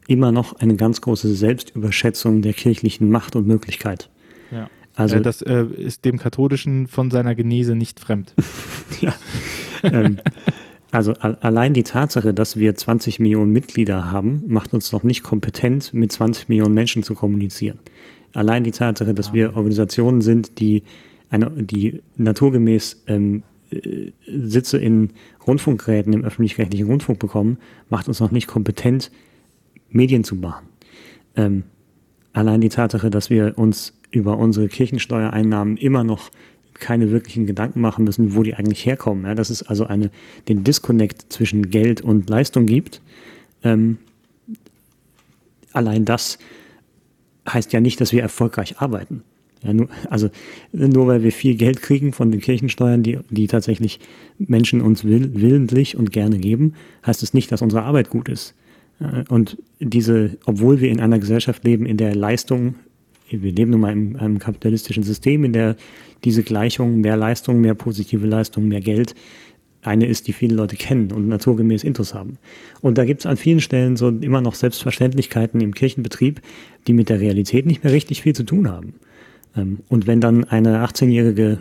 immer 0.07 0.31
noch 0.31 0.59
eine 0.59 0.75
ganz 0.75 1.01
große 1.01 1.33
Selbstüberschätzung 1.33 2.41
der 2.41 2.53
kirchlichen 2.53 3.09
Macht 3.09 3.35
und 3.35 3.47
Möglichkeit. 3.47 4.09
Ja. 4.51 4.69
Also, 4.95 5.17
äh, 5.17 5.21
das 5.21 5.41
äh, 5.41 5.65
ist 5.65 6.05
dem 6.05 6.17
Katholischen 6.17 6.87
von 6.87 7.11
seiner 7.11 7.35
Genese 7.35 7.75
nicht 7.75 7.99
fremd. 7.99 8.33
ja. 9.01 9.13
ähm, 9.83 10.17
also 10.91 11.11
allein 11.13 11.73
die 11.73 11.83
Tatsache, 11.83 12.33
dass 12.33 12.55
wir 12.55 12.73
20 12.73 13.19
Millionen 13.19 13.51
Mitglieder 13.51 14.11
haben, 14.11 14.43
macht 14.47 14.73
uns 14.73 14.93
noch 14.93 15.03
nicht 15.03 15.23
kompetent, 15.23 15.93
mit 15.93 16.11
20 16.11 16.47
Millionen 16.47 16.73
Menschen 16.73 17.03
zu 17.03 17.15
kommunizieren. 17.15 17.79
Allein 18.33 18.63
die 18.63 18.71
Tatsache, 18.71 19.13
dass 19.13 19.33
wir 19.33 19.57
Organisationen 19.57 20.21
sind, 20.21 20.59
die, 20.59 20.83
eine, 21.29 21.49
die 21.51 22.01
naturgemäß 22.17 23.03
ähm, 23.07 23.43
äh, 23.71 24.11
Sitze 24.27 24.77
in 24.77 25.11
Rundfunkgeräten 25.45 26.13
im 26.13 26.23
öffentlich-rechtlichen 26.23 26.87
Rundfunk 26.87 27.19
bekommen, 27.19 27.57
macht 27.89 28.07
uns 28.07 28.19
noch 28.19 28.31
nicht 28.31 28.47
kompetent, 28.47 29.11
Medien 29.89 30.23
zu 30.23 30.35
machen. 30.35 30.67
Ähm, 31.35 31.63
allein 32.33 32.61
die 32.61 32.69
Tatsache, 32.69 33.09
dass 33.09 33.29
wir 33.29 33.57
uns 33.57 33.93
über 34.11 34.37
unsere 34.37 34.67
Kirchensteuereinnahmen 34.67 35.77
immer 35.77 36.03
noch 36.03 36.29
keine 36.73 37.11
wirklichen 37.11 37.45
Gedanken 37.45 37.81
machen 37.81 38.03
müssen, 38.03 38.35
wo 38.35 38.43
die 38.43 38.53
eigentlich 38.53 38.85
herkommen. 38.85 39.25
Ja, 39.25 39.35
dass 39.35 39.49
es 39.49 39.63
also 39.63 39.85
eine, 39.85 40.11
den 40.47 40.63
Disconnect 40.63 41.31
zwischen 41.31 41.69
Geld 41.69 42.01
und 42.01 42.29
Leistung 42.29 42.65
gibt. 42.65 43.01
Ähm, 43.63 43.97
allein 45.71 46.05
das 46.05 46.37
heißt 47.47 47.73
ja 47.73 47.79
nicht, 47.79 48.01
dass 48.01 48.11
wir 48.11 48.21
erfolgreich 48.21 48.79
arbeiten. 48.79 49.23
Ja, 49.65 49.73
nur, 49.73 49.89
also 50.09 50.29
nur 50.71 51.07
weil 51.07 51.23
wir 51.23 51.31
viel 51.31 51.55
Geld 51.55 51.81
kriegen 51.81 52.13
von 52.13 52.31
den 52.31 52.41
Kirchensteuern, 52.41 53.03
die, 53.03 53.19
die 53.29 53.47
tatsächlich 53.47 53.99
Menschen 54.37 54.81
uns 54.81 55.03
will, 55.03 55.31
willentlich 55.33 55.97
und 55.97 56.11
gerne 56.11 56.37
geben, 56.37 56.73
heißt 57.05 57.23
es 57.23 57.33
nicht, 57.33 57.51
dass 57.51 57.61
unsere 57.61 57.83
Arbeit 57.83 58.09
gut 58.09 58.29
ist. 58.29 58.53
Und 59.27 59.57
diese, 59.79 60.37
obwohl 60.45 60.79
wir 60.79 60.89
in 60.89 61.01
einer 61.01 61.19
Gesellschaft 61.19 61.63
leben, 61.65 61.85
in 61.85 61.97
der 61.97 62.15
Leistung 62.15 62.75
wir 63.29 63.51
leben 63.51 63.71
nun 63.71 63.81
mal 63.81 63.91
in 63.91 64.15
einem 64.17 64.39
kapitalistischen 64.39 65.03
System, 65.03 65.43
in 65.43 65.53
der 65.53 65.75
diese 66.23 66.43
Gleichung 66.43 67.01
mehr 67.01 67.17
Leistung, 67.17 67.61
mehr 67.61 67.75
positive 67.75 68.25
Leistung, 68.27 68.67
mehr 68.67 68.81
Geld 68.81 69.15
eine 69.81 70.07
ist, 70.07 70.27
die 70.27 70.33
viele 70.33 70.55
Leute 70.55 70.75
kennen 70.75 71.11
und 71.11 71.27
naturgemäß 71.27 71.83
Intus 71.83 72.13
haben. 72.13 72.37
Und 72.81 72.97
da 72.97 73.05
gibt 73.05 73.21
es 73.21 73.25
an 73.25 73.37
vielen 73.37 73.61
Stellen 73.61 73.97
so 73.97 74.09
immer 74.09 74.41
noch 74.41 74.55
Selbstverständlichkeiten 74.55 75.61
im 75.61 75.75
Kirchenbetrieb, 75.75 76.41
die 76.87 76.93
mit 76.93 77.09
der 77.09 77.19
Realität 77.19 77.65
nicht 77.65 77.83
mehr 77.83 77.93
richtig 77.93 78.23
viel 78.23 78.33
zu 78.33 78.43
tun 78.43 78.69
haben. 78.69 78.95
Ähm, 79.55 79.79
und 79.89 80.07
wenn 80.07 80.21
dann 80.21 80.43
eine 80.45 80.85
18-jährige 80.85 81.59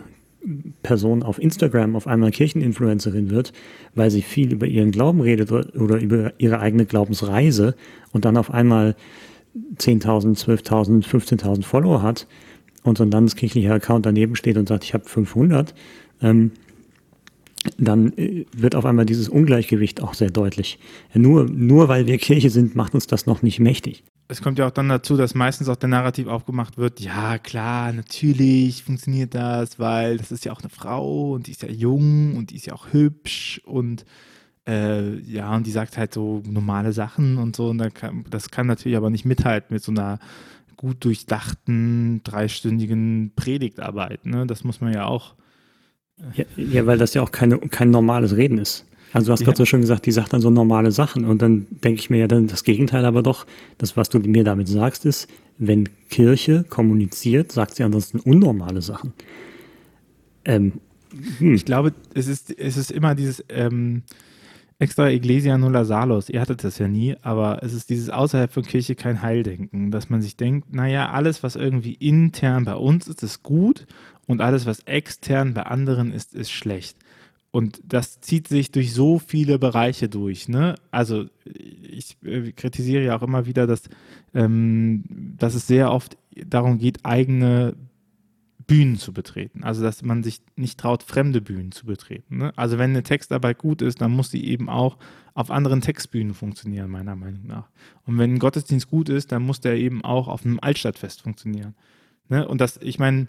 Person 0.83 1.23
auf 1.23 1.41
Instagram 1.41 1.95
auf 1.95 2.07
einmal 2.07 2.31
Kircheninfluencerin 2.31 3.29
wird, 3.29 3.51
weil 3.95 4.11
sie 4.11 4.21
viel 4.21 4.53
über 4.53 4.67
ihren 4.67 4.91
Glauben 4.91 5.21
redet 5.21 5.51
oder 5.51 5.99
über 5.99 6.33
ihre 6.37 6.59
eigene 6.59 6.85
Glaubensreise 6.85 7.75
und 8.11 8.25
dann 8.25 8.37
auf 8.37 8.51
einmal 8.51 8.95
10.000, 9.77 10.37
12.000, 10.37 11.03
15.000 11.05 11.63
Follower 11.63 12.01
hat 12.01 12.27
und 12.83 12.97
so 12.97 13.03
ein 13.03 13.11
landeskirchlicher 13.11 13.73
Account 13.73 14.05
daneben 14.05 14.35
steht 14.35 14.57
und 14.57 14.67
sagt, 14.67 14.83
ich 14.83 14.93
habe 14.93 15.05
500, 15.05 15.73
ähm, 16.21 16.51
dann 17.77 18.13
äh, 18.17 18.45
wird 18.55 18.75
auf 18.75 18.85
einmal 18.85 19.05
dieses 19.05 19.29
Ungleichgewicht 19.29 20.01
auch 20.03 20.13
sehr 20.13 20.29
deutlich. 20.29 20.77
Nur, 21.13 21.45
nur 21.45 21.87
weil 21.87 22.05
wir 22.05 22.17
Kirche 22.17 22.49
sind, 22.49 22.75
macht 22.75 22.93
uns 22.93 23.07
das 23.07 23.25
noch 23.25 23.41
nicht 23.41 23.59
mächtig. 23.59 24.03
Es 24.27 24.41
kommt 24.41 24.57
ja 24.57 24.65
auch 24.65 24.71
dann 24.71 24.89
dazu, 24.89 25.17
dass 25.17 25.35
meistens 25.35 25.69
auch 25.69 25.75
der 25.75 25.89
Narrativ 25.89 26.27
aufgemacht 26.27 26.77
wird, 26.77 26.99
ja 26.99 27.37
klar, 27.37 27.93
natürlich 27.93 28.83
funktioniert 28.83 29.35
das, 29.35 29.77
weil 29.77 30.17
das 30.17 30.31
ist 30.31 30.45
ja 30.45 30.51
auch 30.51 30.61
eine 30.61 30.69
Frau 30.69 31.33
und 31.33 31.45
die 31.45 31.51
ist 31.51 31.61
ja 31.61 31.69
jung 31.69 32.35
und 32.35 32.49
die 32.49 32.55
ist 32.55 32.65
ja 32.65 32.73
auch 32.73 32.91
hübsch 32.91 33.61
und 33.65 34.03
äh, 34.67 35.19
ja, 35.19 35.55
und 35.55 35.67
die 35.67 35.71
sagt 35.71 35.97
halt 35.97 36.13
so 36.13 36.41
normale 36.47 36.91
Sachen 36.91 37.37
und 37.37 37.55
so. 37.55 37.69
Und 37.69 37.93
kann, 37.93 38.25
das 38.29 38.49
kann 38.49 38.67
natürlich 38.67 38.97
aber 38.97 39.09
nicht 39.09 39.25
mithalten 39.25 39.73
mit 39.73 39.83
so 39.83 39.91
einer 39.91 40.19
gut 40.75 41.05
durchdachten, 41.05 42.21
dreistündigen 42.23 43.31
Predigtarbeit. 43.35 44.25
Ne? 44.25 44.45
Das 44.47 44.63
muss 44.63 44.81
man 44.81 44.93
ja 44.93 45.05
auch. 45.05 45.35
Ja, 46.33 46.45
ja, 46.55 46.85
weil 46.85 46.97
das 46.97 47.13
ja 47.13 47.21
auch 47.21 47.31
keine, 47.31 47.59
kein 47.59 47.91
normales 47.91 48.35
Reden 48.37 48.57
ist. 48.57 48.85
Also 49.13 49.27
du 49.27 49.31
hast 49.33 49.41
ja. 49.41 49.45
gerade 49.45 49.57
so 49.57 49.65
schön 49.65 49.81
gesagt, 49.81 50.05
die 50.05 50.11
sagt 50.11 50.33
dann 50.33 50.41
so 50.41 50.49
normale 50.49 50.91
Sachen 50.91 51.25
und 51.25 51.41
dann 51.41 51.67
denke 51.83 51.99
ich 51.99 52.09
mir 52.09 52.17
ja 52.17 52.27
dann 52.27 52.47
das 52.47 52.63
Gegenteil 52.63 53.05
aber 53.05 53.23
doch, 53.23 53.45
das 53.77 53.95
was 53.95 54.09
du 54.09 54.19
mir 54.19 54.43
damit 54.43 54.67
sagst 54.67 55.05
ist, 55.05 55.29
wenn 55.57 55.87
Kirche 56.09 56.65
kommuniziert, 56.67 57.51
sagt 57.51 57.75
sie 57.75 57.83
ansonsten 57.83 58.19
unnormale 58.19 58.81
Sachen. 58.81 59.13
Ähm, 60.43 60.73
hm. 61.39 61.55
Ich 61.55 61.65
glaube, 61.65 61.93
es 62.13 62.27
ist, 62.27 62.57
es 62.57 62.75
ist 62.75 62.91
immer 62.91 63.15
dieses, 63.15 63.43
ähm, 63.49 64.03
extra 64.79 65.09
Iglesia 65.09 65.57
nulla 65.57 65.85
salus. 65.85 66.29
Ihr 66.29 66.41
hattet 66.41 66.63
das 66.63 66.79
ja 66.79 66.87
nie, 66.87 67.15
aber 67.21 67.63
es 67.63 67.73
ist 67.73 67.89
dieses 67.89 68.09
außerhalb 68.09 68.51
von 68.51 68.63
Kirche 68.63 68.95
kein 68.95 69.21
Heildenken, 69.21 69.91
dass 69.91 70.09
man 70.09 70.21
sich 70.21 70.35
denkt, 70.35 70.73
naja, 70.73 71.09
alles, 71.11 71.43
was 71.43 71.55
irgendwie 71.55 71.93
intern 71.93 72.65
bei 72.65 72.75
uns 72.75 73.07
ist, 73.07 73.23
ist 73.23 73.43
gut 73.43 73.85
und 74.27 74.41
alles, 74.41 74.65
was 74.65 74.79
extern 74.79 75.53
bei 75.53 75.63
anderen 75.63 76.11
ist, 76.11 76.35
ist 76.35 76.51
schlecht. 76.51 76.97
Und 77.55 77.79
das 77.87 78.19
zieht 78.19 78.49
sich 78.49 78.71
durch 78.71 78.93
so 78.93 79.17
viele 79.17 79.57
Bereiche 79.59 80.09
durch. 80.09 80.49
Ne? 80.49 80.75
Also 80.91 81.27
ich 81.45 82.17
äh, 82.25 82.51
kritisiere 82.51 83.05
ja 83.05 83.17
auch 83.17 83.21
immer 83.21 83.45
wieder, 83.45 83.65
dass, 83.65 83.83
ähm, 84.33 85.05
dass 85.37 85.55
es 85.55 85.65
sehr 85.65 85.89
oft 85.93 86.17
darum 86.35 86.79
geht, 86.79 87.05
eigene 87.05 87.77
Bühnen 88.67 88.97
zu 88.97 89.13
betreten. 89.13 89.63
Also, 89.63 89.83
dass 89.83 90.03
man 90.03 90.21
sich 90.21 90.41
nicht 90.57 90.77
traut, 90.77 91.01
fremde 91.01 91.39
Bühnen 91.39 91.71
zu 91.71 91.85
betreten. 91.85 92.39
Ne? 92.39 92.51
Also, 92.57 92.77
wenn 92.77 92.89
eine 92.89 93.03
Textarbeit 93.03 93.57
gut 93.57 93.81
ist, 93.81 94.01
dann 94.01 94.11
muss 94.11 94.31
sie 94.31 94.43
eben 94.43 94.67
auch 94.67 94.97
auf 95.33 95.49
anderen 95.49 95.79
Textbühnen 95.79 96.33
funktionieren, 96.33 96.91
meiner 96.91 97.15
Meinung 97.15 97.47
nach. 97.47 97.69
Und 98.05 98.17
wenn 98.17 98.33
ein 98.33 98.39
Gottesdienst 98.39 98.89
gut 98.89 99.07
ist, 99.07 99.31
dann 99.31 99.43
muss 99.43 99.61
der 99.61 99.77
eben 99.77 100.03
auch 100.03 100.27
auf 100.27 100.43
einem 100.45 100.59
Altstadtfest 100.59 101.21
funktionieren. 101.21 101.73
Ne? 102.27 102.45
Und 102.45 102.59
das, 102.59 102.75
ich 102.81 102.99
meine, 102.99 103.27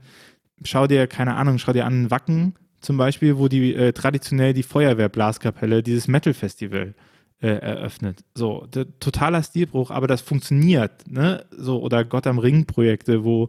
schau 0.64 0.89
dir, 0.89 1.07
keine 1.07 1.37
Ahnung, 1.37 1.59
schau 1.59 1.72
dir 1.72 1.87
an 1.87 2.11
Wacken 2.11 2.55
zum 2.81 2.97
Beispiel, 2.97 3.39
wo 3.39 3.49
die 3.49 3.74
äh, 3.74 3.93
traditionell 3.93 4.53
die 4.53 4.62
Feuerwehrblaskapelle 4.62 5.83
dieses 5.83 6.09
Metal-Festival 6.09 6.95
äh, 7.41 7.49
eröffnet. 7.49 8.24
So, 8.35 8.66
totaler 9.01 9.43
Stilbruch, 9.43 9.91
aber 9.91 10.07
das 10.07 10.20
funktioniert, 10.20 11.11
ne? 11.11 11.45
So, 11.51 11.81
oder 11.83 12.05
Gott 12.05 12.27
am 12.27 12.39
Ring-Projekte, 12.39 13.24
wo 13.24 13.49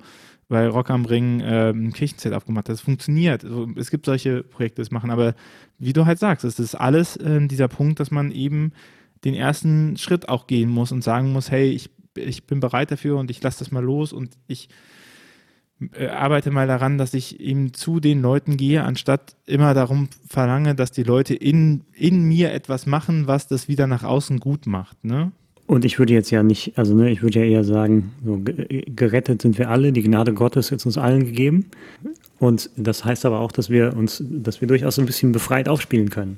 bei 0.50 0.68
Rock 0.68 0.90
am 0.90 1.06
Ring 1.06 1.42
ähm, 1.44 1.88
ein 1.88 1.94
Kirchenzelt 1.94 2.34
aufgemacht 2.34 2.70
hat. 2.70 2.74
Das 2.74 2.82
funktioniert. 2.82 3.44
Also, 3.44 3.68
es 3.76 3.92
gibt 3.92 4.06
solche 4.06 4.44
Projekte, 4.44 4.82
das 4.82 4.92
machen, 4.92 5.10
aber 5.12 5.36
wie 5.78 5.94
du 5.94 6.06
halt 6.06 6.20
sagst, 6.20 6.46
es 6.46 6.60
ist 6.60 6.76
alles 6.76 7.18
äh, 7.18 7.46
dieser 7.48 7.68
Punkt, 7.68 8.00
dass 8.00 8.12
man 8.12 8.32
eben 8.32 8.72
den 9.24 9.34
ersten 9.34 9.98
Schritt 9.98 10.30
auch 10.30 10.48
gehen 10.48 10.70
muss 10.70 10.92
und 10.92 11.04
sagen 11.04 11.32
muss, 11.32 11.52
hey, 11.52 11.70
ich, 11.70 11.90
ich 12.16 12.46
bin 12.46 12.60
bereit 12.60 12.92
dafür 12.92 13.18
und 13.18 13.32
ich 13.32 13.42
lasse 13.42 13.60
das 13.60 13.72
mal 13.72 13.84
los 13.84 14.14
und 14.14 14.38
ich 14.48 14.70
arbeite 16.10 16.52
mal 16.52 16.68
daran, 16.68 16.98
dass 16.98 17.14
ich 17.14 17.40
eben 17.40 17.74
zu 17.74 18.00
den 18.00 18.22
Leuten 18.22 18.58
gehe, 18.58 18.84
anstatt 18.84 19.36
immer 19.46 19.74
darum 19.74 20.10
verlange, 20.28 20.74
dass 20.74 20.92
die 20.92 21.04
Leute 21.04 21.36
in, 21.36 21.82
in 21.94 22.24
mir 22.24 22.52
etwas 22.52 22.86
machen, 22.86 23.28
was 23.28 23.48
das 23.48 23.68
wieder 23.68 23.86
nach 23.86 24.04
außen 24.04 24.40
gut 24.40 24.66
macht. 24.66 25.04
Ne? 25.04 25.32
Und 25.68 25.84
ich 25.86 26.00
würde 26.00 26.14
jetzt 26.14 26.32
ja 26.32 26.44
nicht, 26.44 26.78
also 26.78 26.96
ne, 26.96 27.12
ich 27.12 27.22
würde 27.22 27.40
ja 27.40 27.46
eher 27.46 27.64
sagen, 27.64 28.12
so, 28.26 28.42
gerettet 28.42 29.42
sind 29.42 29.58
wir 29.58 29.70
alle, 29.70 29.92
die 29.92 30.02
Gnade 30.02 30.34
Gottes 30.34 30.72
ist 30.72 30.86
uns 30.86 30.98
allen 30.98 31.26
gegeben. 31.26 31.66
Und 32.40 32.70
das 32.78 33.04
heißt 33.04 33.26
aber 33.26 33.40
auch, 33.42 33.52
dass 33.52 33.70
wir 33.70 33.96
uns, 33.96 34.24
dass 34.28 34.62
wir 34.62 34.68
durchaus 34.68 34.98
ein 34.98 35.06
bisschen 35.06 35.34
befreit 35.34 35.68
aufspielen 35.68 36.10
können. 36.10 36.38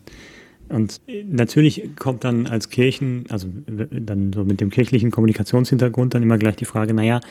Und 0.68 1.02
natürlich 1.28 1.96
kommt 1.96 2.24
dann 2.24 2.46
als 2.46 2.70
Kirchen, 2.70 3.26
also 3.30 3.48
dann 3.68 4.32
so 4.34 4.44
mit 4.44 4.62
dem 4.62 4.70
kirchlichen 4.70 5.10
Kommunikationshintergrund 5.10 6.14
dann 6.14 6.24
immer 6.24 6.38
gleich 6.38 6.58
die 6.58 6.66
Frage, 6.66 6.94
naja, 6.94 7.22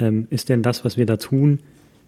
ähm, 0.00 0.26
ist 0.30 0.48
denn 0.48 0.62
das, 0.62 0.84
was 0.84 0.96
wir 0.96 1.06
da 1.06 1.16
tun, 1.16 1.60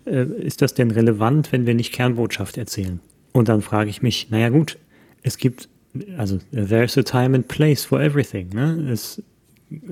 äh, 0.05 0.25
ist 0.25 0.63
das 0.63 0.75
denn 0.75 0.91
relevant, 0.91 1.53
wenn 1.53 1.67
wir 1.67 1.75
nicht 1.75 1.93
Kernbotschaft 1.93 2.59
erzählen? 2.59 3.01
Und 3.33 3.49
dann 3.49 3.63
frage 3.63 3.91
ich 3.91 4.03
mich, 4.03 4.31
naja 4.31 4.49
gut, 4.49 4.79
es 5.23 5.39
gibt, 5.39 5.69
also 6.17 6.39
there's 6.53 6.99
a 6.99 7.03
time 7.03 7.37
and 7.37 7.49
place 7.49 7.85
for 7.85 8.01
everything. 8.01 8.49
Ne? 8.53 8.89
Es, 8.91 9.23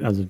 also 0.03 0.27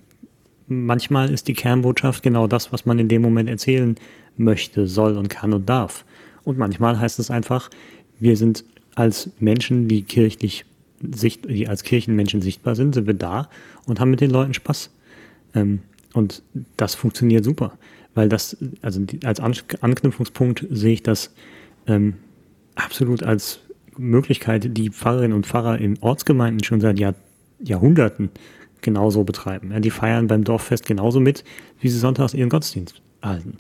manchmal 0.67 1.31
ist 1.31 1.49
die 1.49 1.55
Kernbotschaft 1.55 2.23
genau 2.23 2.47
das, 2.47 2.73
was 2.73 2.87
man 2.87 2.99
in 2.99 3.09
dem 3.09 3.23
Moment 3.23 3.49
erzählen 3.49 3.97
möchte, 4.37 4.87
soll 4.87 5.17
und 5.17 5.29
kann 5.29 5.53
und 5.53 5.69
darf. 5.69 6.05
Und 6.45 6.59
manchmal 6.59 6.99
heißt 6.99 7.19
es 7.19 7.31
einfach, 7.31 7.71
wir 8.19 8.37
sind 8.37 8.65
als 8.95 9.31
Menschen, 9.41 9.89
die 9.89 10.03
kirchlich 10.03 10.65
sicht, 11.13 11.49
die 11.49 11.69
als 11.69 11.83
Kirchenmenschen 11.83 12.43
sichtbar 12.43 12.75
sind, 12.75 12.95
sind 12.95 13.07
wir 13.07 13.15
da 13.15 13.49
und 13.87 14.01
haben 14.01 14.11
mit 14.11 14.21
den 14.21 14.31
Leuten 14.31 14.55
Spaß. 14.55 14.91
Ähm, 15.55 15.81
und 16.13 16.43
das 16.77 16.95
funktioniert 16.95 17.45
super, 17.45 17.79
weil 18.15 18.29
das, 18.29 18.57
also 18.83 19.01
als 19.25 19.41
Anknüpfungspunkt 19.41 20.67
sehe 20.71 20.95
ich 20.95 21.03
das 21.03 21.33
ähm, 21.87 22.15
absolut 22.75 23.23
als 23.23 23.61
Möglichkeit, 23.97 24.77
die 24.77 24.91
Pfarrerinnen 24.91 25.37
und 25.37 25.47
Pfarrer 25.47 25.79
in 25.79 25.99
Ortsgemeinden 26.01 26.65
schon 26.65 26.81
seit 26.81 26.99
Jahr, 26.99 27.15
Jahrhunderten 27.63 28.31
genauso 28.81 29.25
betreiben. 29.25 29.71
Ja, 29.73 29.81
die 29.81 29.91
feiern 29.91 30.27
beim 30.27 30.45
Dorffest 30.45 30.87
genauso 30.87 31.21
mit, 31.21 31.45
wie 31.81 31.89
sie 31.89 31.99
sonntags 31.99 32.35
ihren 32.35 32.49
Gottesdienst 32.49 33.03
halten. 33.23 33.59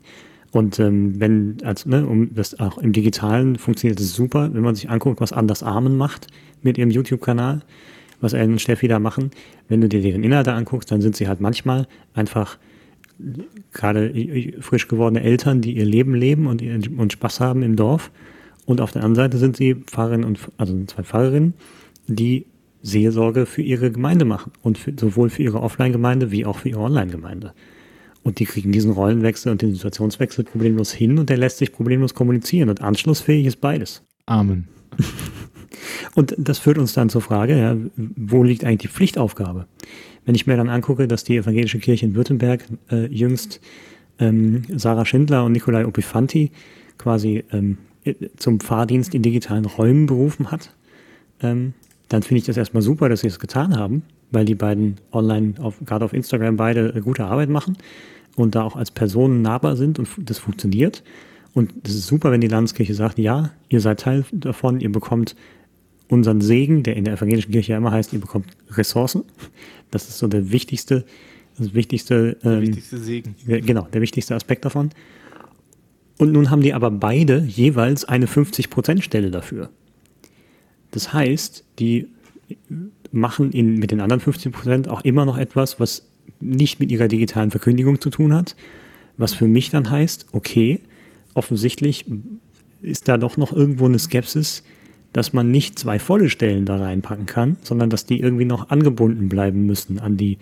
Und 0.52 0.80
ähm, 0.80 1.20
wenn, 1.20 1.58
als, 1.62 1.86
ne, 1.86 2.06
um 2.06 2.34
das 2.34 2.58
auch 2.58 2.78
im 2.78 2.92
Digitalen 2.92 3.56
funktioniert 3.56 4.00
es 4.00 4.14
super, 4.14 4.52
wenn 4.52 4.62
man 4.62 4.74
sich 4.74 4.90
anguckt, 4.90 5.20
was 5.20 5.32
Anders 5.32 5.62
Armen 5.62 5.96
macht 5.96 6.26
mit 6.62 6.76
ihrem 6.76 6.90
YouTube-Kanal, 6.90 7.62
was 8.20 8.32
Ellen 8.32 8.52
und 8.52 8.60
Steffi 8.60 8.88
da 8.88 8.98
machen. 8.98 9.30
Wenn 9.68 9.80
du 9.80 9.88
dir 9.88 10.00
deren 10.00 10.22
Inhalte 10.22 10.52
anguckst, 10.52 10.90
dann 10.90 11.00
sind 11.00 11.16
sie 11.16 11.28
halt 11.28 11.40
manchmal 11.40 11.86
einfach 12.14 12.58
gerade 13.72 14.12
frisch 14.60 14.88
gewordene 14.88 15.22
Eltern, 15.22 15.60
die 15.60 15.76
ihr 15.76 15.84
Leben 15.84 16.14
leben 16.14 16.46
und, 16.46 16.62
und 16.62 17.12
Spaß 17.12 17.40
haben 17.40 17.62
im 17.62 17.76
Dorf. 17.76 18.10
Und 18.66 18.80
auf 18.80 18.92
der 18.92 19.02
anderen 19.02 19.16
Seite 19.26 19.38
sind 19.38 19.56
sie 19.56 19.74
Pfarrerinnen 19.74 20.24
und 20.24 20.38
also 20.56 20.84
zwei 20.84 21.02
Pfarrerinnen, 21.02 21.54
die 22.06 22.46
Seelsorge 22.82 23.46
für 23.46 23.62
ihre 23.62 23.90
Gemeinde 23.90 24.24
machen 24.24 24.52
und 24.62 24.78
für, 24.78 24.92
sowohl 24.98 25.28
für 25.28 25.42
ihre 25.42 25.60
Offline-Gemeinde 25.60 26.30
wie 26.30 26.46
auch 26.46 26.58
für 26.58 26.70
ihre 26.70 26.80
Online-Gemeinde. 26.80 27.52
Und 28.22 28.38
die 28.38 28.44
kriegen 28.44 28.72
diesen 28.72 28.92
Rollenwechsel 28.92 29.50
und 29.50 29.62
den 29.62 29.74
Situationswechsel 29.74 30.44
problemlos 30.44 30.92
hin 30.92 31.18
und 31.18 31.30
der 31.30 31.38
lässt 31.38 31.58
sich 31.58 31.72
problemlos 31.72 32.14
kommunizieren 32.14 32.68
und 32.68 32.80
anschlussfähig 32.80 33.46
ist 33.46 33.60
beides. 33.60 34.02
Amen. 34.26 34.68
Und 36.14 36.34
das 36.38 36.58
führt 36.58 36.78
uns 36.78 36.92
dann 36.92 37.08
zur 37.08 37.20
Frage, 37.20 37.58
ja, 37.58 37.76
wo 37.96 38.42
liegt 38.42 38.64
eigentlich 38.64 38.78
die 38.78 38.88
Pflichtaufgabe? 38.88 39.66
Wenn 40.24 40.34
ich 40.34 40.46
mir 40.46 40.56
dann 40.56 40.68
angucke, 40.68 41.08
dass 41.08 41.24
die 41.24 41.36
evangelische 41.36 41.78
Kirche 41.78 42.06
in 42.06 42.14
Württemberg 42.14 42.64
äh, 42.90 43.06
jüngst 43.06 43.60
ähm, 44.18 44.62
Sarah 44.76 45.04
Schindler 45.04 45.44
und 45.44 45.52
Nikolai 45.52 45.86
Opifanti 45.86 46.50
quasi 46.98 47.44
ähm, 47.52 47.78
zum 48.36 48.60
Fahrdienst 48.60 49.14
in 49.14 49.22
digitalen 49.22 49.64
Räumen 49.64 50.06
berufen 50.06 50.50
hat, 50.50 50.74
ähm, 51.42 51.74
dann 52.08 52.22
finde 52.22 52.40
ich 52.40 52.46
das 52.46 52.56
erstmal 52.56 52.82
super, 52.82 53.08
dass 53.08 53.20
sie 53.20 53.28
es 53.28 53.34
das 53.34 53.40
getan 53.40 53.76
haben, 53.76 54.02
weil 54.30 54.44
die 54.44 54.54
beiden 54.54 54.96
online, 55.12 55.54
auf, 55.60 55.76
gerade 55.84 56.04
auf 56.04 56.12
Instagram, 56.12 56.56
beide 56.56 56.94
äh, 56.94 57.00
gute 57.00 57.24
Arbeit 57.24 57.48
machen 57.48 57.76
und 58.36 58.54
da 58.54 58.62
auch 58.62 58.76
als 58.76 58.90
Personen 58.90 59.42
nahbar 59.42 59.76
sind 59.76 59.98
und 59.98 60.08
das 60.18 60.38
funktioniert. 60.38 61.02
Und 61.52 61.72
es 61.84 61.94
ist 61.94 62.06
super, 62.06 62.30
wenn 62.30 62.40
die 62.40 62.48
Landeskirche 62.48 62.94
sagt, 62.94 63.18
ja, 63.18 63.50
ihr 63.68 63.80
seid 63.80 64.00
Teil 64.00 64.24
davon, 64.32 64.80
ihr 64.80 64.92
bekommt 64.92 65.34
unseren 66.10 66.40
Segen, 66.40 66.82
der 66.82 66.96
in 66.96 67.04
der 67.04 67.14
evangelischen 67.14 67.52
Kirche 67.52 67.72
ja 67.72 67.78
immer 67.78 67.92
heißt, 67.92 68.12
ihr 68.12 68.20
bekommt 68.20 68.46
Ressourcen. 68.70 69.24
Das 69.90 70.08
ist 70.08 70.18
so 70.18 70.28
der 70.28 70.50
wichtigste, 70.50 71.04
das 71.58 71.72
wichtigste, 71.72 72.36
ähm, 72.42 72.50
der 72.50 72.62
wichtigste 72.62 72.98
Segen. 72.98 73.34
Genau, 73.46 73.86
der 73.92 74.00
wichtigste 74.00 74.34
Aspekt 74.34 74.64
davon. 74.64 74.90
Und 76.18 76.32
nun 76.32 76.50
haben 76.50 76.62
die 76.62 76.74
aber 76.74 76.90
beide 76.90 77.38
jeweils 77.38 78.04
eine 78.04 78.26
50%-Stelle 78.26 79.30
dafür. 79.30 79.70
Das 80.90 81.12
heißt, 81.12 81.64
die 81.78 82.08
machen 83.12 83.52
in, 83.52 83.78
mit 83.78 83.90
den 83.90 84.00
anderen 84.00 84.20
50% 84.20 84.88
auch 84.88 85.02
immer 85.02 85.24
noch 85.24 85.38
etwas, 85.38 85.80
was 85.80 86.08
nicht 86.40 86.80
mit 86.80 86.90
ihrer 86.90 87.08
digitalen 87.08 87.50
Verkündigung 87.50 88.00
zu 88.00 88.10
tun 88.10 88.34
hat, 88.34 88.56
was 89.16 89.34
für 89.34 89.46
mich 89.46 89.70
dann 89.70 89.90
heißt, 89.90 90.26
okay, 90.32 90.80
offensichtlich 91.34 92.06
ist 92.82 93.08
da 93.08 93.16
doch 93.16 93.36
noch 93.36 93.52
irgendwo 93.52 93.86
eine 93.86 93.98
Skepsis, 93.98 94.62
dass 95.12 95.32
man 95.32 95.50
nicht 95.50 95.78
zwei 95.78 95.98
volle 95.98 96.30
Stellen 96.30 96.66
da 96.66 96.76
reinpacken 96.76 97.26
kann, 97.26 97.56
sondern 97.62 97.90
dass 97.90 98.06
die 98.06 98.20
irgendwie 98.20 98.44
noch 98.44 98.70
angebunden 98.70 99.28
bleiben 99.28 99.66
müssen 99.66 99.98
an 99.98 100.16
die, 100.16 100.38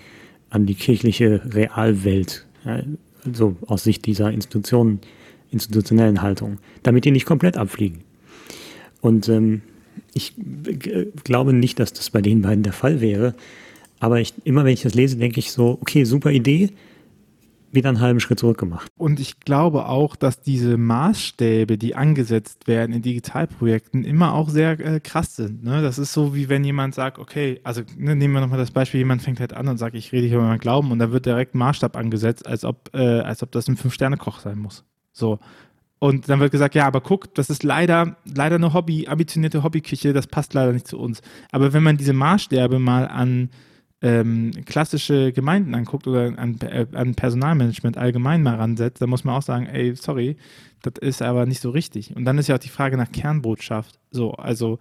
an 0.51 0.67
die 0.67 0.75
kirchliche 0.75 1.43
Realwelt, 1.55 2.47
ja, 2.65 2.83
so 3.33 3.57
aus 3.67 3.85
Sicht 3.85 4.07
dieser 4.07 4.31
Institutionen, 4.31 5.01
institutionellen 5.51 6.23
Haltung, 6.23 6.59
damit 6.83 7.05
die 7.05 7.11
nicht 7.11 7.27
komplett 7.27 7.57
abfliegen. 7.57 8.01
Und 9.01 9.29
ähm, 9.29 9.63
ich 10.15 10.35
glaube 11.25 11.53
nicht, 11.53 11.79
dass 11.81 11.93
das 11.93 12.11
bei 12.11 12.21
den 12.21 12.43
beiden 12.43 12.63
der 12.63 12.73
Fall 12.73 13.01
wäre, 13.01 13.35
aber 14.01 14.21
ich, 14.21 14.35
immer 14.45 14.65
wenn 14.65 14.75
ich 14.75 14.83
das 14.83 14.95
lese, 14.95 15.17
denke 15.17 15.41
ich 15.41 15.51
so, 15.51 15.79
okay, 15.81 16.05
super 16.05 16.31
Idee, 16.31 16.71
wieder 17.71 17.89
einen 17.89 18.01
halben 18.01 18.21
Schritt 18.21 18.39
zurück 18.39 18.59
gemacht. 18.59 18.89
Und 18.97 19.21
ich 19.21 19.41
glaube 19.41 19.87
auch, 19.87 20.17
dass 20.17 20.41
diese 20.41 20.77
Maßstäbe, 20.77 21.79
die 21.79 21.95
angesetzt 21.95 22.67
werden 22.67 22.93
in 22.93 23.03
Digitalprojekten, 23.03 24.05
immer 24.05 24.35
auch 24.35 24.49
sehr 24.49 24.79
äh, 24.81 25.01
krass 25.01 25.37
sind. 25.37 25.65
Ne? 25.65 25.83
Das 25.83 25.99
ist 25.99 26.13
so, 26.13 26.35
wie 26.35 26.49
wenn 26.49 26.65
jemand 26.65 26.95
sagt, 26.95 27.19
okay, 27.19 27.61
also 27.65 27.83
ne, 27.97 28.17
nehmen 28.17 28.35
wir 28.35 28.41
nochmal 28.41 28.59
das 28.59 28.71
Beispiel, 28.71 28.99
jemand 28.99 29.23
fängt 29.23 29.41
halt 29.41 29.53
an 29.53 29.69
und 29.69 29.79
sagt, 29.79 29.95
ich 29.95 30.13
rede 30.13 30.27
hier 30.27 30.39
über 30.39 30.47
mein 30.47 30.59
Glauben 30.59 30.91
und 30.91 30.99
da 30.99 31.13
wird 31.13 31.27
direkt 31.27 31.55
Maßstab 31.55 31.97
angesetzt, 31.97 32.47
als 32.47 32.65
ob, 32.65 32.91
äh, 32.95 33.21
als 33.21 33.43
ob 33.43 33.53
das 33.53 33.69
ein 33.69 33.77
Fünf-Sterne-Koch 33.77 34.41
sein 34.41 34.59
muss. 34.59 34.85
So. 35.13 35.39
Und 36.01 36.29
dann 36.29 36.39
wird 36.39 36.53
gesagt, 36.53 36.75
ja, 36.75 36.87
aber 36.87 37.01
guck, 37.01 37.35
das 37.35 37.51
ist 37.51 37.65
leider, 37.65 38.17
leider 38.25 38.55
eine 38.55 38.73
Hobby, 38.73 39.09
ambitionierte 39.09 39.65
Hobbyküche, 39.65 40.13
das 40.13 40.29
passt 40.29 40.55
leider 40.55 40.73
nicht 40.73 40.87
zu 40.87 40.99
uns. 40.99 41.23
Aber 41.51 41.73
wenn 41.73 41.83
man 41.83 41.97
diese 41.97 42.13
Maßstäbe 42.13 42.79
mal 42.79 43.09
an 43.09 43.51
ähm, 44.01 44.53
klassische 44.65 45.33
Gemeinden 45.33 45.75
anguckt 45.75 46.07
oder 46.07 46.39
an, 46.39 46.59
äh, 46.61 46.87
an 46.93 47.15
Personalmanagement 47.15 47.97
allgemein 47.97 48.43
mal 48.43 48.57
ransetzt, 48.57 49.03
dann 49.03 49.11
muss 49.11 49.25
man 49.25 49.35
auch 49.35 49.43
sagen, 49.43 49.67
ey, 49.67 49.95
sorry, 49.97 50.37
das 50.83 50.95
ist 51.01 51.23
aber 51.23 51.47
nicht 51.47 51.61
so 51.61 51.71
richtig. 51.71 52.15
Und 52.15 52.25
dann 52.25 52.39
ist 52.39 52.49
ja 52.49 52.55
auch 52.55 52.61
die 52.61 52.69
Frage 52.69 52.97
nach 52.97 53.11
Kernbotschaft. 53.11 53.99
So, 54.11 54.33
also 54.33 54.79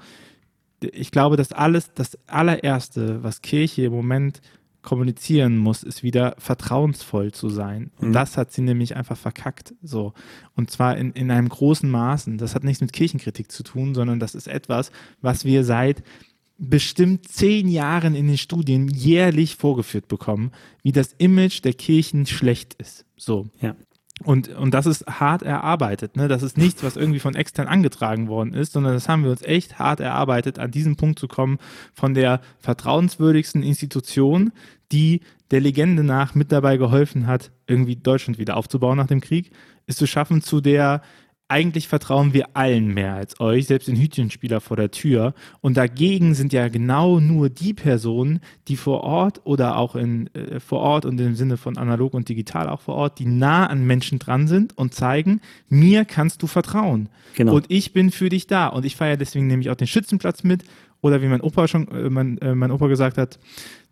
ich 0.82 1.12
glaube, 1.12 1.38
dass 1.38 1.52
alles, 1.52 1.92
das 1.96 2.18
allererste, 2.28 3.24
was 3.24 3.42
Kirche 3.42 3.86
im 3.86 3.94
Moment 3.94 4.42
kommunizieren 4.84 5.58
muss, 5.58 5.84
ist 5.84 6.04
wieder 6.04 6.36
vertrauensvoll 6.38 7.32
zu 7.32 7.50
sein. 7.50 7.92
Und 7.98 8.10
mhm. 8.10 8.14
das 8.14 8.38
hat 8.38 8.52
sie 8.52 8.62
nämlich 8.62 8.96
einfach 8.96 9.18
verkackt. 9.18 9.74
So. 9.82 10.14
Und 10.56 10.70
zwar 10.70 10.96
in, 10.96 11.12
in 11.12 11.32
einem 11.32 11.50
großen 11.50 11.90
Maßen. 11.90 12.38
Das 12.38 12.56
hat 12.56 12.64
nichts 12.64 12.82
mit 12.82 12.94
Kirchenkritik 12.94 13.52
zu 13.52 13.64
tun, 13.64 13.96
sondern 13.96 14.20
das 14.20 14.36
ist 14.36 14.48
etwas, 14.48 14.92
was 15.20 15.44
wir 15.44 15.64
seit 15.64 16.04
bestimmt 16.58 17.28
zehn 17.28 17.68
Jahren 17.68 18.16
in 18.16 18.28
den 18.28 18.38
Studien 18.38 18.88
jährlich 18.88 19.56
vorgeführt 19.56 20.08
bekommen, 20.08 20.52
wie 20.84 20.92
das 20.92 21.14
Image 21.18 21.64
der 21.64 21.74
Kirchen 21.74 22.26
schlecht 22.26 22.74
ist. 22.76 23.06
So. 23.16 23.48
Ja. 23.62 23.76
Und, 24.24 24.50
und 24.50 24.74
das 24.74 24.88
ist 24.88 25.06
hart 25.06 25.44
erarbeitet. 25.44 26.16
Ne? 26.16 26.28
Das 26.28 26.42
ist 26.42 26.58
nichts, 26.58 26.84
was 26.84 26.96
irgendwie 26.96 27.20
von 27.20 27.36
extern 27.36 27.68
angetragen 27.68 28.28
worden 28.28 28.54
ist, 28.54 28.74
sondern 28.74 28.94
das 28.94 29.08
haben 29.08 29.24
wir 29.24 29.30
uns 29.30 29.44
echt 29.44 29.78
hart 29.78 30.00
erarbeitet, 30.00 30.58
an 30.58 30.72
diesen 30.72 30.96
Punkt 30.96 31.20
zu 31.20 31.28
kommen, 31.28 31.60
von 31.94 32.16
der 32.16 32.42
vertrauenswürdigsten 32.60 33.62
Institution, 33.62 34.52
die 34.92 35.22
der 35.52 35.62
Legende 35.62 36.04
nach 36.04 36.34
mit 36.34 36.52
dabei 36.52 36.78
geholfen 36.78 37.28
hat, 37.28 37.52
irgendwie 37.68 37.96
Deutschland 37.96 38.40
wieder 38.40 38.58
aufzubauen 38.58 38.98
nach 38.98 39.08
dem 39.08 39.22
Krieg, 39.22 39.52
ist 39.86 40.00
zu 40.00 40.08
schaffen 40.08 40.42
zu 40.42 40.62
der 40.62 41.02
eigentlich 41.50 41.88
vertrauen 41.88 42.34
wir 42.34 42.50
allen 42.56 42.94
mehr 42.94 43.14
als 43.14 43.40
euch, 43.40 43.68
selbst 43.68 43.88
den 43.88 43.96
Hütchenspieler 43.96 44.60
vor 44.60 44.76
der 44.76 44.92
Tür. 44.92 45.34
Und 45.62 45.78
dagegen 45.78 46.34
sind 46.34 46.52
ja 46.52 46.68
genau 46.68 47.20
nur 47.20 47.50
die 47.50 47.74
Personen, 47.74 48.42
die 48.68 48.76
vor 48.76 49.04
Ort 49.04 49.42
oder 49.46 49.78
auch 49.78 49.96
in, 49.96 50.28
äh, 50.36 50.60
vor 50.60 50.80
Ort 50.80 51.06
und 51.06 51.20
im 51.22 51.36
Sinne 51.36 51.56
von 51.56 51.78
analog 51.78 52.14
und 52.14 52.28
digital 52.28 52.68
auch 52.68 52.82
vor 52.82 52.96
Ort, 52.96 53.20
die 53.20 53.26
nah 53.26 53.68
an 53.68 53.86
Menschen 53.86 54.20
dran 54.20 54.48
sind 54.48 54.78
und 54.78 54.94
zeigen, 54.94 55.40
mir 55.70 56.04
kannst 56.04 56.44
du 56.44 56.48
vertrauen. 56.48 57.10
Genau. 57.36 57.56
Und 57.56 57.66
ich 57.70 57.94
bin 57.94 58.12
für 58.12 58.28
dich 58.28 58.48
da. 58.48 58.68
Und 58.68 58.86
ich 58.86 58.98
feiere 58.98 59.18
deswegen 59.18 59.48
nämlich 59.48 59.70
auch 59.70 59.76
den 59.76 59.88
Schützenplatz 59.88 60.44
mit. 60.44 60.64
Oder 61.00 61.22
wie 61.22 61.28
mein 61.28 61.42
Opa 61.42 61.68
schon, 61.68 61.88
äh, 61.90 62.10
mein, 62.10 62.40
äh, 62.40 62.56
mein 62.56 62.72
Opa 62.72 62.88
gesagt 62.88 63.18
hat, 63.18 63.40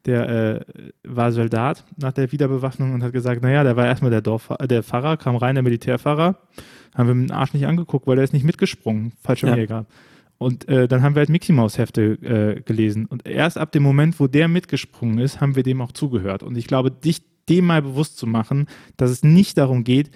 der 0.06 0.30
äh, 0.30 0.60
war 1.04 1.32
Soldat 1.32 1.84
nach 1.98 2.12
der 2.12 2.32
Wiederbewaffnung 2.32 2.94
und 2.94 3.02
hat 3.02 3.14
gesagt, 3.14 3.42
naja, 3.42 3.64
der 3.64 3.76
war 3.76 3.86
erstmal 3.86 4.12
der 4.12 4.22
Dorf, 4.22 4.50
der 4.62 4.84
Pfarrer, 4.84 5.18
kam 5.18 5.36
rein, 5.36 5.56
der 5.56 5.64
Militärpfarrer 5.64 6.38
haben 6.96 7.08
wir 7.08 7.16
mit 7.16 7.30
dem 7.30 7.36
Arsch 7.36 7.54
nicht 7.54 7.68
angeguckt, 7.68 8.08
weil 8.08 8.18
er 8.18 8.24
ist 8.24 8.34
nicht 8.34 8.46
mitgesprungen, 8.46 9.12
Fallschirmjäger. 9.22 9.76
Ja. 9.76 9.86
Und 10.38 10.68
äh, 10.68 10.88
dann 10.88 11.02
haben 11.02 11.16
wir 11.16 11.22
halt 11.22 11.30
Mickey 11.30 11.54
Mouse 11.54 11.78
Hefte 11.78 12.18
äh, 12.22 12.62
gelesen. 12.62 13.06
Und 13.06 13.26
erst 13.26 13.58
ab 13.58 13.72
dem 13.72 13.84
Moment, 13.84 14.20
wo 14.20 14.28
der 14.28 14.48
mitgesprungen 14.48 15.20
ist, 15.20 15.40
haben 15.40 15.56
wir 15.56 15.64
dem 15.64 15.82
auch 15.82 15.92
zugehört. 15.92 16.44
Und 16.44 16.58
ich 16.58 16.68
glaube, 16.68 16.92
dich 16.92 17.22
dem 17.48 17.66
mal 17.66 17.82
bewusst 17.82 18.18
zu 18.18 18.28
machen, 18.28 18.68
dass 18.98 19.12
es 19.12 19.24
nicht 19.24 19.58
darum 19.58 19.84
geht, 19.84 20.12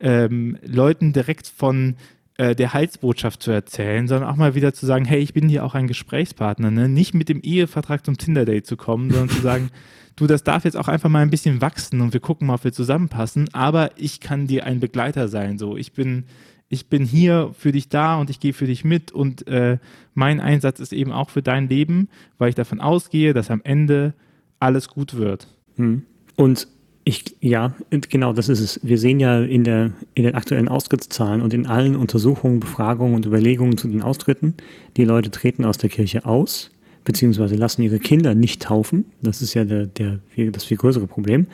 ähm, 0.00 0.58
Leuten 0.64 1.12
direkt 1.12 1.48
von 1.48 1.96
äh, 2.36 2.56
der 2.56 2.74
Heilsbotschaft 2.74 3.42
zu 3.42 3.50
erzählen, 3.50 4.08
sondern 4.08 4.28
auch 4.28 4.36
mal 4.36 4.54
wieder 4.54 4.74
zu 4.74 4.86
sagen, 4.86 5.04
hey, 5.04 5.20
ich 5.20 5.34
bin 5.34 5.48
hier 5.48 5.64
auch 5.64 5.74
ein 5.74 5.86
Gesprächspartner. 5.86 6.70
Ne? 6.70 6.88
Nicht 6.88 7.14
mit 7.14 7.28
dem 7.28 7.40
Ehevertrag 7.40 8.04
zum 8.04 8.18
Tinder-Date 8.18 8.66
zu 8.66 8.76
kommen, 8.76 9.10
sondern 9.10 9.28
zu 9.28 9.40
sagen, 9.40 9.70
du, 10.16 10.26
das 10.26 10.42
darf 10.42 10.64
jetzt 10.64 10.76
auch 10.76 10.88
einfach 10.88 11.08
mal 11.08 11.20
ein 11.20 11.30
bisschen 11.30 11.60
wachsen 11.60 12.00
und 12.00 12.12
wir 12.12 12.20
gucken 12.20 12.46
mal, 12.46 12.54
ob 12.54 12.64
wir 12.64 12.72
zusammenpassen, 12.72 13.52
aber 13.52 13.90
ich 13.96 14.20
kann 14.20 14.46
dir 14.46 14.66
ein 14.66 14.80
Begleiter 14.80 15.28
sein. 15.28 15.58
So, 15.58 15.76
ich 15.76 15.92
bin, 15.92 16.24
ich 16.68 16.88
bin 16.88 17.04
hier 17.04 17.54
für 17.56 17.72
dich 17.72 17.88
da 17.88 18.16
und 18.16 18.30
ich 18.30 18.40
gehe 18.40 18.52
für 18.52 18.66
dich 18.66 18.84
mit 18.84 19.12
und 19.12 19.46
äh, 19.46 19.78
mein 20.14 20.40
Einsatz 20.40 20.80
ist 20.80 20.92
eben 20.92 21.12
auch 21.12 21.30
für 21.30 21.42
dein 21.42 21.68
Leben, 21.68 22.08
weil 22.38 22.48
ich 22.48 22.54
davon 22.56 22.80
ausgehe, 22.80 23.32
dass 23.32 23.50
am 23.50 23.60
Ende 23.62 24.14
alles 24.58 24.88
gut 24.88 25.14
wird. 25.16 25.46
Hm. 25.76 26.02
Und 26.36 26.66
ich, 27.04 27.36
ja, 27.40 27.74
genau, 27.90 28.32
das 28.32 28.48
ist 28.48 28.60
es. 28.60 28.80
Wir 28.82 28.98
sehen 28.98 29.20
ja 29.20 29.40
in, 29.40 29.64
der, 29.64 29.92
in 30.14 30.24
den 30.24 30.34
aktuellen 30.34 30.68
Austrittszahlen 30.68 31.42
und 31.42 31.52
in 31.52 31.66
allen 31.66 31.96
Untersuchungen, 31.96 32.60
Befragungen 32.60 33.14
und 33.14 33.26
Überlegungen 33.26 33.76
zu 33.76 33.88
den 33.88 34.02
Austritten, 34.02 34.54
die 34.96 35.04
Leute 35.04 35.30
treten 35.30 35.64
aus 35.64 35.76
der 35.78 35.90
Kirche 35.90 36.24
aus 36.24 36.70
beziehungsweise 37.04 37.54
lassen 37.54 37.82
ihre 37.82 37.98
Kinder 37.98 38.34
nicht 38.34 38.62
taufen. 38.62 39.04
Das 39.22 39.42
ist 39.42 39.54
ja 39.54 39.64
der, 39.64 39.86
der, 39.86 40.18
das 40.50 40.64
viel 40.64 40.76
größere 40.76 41.06
Problem 41.06 41.46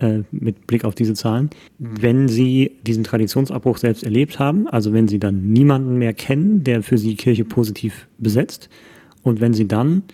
äh, 0.00 0.20
mit 0.32 0.66
Blick 0.66 0.84
auf 0.84 0.94
diese 0.94 1.14
Zahlen. 1.14 1.50
Wenn 1.78 2.28
sie 2.28 2.72
diesen 2.86 3.04
Traditionsabbruch 3.04 3.78
selbst 3.78 4.02
erlebt 4.02 4.38
haben, 4.38 4.66
also 4.68 4.92
wenn 4.92 5.08
sie 5.08 5.18
dann 5.18 5.52
niemanden 5.52 5.98
mehr 5.98 6.14
kennen, 6.14 6.64
der 6.64 6.82
für 6.82 6.98
sie 6.98 7.14
Kirche 7.14 7.44
positiv 7.44 8.08
besetzt, 8.18 8.68
und 9.22 9.40
wenn 9.40 9.54
sie 9.54 9.66
dann 9.66 10.04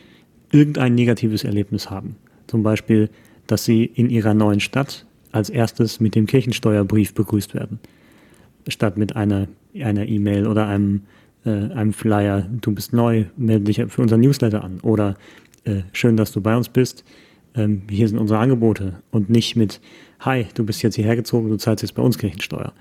irgendein 0.52 0.94
negatives 0.94 1.44
Erlebnis 1.44 1.90
haben, 1.90 2.16
zum 2.46 2.62
Beispiel, 2.62 3.10
dass 3.46 3.64
sie 3.64 3.84
in 3.84 4.10
ihrer 4.10 4.34
neuen 4.34 4.60
Stadt 4.60 5.06
als 5.32 5.50
erstes 5.50 6.00
mit 6.00 6.14
dem 6.14 6.26
Kirchensteuerbrief 6.26 7.14
begrüßt 7.14 7.54
werden, 7.54 7.80
statt 8.68 8.96
mit 8.96 9.16
einer 9.16 9.48
einer 9.74 10.06
E-Mail 10.06 10.46
oder 10.46 10.66
einem 10.66 11.02
äh, 11.44 11.50
einem 11.50 11.92
Flyer, 11.92 12.42
du 12.42 12.72
bist 12.72 12.92
neu, 12.92 13.24
melde 13.36 13.64
dich 13.64 13.82
für 13.88 14.02
unser 14.02 14.16
Newsletter 14.16 14.62
an 14.62 14.80
oder 14.80 15.16
äh, 15.64 15.82
schön, 15.92 16.16
dass 16.16 16.32
du 16.32 16.40
bei 16.40 16.56
uns 16.56 16.68
bist, 16.68 17.04
ähm, 17.54 17.82
hier 17.90 18.08
sind 18.08 18.18
unsere 18.18 18.38
Angebote 18.38 19.02
und 19.10 19.30
nicht 19.30 19.56
mit, 19.56 19.80
hi, 20.20 20.46
du 20.54 20.64
bist 20.64 20.82
jetzt 20.82 20.96
hierher 20.96 21.16
gezogen, 21.16 21.48
du 21.48 21.56
zahlst 21.56 21.82
jetzt 21.82 21.94
bei 21.94 22.02
uns 22.02 22.18
Kirchensteuer. 22.18 22.72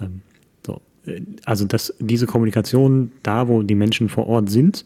Ähm, 0.00 0.22
so. 0.66 0.80
Äh, 1.06 1.20
also 1.44 1.64
dass 1.64 1.94
diese 1.98 2.26
Kommunikation 2.26 3.12
da, 3.22 3.48
wo 3.48 3.62
die 3.62 3.74
Menschen 3.74 4.08
vor 4.08 4.26
Ort 4.26 4.50
sind, 4.50 4.84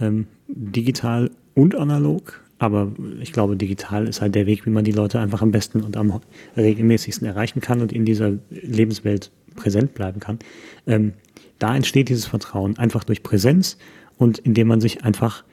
ähm, 0.00 0.26
digital 0.48 1.30
und 1.54 1.74
analog, 1.74 2.42
aber 2.58 2.92
ich 3.20 3.32
glaube, 3.32 3.56
digital 3.56 4.08
ist 4.08 4.20
halt 4.20 4.34
der 4.34 4.46
Weg, 4.46 4.64
wie 4.64 4.70
man 4.70 4.84
die 4.84 4.92
Leute 4.92 5.20
einfach 5.20 5.42
am 5.42 5.50
besten 5.50 5.82
und 5.82 5.96
am 5.96 6.20
regelmäßigsten 6.56 7.26
erreichen 7.26 7.60
kann 7.60 7.82
und 7.82 7.92
in 7.92 8.04
dieser 8.04 8.32
Lebenswelt 8.50 9.30
präsent 9.56 9.94
bleiben 9.94 10.20
kann. 10.20 10.38
Ähm, 10.86 11.12
da 11.58 11.74
entsteht 11.76 12.08
dieses 12.08 12.26
Vertrauen 12.26 12.78
einfach 12.78 13.04
durch 13.04 13.22
Präsenz 13.22 13.76
und 14.16 14.38
indem 14.38 14.68
man 14.68 14.80
sich 14.80 15.04
einfach 15.04 15.44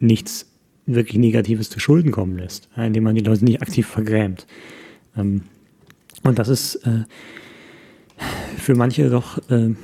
nichts 0.00 0.50
wirklich 0.86 1.18
Negatives 1.18 1.70
zu 1.70 1.78
Schulden 1.80 2.10
kommen 2.10 2.36
lässt, 2.36 2.68
indem 2.76 3.04
man 3.04 3.14
die 3.14 3.22
Leute 3.22 3.44
nicht 3.44 3.62
aktiv 3.62 3.86
vergrämt. 3.86 4.46
Ähm, 5.16 5.42
und 6.24 6.38
das 6.38 6.48
ist 6.48 6.76
äh, 6.86 7.04
für 8.56 8.74
manche 8.74 9.08
doch 9.08 9.38
äh, 9.50 9.74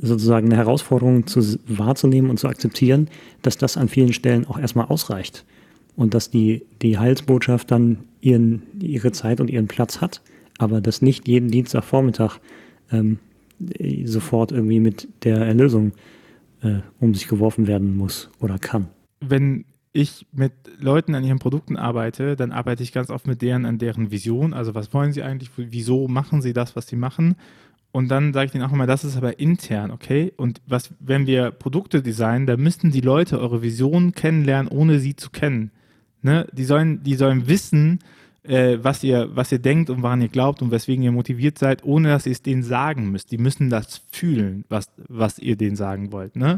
sozusagen 0.00 0.46
eine 0.46 0.56
Herausforderung 0.56 1.26
zu, 1.26 1.40
wahrzunehmen 1.66 2.30
und 2.30 2.38
zu 2.38 2.46
akzeptieren, 2.46 3.08
dass 3.42 3.58
das 3.58 3.76
an 3.76 3.88
vielen 3.88 4.12
Stellen 4.12 4.46
auch 4.46 4.58
erstmal 4.58 4.86
ausreicht 4.86 5.44
und 5.96 6.14
dass 6.14 6.30
die, 6.30 6.64
die 6.80 6.98
Heilsbotschaft 6.98 7.70
dann 7.70 7.98
ihren, 8.20 8.62
ihre 8.80 9.12
Zeit 9.12 9.40
und 9.40 9.50
ihren 9.50 9.68
Platz 9.68 10.00
hat, 10.00 10.22
aber 10.58 10.80
dass 10.80 11.02
nicht 11.02 11.28
jeden 11.28 11.50
Dienstagvormittag 11.50 12.38
ähm, 12.90 13.18
sofort 14.04 14.52
irgendwie 14.52 14.80
mit 14.80 15.08
der 15.24 15.38
Erlösung 15.38 15.92
äh, 16.62 16.80
um 17.00 17.14
sich 17.14 17.28
geworfen 17.28 17.66
werden 17.66 17.96
muss 17.96 18.30
oder 18.40 18.58
kann. 18.58 18.88
Wenn 19.20 19.64
ich 19.92 20.26
mit 20.32 20.52
Leuten 20.80 21.14
an 21.14 21.24
ihren 21.24 21.38
Produkten 21.38 21.76
arbeite, 21.76 22.34
dann 22.34 22.50
arbeite 22.50 22.82
ich 22.82 22.92
ganz 22.92 23.10
oft 23.10 23.26
mit 23.26 23.42
deren 23.42 23.66
an 23.66 23.78
deren 23.78 24.10
Vision. 24.10 24.54
Also 24.54 24.74
was 24.74 24.92
wollen 24.94 25.12
sie 25.12 25.22
eigentlich? 25.22 25.50
Wieso 25.56 26.08
machen 26.08 26.40
sie 26.40 26.52
das, 26.52 26.76
was 26.76 26.86
sie 26.86 26.96
machen? 26.96 27.36
Und 27.92 28.08
dann 28.08 28.32
sage 28.32 28.46
ich 28.46 28.52
denen 28.52 28.64
auch 28.64 28.72
immer, 28.72 28.86
das 28.86 29.04
ist 29.04 29.18
aber 29.18 29.38
intern, 29.38 29.90
okay? 29.90 30.32
Und 30.36 30.62
was, 30.66 30.94
wenn 30.98 31.26
wir 31.26 31.50
Produkte 31.50 32.02
designen, 32.02 32.46
da 32.46 32.56
müssten 32.56 32.90
die 32.90 33.02
Leute 33.02 33.38
eure 33.38 33.60
Vision 33.60 34.12
kennenlernen, 34.12 34.72
ohne 34.72 34.98
sie 34.98 35.14
zu 35.14 35.28
kennen. 35.28 35.70
Ne? 36.22 36.46
Die 36.52 36.64
sollen, 36.64 37.02
die 37.02 37.14
sollen 37.14 37.48
wissen, 37.48 37.98
äh, 38.44 38.78
was, 38.82 39.02
ihr, 39.04 39.28
was 39.34 39.52
ihr 39.52 39.58
denkt 39.58 39.90
und 39.90 40.02
woran 40.02 40.20
ihr 40.20 40.28
glaubt 40.28 40.62
und 40.62 40.70
weswegen 40.70 41.04
ihr 41.04 41.12
motiviert 41.12 41.58
seid, 41.58 41.84
ohne 41.84 42.08
dass 42.08 42.26
ihr 42.26 42.32
es 42.32 42.42
denen 42.42 42.62
sagen 42.62 43.10
müsst. 43.10 43.30
Die 43.30 43.38
müssen 43.38 43.70
das 43.70 44.02
fühlen, 44.10 44.64
was, 44.68 44.86
was 45.08 45.38
ihr 45.38 45.56
denen 45.56 45.76
sagen 45.76 46.12
wollt. 46.12 46.36
Ne? 46.36 46.56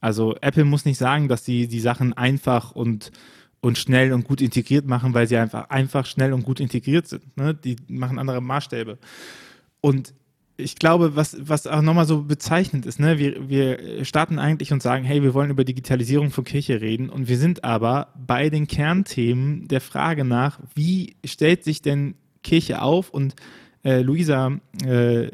Also 0.00 0.36
Apple 0.40 0.64
muss 0.64 0.84
nicht 0.84 0.98
sagen, 0.98 1.28
dass 1.28 1.44
sie 1.44 1.68
die 1.68 1.80
Sachen 1.80 2.12
einfach 2.14 2.72
und, 2.72 3.12
und 3.60 3.78
schnell 3.78 4.12
und 4.12 4.24
gut 4.24 4.40
integriert 4.40 4.86
machen, 4.86 5.14
weil 5.14 5.26
sie 5.26 5.36
einfach, 5.36 5.70
einfach 5.70 6.06
schnell 6.06 6.32
und 6.32 6.42
gut 6.42 6.60
integriert 6.60 7.06
sind. 7.06 7.36
Ne? 7.36 7.54
Die 7.54 7.76
machen 7.88 8.18
andere 8.18 8.40
Maßstäbe. 8.40 8.98
Und 9.80 10.14
ich 10.60 10.76
glaube, 10.76 11.16
was, 11.16 11.36
was 11.40 11.66
auch 11.66 11.82
nochmal 11.82 12.06
so 12.06 12.22
bezeichnend 12.22 12.86
ist, 12.86 13.00
ne, 13.00 13.18
wir, 13.18 13.48
wir 13.48 14.04
starten 14.04 14.38
eigentlich 14.38 14.72
und 14.72 14.82
sagen, 14.82 15.04
hey, 15.04 15.22
wir 15.22 15.34
wollen 15.34 15.50
über 15.50 15.64
Digitalisierung 15.64 16.30
von 16.30 16.44
Kirche 16.44 16.80
reden 16.80 17.10
und 17.10 17.28
wir 17.28 17.38
sind 17.38 17.64
aber 17.64 18.08
bei 18.26 18.50
den 18.50 18.66
Kernthemen 18.66 19.68
der 19.68 19.80
Frage 19.80 20.24
nach, 20.24 20.60
wie 20.74 21.16
stellt 21.24 21.64
sich 21.64 21.82
denn 21.82 22.14
Kirche 22.42 22.82
auf 22.82 23.10
und 23.10 23.34
äh, 23.84 24.00
Luisa, 24.00 24.52
äh, 24.84 25.28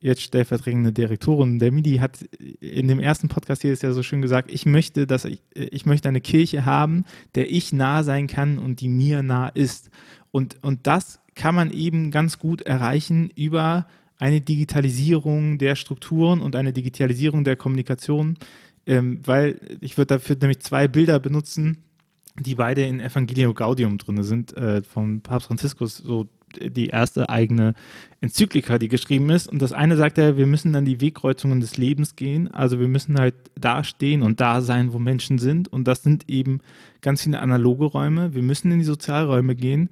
jetzt 0.00 0.22
stellvertretende 0.22 0.92
Direktorin 0.92 1.58
der 1.58 1.70
MIDI, 1.70 1.98
hat 1.98 2.18
in 2.60 2.88
dem 2.88 2.98
ersten 2.98 3.28
Podcast 3.28 3.62
hier 3.62 3.72
ist 3.72 3.82
ja 3.82 3.92
so 3.92 4.02
schön 4.02 4.20
gesagt, 4.20 4.50
ich 4.52 4.66
möchte, 4.66 5.06
dass 5.06 5.24
ich, 5.24 5.40
ich 5.54 5.86
möchte 5.86 6.08
eine 6.08 6.20
Kirche 6.20 6.64
haben, 6.64 7.04
der 7.36 7.50
ich 7.50 7.72
nah 7.72 8.02
sein 8.02 8.26
kann 8.26 8.58
und 8.58 8.80
die 8.80 8.88
mir 8.88 9.22
nah 9.22 9.48
ist. 9.48 9.90
Und, 10.32 10.56
und 10.62 10.86
das 10.86 11.20
kann 11.34 11.54
man 11.54 11.70
eben 11.70 12.10
ganz 12.10 12.38
gut 12.38 12.62
erreichen 12.62 13.30
über 13.36 13.86
eine 14.22 14.40
Digitalisierung 14.40 15.58
der 15.58 15.74
Strukturen 15.74 16.42
und 16.42 16.54
eine 16.54 16.72
Digitalisierung 16.72 17.42
der 17.42 17.56
Kommunikation, 17.56 18.38
ähm, 18.86 19.18
weil 19.24 19.58
ich 19.80 19.98
würde 19.98 20.14
dafür 20.14 20.36
nämlich 20.40 20.60
zwei 20.60 20.86
Bilder 20.86 21.18
benutzen, 21.18 21.78
die 22.38 22.54
beide 22.54 22.84
in 22.84 23.00
Evangelio 23.00 23.52
Gaudium 23.52 23.98
drin 23.98 24.22
sind, 24.22 24.56
äh, 24.56 24.82
von 24.82 25.22
Papst 25.22 25.48
Franziskus, 25.48 25.96
so 25.96 26.28
die 26.56 26.86
erste 26.86 27.30
eigene 27.30 27.74
Enzyklika, 28.20 28.78
die 28.78 28.86
geschrieben 28.86 29.28
ist. 29.30 29.48
Und 29.48 29.60
das 29.60 29.72
eine 29.72 29.96
sagt 29.96 30.18
er, 30.18 30.36
wir 30.36 30.46
müssen 30.46 30.72
dann 30.72 30.84
die 30.84 31.00
Wegkreuzungen 31.00 31.60
des 31.60 31.76
Lebens 31.76 32.14
gehen. 32.14 32.48
Also 32.48 32.78
wir 32.78 32.88
müssen 32.88 33.18
halt 33.18 33.34
da 33.58 33.82
stehen 33.82 34.22
und 34.22 34.40
da 34.40 34.60
sein, 34.60 34.92
wo 34.92 35.00
Menschen 35.00 35.38
sind. 35.38 35.66
Und 35.66 35.88
das 35.88 36.04
sind 36.04 36.28
eben 36.28 36.60
ganz 37.00 37.24
viele 37.24 37.40
analoge 37.40 37.86
Räume. 37.86 38.34
Wir 38.34 38.42
müssen 38.42 38.70
in 38.70 38.78
die 38.78 38.84
Sozialräume 38.84 39.56
gehen 39.56 39.90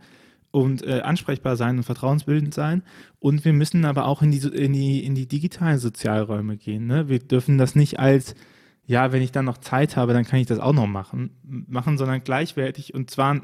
und 0.51 0.85
äh, 0.87 1.01
ansprechbar 1.01 1.57
sein 1.57 1.77
und 1.79 1.85
vertrauensbildend 1.85 2.55
sein. 2.55 2.83
Und 3.19 3.45
wir 3.45 3.53
müssen 3.53 3.85
aber 3.85 4.07
auch 4.07 4.23
in 4.23 4.31
die, 4.31 4.39
in 4.39 4.73
die, 4.73 5.05
in 5.05 5.15
die 5.15 5.27
digitalen 5.27 5.79
Sozialräume 5.79 6.57
gehen. 6.57 6.87
Ne? 6.87 7.09
Wir 7.09 7.21
dürfen 7.21 7.59
das 7.59 7.75
nicht 7.75 7.99
als, 7.99 8.35
ja, 8.87 9.13
wenn 9.13 9.23
ich 9.23 9.33
dann 9.33 9.45
noch 9.45 9.59
Zeit 9.59 9.97
habe, 9.97 10.13
dann 10.13 10.25
kann 10.25 10.41
ich 10.41 10.47
das 10.47 10.59
auch 10.59 10.73
noch 10.73 10.87
machen, 10.87 11.31
machen, 11.43 11.99
sondern 11.99 12.25
gleichwertig 12.25 12.95
und 12.95 13.11
zwar 13.11 13.41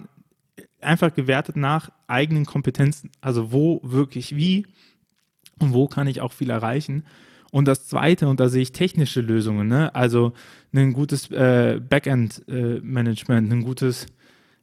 einfach 0.81 1.15
gewertet 1.15 1.57
nach 1.57 1.91
eigenen 2.07 2.45
Kompetenzen. 2.45 3.11
Also 3.21 3.53
wo 3.53 3.81
wirklich 3.85 4.35
wie 4.35 4.67
und 5.59 5.73
wo 5.73 5.87
kann 5.87 6.07
ich 6.09 6.21
auch 6.21 6.33
viel 6.33 6.51
erreichen. 6.51 7.05
Und 7.53 7.69
das 7.69 7.87
Zweite, 7.87 8.29
und 8.29 8.41
da 8.41 8.49
sehe 8.49 8.63
ich 8.63 8.73
technische 8.73 9.21
Lösungen, 9.21 9.69
ne? 9.69 9.95
also 9.95 10.33
ein 10.75 10.93
gutes 10.93 11.31
äh, 11.31 11.81
Backend-Management, 11.81 13.51
äh, 13.51 13.55
ein 13.55 13.63
gutes 13.63 14.07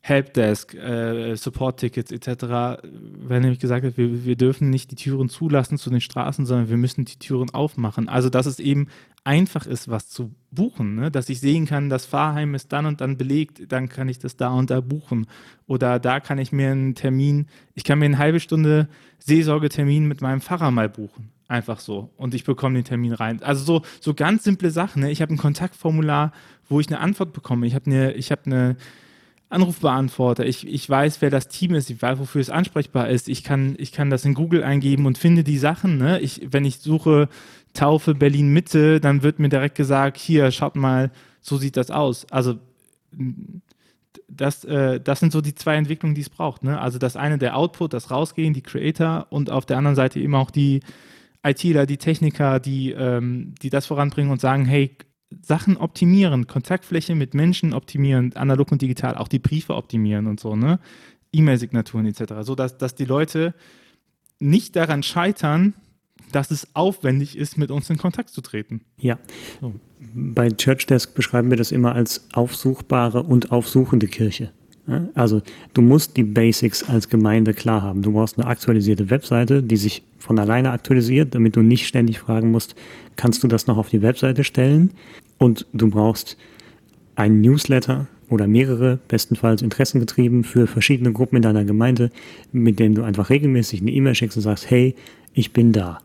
Helpdesk, 0.06 0.74
äh, 0.74 1.34
Support-Tickets 1.38 2.12
etc., 2.12 2.84
wenn 2.84 3.41
nämlich 3.41 3.60
gesagt 3.60 3.84
wird, 3.84 3.97
wir, 3.97 4.26
wir 4.26 4.36
dürfen 4.36 4.70
nicht 4.70 4.91
die 4.91 4.95
Türen 4.95 5.30
zulassen 5.30 5.78
zu 5.78 5.89
den 5.89 6.01
Straßen, 6.01 6.45
sondern 6.45 6.70
wir 6.70 6.76
müssen 6.76 7.06
die 7.06 7.18
Türen 7.20 7.51
aufmachen. 7.51 8.10
Also, 8.10 8.30
dass 8.30 8.45
es 8.45 8.60
eben 8.60 8.89
einfach 9.24 9.66
ist, 9.66 9.89
was 9.89 10.10
zu 10.10 10.36
buchen, 10.51 10.95
ne? 10.95 11.10
dass 11.10 11.30
ich 11.30 11.39
sehen 11.39 11.66
kann, 11.66 11.89
das 11.89 12.06
Fahrheim 12.06 12.54
ist 12.54 12.74
dann 12.74 12.86
und 12.86 12.99
dann 12.99 13.16
belegt, 13.16 13.72
dann 13.72 13.88
kann 13.88 14.10
ich 14.10 14.20
das 14.20 14.36
da 14.36 14.49
und 14.49 14.72
da 14.72 14.82
buchen. 14.82 15.26
Oder 15.68 15.99
da 15.99 16.20
kann 16.20 16.38
ich 16.38 16.51
mir 16.51 16.72
einen 16.72 16.95
Termin, 16.95 17.47
ich 17.74 17.86
kann 17.86 17.99
mir 17.99 18.06
eine 18.06 18.18
halbe 18.18 18.41
Stunde 18.41 18.89
Seelsorgetermin 19.20 20.06
mit 20.06 20.20
meinem 20.20 20.41
Pfarrer 20.41 20.72
mal 20.72 20.89
buchen. 20.89 21.30
Einfach 21.47 21.80
so. 21.80 22.10
Und 22.18 22.34
ich 22.34 22.43
bekomme 22.43 22.76
den 22.76 22.84
Termin 22.84 23.14
rein. 23.14 23.41
Also 23.41 23.64
so, 23.64 23.82
so 24.01 24.14
ganz 24.14 24.43
simple 24.43 24.70
Sachen. 24.70 25.04
Ne? 25.04 25.12
Ich 25.12 25.22
habe 25.22 25.34
ein 25.34 25.38
Kontaktformular, 25.38 26.34
wo 26.68 26.82
ich 26.82 26.88
eine 26.88 26.99
Antwort 26.99 27.32
bekomme. 27.32 27.68
Ich 27.68 27.76
habe 27.76 27.86
eine, 27.86 28.12
ich 28.14 28.32
habe 28.32 28.41
eine 28.47 28.76
Anrufbeantworter. 29.54 30.45
Ich, 30.45 30.68
ich 30.68 30.89
weiß, 30.89 31.22
wer 31.22 31.30
das 31.30 31.47
Team 31.47 31.74
ist, 31.76 31.89
ich 31.89 32.01
weiß, 32.01 32.20
wofür 32.20 32.41
es 32.41 32.49
ansprechbar 32.49 33.10
ist. 33.10 33.30
Ich 33.30 33.43
kann, 33.43 33.76
ich 33.78 33.91
kann 33.91 34.10
das 34.10 34.26
in 34.26 34.34
Google 34.34 34.64
eingeben 34.64 35.06
und 35.06 35.18
finde 35.18 35.43
die 35.43 35.58
Sachen. 35.58 35.97
Ne? 35.97 36.20
Ich, 36.20 36.47
wenn 36.51 36.66
ich 36.66 36.80
suche 36.80 37.30
Taufe 37.74 38.16
Berlin 38.16 38.51
Mitte, 38.51 38.99
dann 38.99 39.24
wird 39.24 39.39
mir 39.39 39.49
direkt 39.49 39.76
gesagt, 39.76 40.18
hier, 40.18 40.51
schaut 40.51 40.76
mal, 40.76 41.12
so 41.41 41.58
sieht 41.58 41.78
das 41.78 41.91
aus. 41.91 42.26
Also 42.32 42.60
das, 44.28 44.64
äh, 44.66 44.99
das 44.99 45.20
sind 45.20 45.32
so 45.32 45.41
die 45.41 45.56
zwei 45.56 45.76
Entwicklungen, 45.76 46.16
die 46.16 46.22
es 46.22 46.30
braucht. 46.30 46.64
Ne? 46.64 46.80
Also 46.80 46.99
das 46.99 47.16
eine 47.16 47.38
der 47.38 47.58
Output, 47.58 47.93
das 47.93 48.12
Rausgehen, 48.12 48.54
die 48.54 48.62
Creator 48.62 49.28
und 49.30 49.49
auf 49.49 49.66
der 49.66 49.78
anderen 49.78 49.95
Seite 49.95 50.20
eben 50.20 50.36
auch 50.36 50.51
die 50.51 50.82
ITler, 51.43 51.86
die 51.86 51.97
Techniker, 51.97 52.60
die, 52.60 52.91
ähm, 52.91 53.54
die 53.62 53.70
das 53.70 53.86
voranbringen 53.86 54.32
und 54.32 54.41
sagen, 54.41 54.66
hey, 54.66 54.97
Sachen 55.41 55.77
optimieren, 55.77 56.47
Kontaktfläche 56.47 57.15
mit 57.15 57.34
Menschen 57.34 57.73
optimieren, 57.73 58.36
analog 58.36 58.71
und 58.71 58.81
digital, 58.81 59.15
auch 59.15 59.27
die 59.27 59.39
Briefe 59.39 59.75
optimieren 59.75 60.27
und 60.27 60.39
so, 60.39 60.55
ne? 60.55 60.79
E-Mail-Signaturen 61.31 62.05
etc. 62.05 62.34
So 62.41 62.55
dass, 62.55 62.77
dass 62.77 62.95
die 62.95 63.05
Leute 63.05 63.53
nicht 64.39 64.75
daran 64.75 65.03
scheitern, 65.03 65.73
dass 66.31 66.51
es 66.51 66.67
aufwendig 66.75 67.38
ist, 67.38 67.57
mit 67.57 67.71
uns 67.71 67.89
in 67.89 67.97
Kontakt 67.97 68.29
zu 68.29 68.41
treten. 68.41 68.81
Ja. 68.97 69.17
So. 69.61 69.73
Bei 70.13 70.49
Church 70.49 70.86
Desk 70.86 71.13
beschreiben 71.15 71.49
wir 71.49 71.57
das 71.57 71.71
immer 71.71 71.93
als 71.93 72.27
aufsuchbare 72.34 73.23
und 73.23 73.51
aufsuchende 73.51 74.07
Kirche. 74.07 74.51
Also 75.13 75.41
du 75.73 75.81
musst 75.81 76.17
die 76.17 76.23
Basics 76.23 76.84
als 76.84 77.07
Gemeinde 77.07 77.53
klar 77.53 77.81
haben. 77.81 78.01
Du 78.01 78.11
brauchst 78.11 78.38
eine 78.38 78.47
aktualisierte 78.47 79.09
Webseite, 79.09 79.63
die 79.63 79.77
sich 79.77 80.03
von 80.17 80.38
alleine 80.38 80.71
aktualisiert, 80.71 81.34
damit 81.36 81.55
du 81.55 81.61
nicht 81.61 81.88
ständig 81.88 82.19
fragen 82.19 82.51
musst, 82.51 82.75
kannst 83.15 83.43
du 83.43 83.47
das 83.47 83.65
noch 83.65 83.77
auf 83.77 83.89
die 83.89 84.01
Webseite 84.01 84.43
stellen? 84.43 84.91
Und 85.44 85.66
du 85.74 85.89
brauchst 85.89 86.38
einen 87.16 87.41
Newsletter 87.41 88.08
oder 88.30 88.48
mehrere, 88.48 89.00
bestenfalls 89.10 89.62
interessengetrieben 89.62 90.46
für 90.46 90.68
verschiedene 90.68 91.12
Gruppen 91.12 91.36
in 91.36 91.41
deiner 91.41 91.66
Gemeinde, 91.66 92.12
mit 92.54 92.80
denen 92.80 92.96
du 92.96 93.04
einfach 93.04 93.30
regelmäßig 93.30 93.82
eine 93.82 93.91
E-Mail 93.91 94.16
schickst 94.16 94.38
und 94.38 94.44
sagst, 94.44 94.70
hey, 94.70 94.96
ich 95.34 95.52
bin 95.52 95.74
da. 95.74 96.00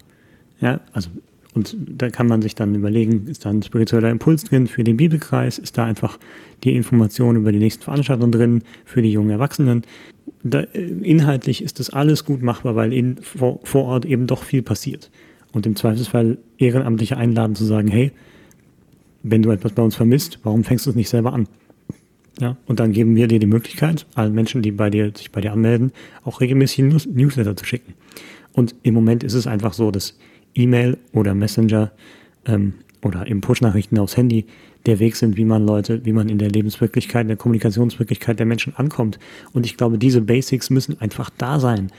Ja, 0.61 0.81
also 0.93 1.11
und 1.55 1.77
da 1.79 2.11
kann 2.11 2.27
man 2.27 2.43
sich 2.43 2.57
dann 2.57 2.75
überlegen, 2.75 3.29
ist 3.29 3.45
da 3.45 3.51
ein 3.51 3.63
spiritueller 3.63 4.11
Impuls 4.11 4.43
drin 4.43 4.67
für 4.67 4.83
den 4.83 4.97
Bibelkreis? 4.97 5.61
Ist 5.61 5.79
da 5.79 5.85
einfach 5.85 6.19
die 6.65 6.75
Information 6.75 7.37
über 7.37 7.53
die 7.53 7.61
nächsten 7.61 7.85
Veranstaltungen 7.85 8.33
drin 8.33 8.63
für 8.85 9.03
die 9.03 9.13
jungen 9.13 9.31
Erwachsenen? 9.31 9.83
Da, 10.43 10.63
äh, 10.63 10.81
inhaltlich 10.81 11.63
ist 11.63 11.79
das 11.79 11.91
alles 11.91 12.25
gut 12.25 12.43
machbar, 12.43 12.75
weil 12.75 12.93
in, 12.93 13.19
vor, 13.19 13.61
vor 13.63 13.85
Ort 13.85 14.05
eben 14.05 14.27
doch 14.27 14.43
viel 14.43 14.63
passiert. 14.63 15.13
Und 15.53 15.65
im 15.65 15.77
Zweifelsfall 15.77 16.39
Ehrenamtliche 16.59 17.17
einladen 17.17 17.55
zu 17.55 17.65
sagen, 17.65 17.87
hey, 17.87 18.11
wenn 19.31 19.43
du 19.43 19.51
etwas 19.51 19.73
bei 19.73 19.83
uns 19.83 19.97
vermisst, 19.97 20.39
warum 20.43 20.65
fängst 20.65 20.87
du 20.87 20.91
es 20.91 20.97
nicht 20.97 21.09
selber 21.09 21.33
an? 21.33 21.49
Ja, 22.41 22.57
und 22.67 22.79
dann 22.79 22.93
geben 22.93 23.17
wir 23.17 23.27
dir 23.27 23.41
die 23.41 23.47
Möglichkeit, 23.47 24.07
allen 24.15 24.33
Menschen, 24.33 24.63
die 24.63 24.71
bei 24.71 24.91
dir, 24.91 25.13
sich 25.17 25.33
bei 25.33 25.41
dir 25.41 25.53
anmelden, 25.53 25.93
auch 26.23 26.41
regelmäßig 26.41 26.85
News 26.85 27.07
Newsletter 27.07 27.57
zu 27.57 27.65
schicken. 27.65 27.95
Und 28.53 28.75
im 28.83 28.95
Moment 28.95 29.25
ist 29.25 29.35
es 29.35 29.47
einfach 29.47 29.73
so, 29.73 29.91
dass 29.91 30.17
E-Mail 30.55 30.99
oder 31.13 31.35
Messenger 31.35 31.91
ähm, 32.47 32.75
oder 33.03 33.27
eben 33.27 33.41
Push-Nachrichten 33.41 33.99
aufs 33.99 34.17
Handy 34.17 34.47
der 34.87 34.99
Weg 35.01 35.17
sind, 35.17 35.37
wie 35.37 35.45
man 35.45 35.67
Leute, 35.67 36.05
wie 36.05 36.13
man 36.13 36.29
in 36.29 36.39
der 36.39 36.51
Lebenswirklichkeit, 36.51 37.23
in 37.23 37.29
der 37.29 37.37
Kommunikationswirklichkeit 37.37 38.39
der 38.39 38.47
Menschen 38.47 38.75
ankommt. 38.77 39.19
Und 39.53 39.67
ich 39.67 39.77
glaube, 39.77 39.99
diese 39.99 40.21
Basics 40.21 40.71
müssen 40.71 41.01
einfach 41.01 41.31
da 41.31 41.61
sein. 41.61 41.91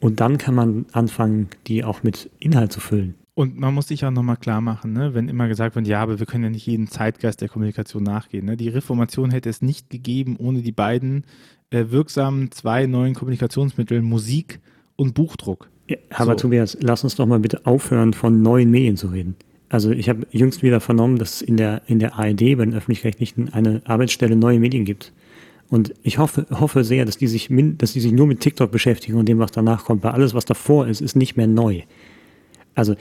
Und 0.00 0.20
dann 0.20 0.38
kann 0.38 0.54
man 0.54 0.86
anfangen, 0.92 1.48
die 1.66 1.82
auch 1.84 2.02
mit 2.02 2.30
Inhalt 2.38 2.72
zu 2.72 2.80
füllen. 2.80 3.14
Und 3.34 3.58
man 3.58 3.74
muss 3.74 3.88
sich 3.88 4.04
auch 4.04 4.12
nochmal 4.12 4.36
klar 4.36 4.60
machen, 4.60 4.92
ne? 4.92 5.12
wenn 5.12 5.28
immer 5.28 5.48
gesagt 5.48 5.74
wird, 5.74 5.88
ja, 5.88 6.00
aber 6.00 6.20
wir 6.20 6.26
können 6.26 6.44
ja 6.44 6.50
nicht 6.50 6.66
jeden 6.66 6.86
Zeitgeist 6.86 7.40
der 7.40 7.48
Kommunikation 7.48 8.04
nachgehen. 8.04 8.46
Ne? 8.46 8.56
Die 8.56 8.68
Reformation 8.68 9.32
hätte 9.32 9.50
es 9.50 9.60
nicht 9.60 9.90
gegeben 9.90 10.36
ohne 10.38 10.62
die 10.62 10.70
beiden 10.70 11.24
äh, 11.70 11.86
wirksamen 11.88 12.52
zwei 12.52 12.86
neuen 12.86 13.14
Kommunikationsmittel, 13.14 14.02
Musik 14.02 14.60
und 14.94 15.14
Buchdruck. 15.14 15.68
Ja, 15.88 15.96
aber 16.10 16.32
so. 16.32 16.42
Tobias, 16.42 16.78
lass 16.80 17.02
uns 17.02 17.16
doch 17.16 17.26
mal 17.26 17.40
bitte 17.40 17.66
aufhören, 17.66 18.12
von 18.12 18.40
neuen 18.40 18.70
Medien 18.70 18.96
zu 18.96 19.08
reden. 19.08 19.34
Also 19.68 19.90
ich 19.90 20.08
habe 20.08 20.28
jüngst 20.30 20.62
wieder 20.62 20.80
vernommen, 20.80 21.18
dass 21.18 21.36
es 21.36 21.42
in 21.42 21.56
der, 21.56 21.82
in 21.88 21.98
der 21.98 22.14
ARD 22.14 22.38
bei 22.38 22.64
den 22.64 22.74
Öffentlich-Rechtlichen 22.74 23.52
eine 23.52 23.82
Arbeitsstelle 23.84 24.36
neue 24.36 24.60
Medien 24.60 24.84
gibt. 24.84 25.12
Und 25.68 25.92
ich 26.04 26.18
hoffe, 26.18 26.46
hoffe 26.50 26.84
sehr, 26.84 27.04
dass 27.04 27.16
die, 27.16 27.26
sich 27.26 27.48
dass 27.50 27.94
die 27.94 28.00
sich 28.00 28.12
nur 28.12 28.28
mit 28.28 28.38
TikTok 28.38 28.70
beschäftigen 28.70 29.16
und 29.18 29.28
dem, 29.28 29.40
was 29.40 29.50
danach 29.50 29.84
kommt, 29.84 30.04
weil 30.04 30.12
alles, 30.12 30.34
was 30.34 30.44
davor 30.44 30.86
ist, 30.86 31.00
ist 31.00 31.16
nicht 31.16 31.36
mehr 31.36 31.48
neu. 31.48 31.82
Also 32.74 32.94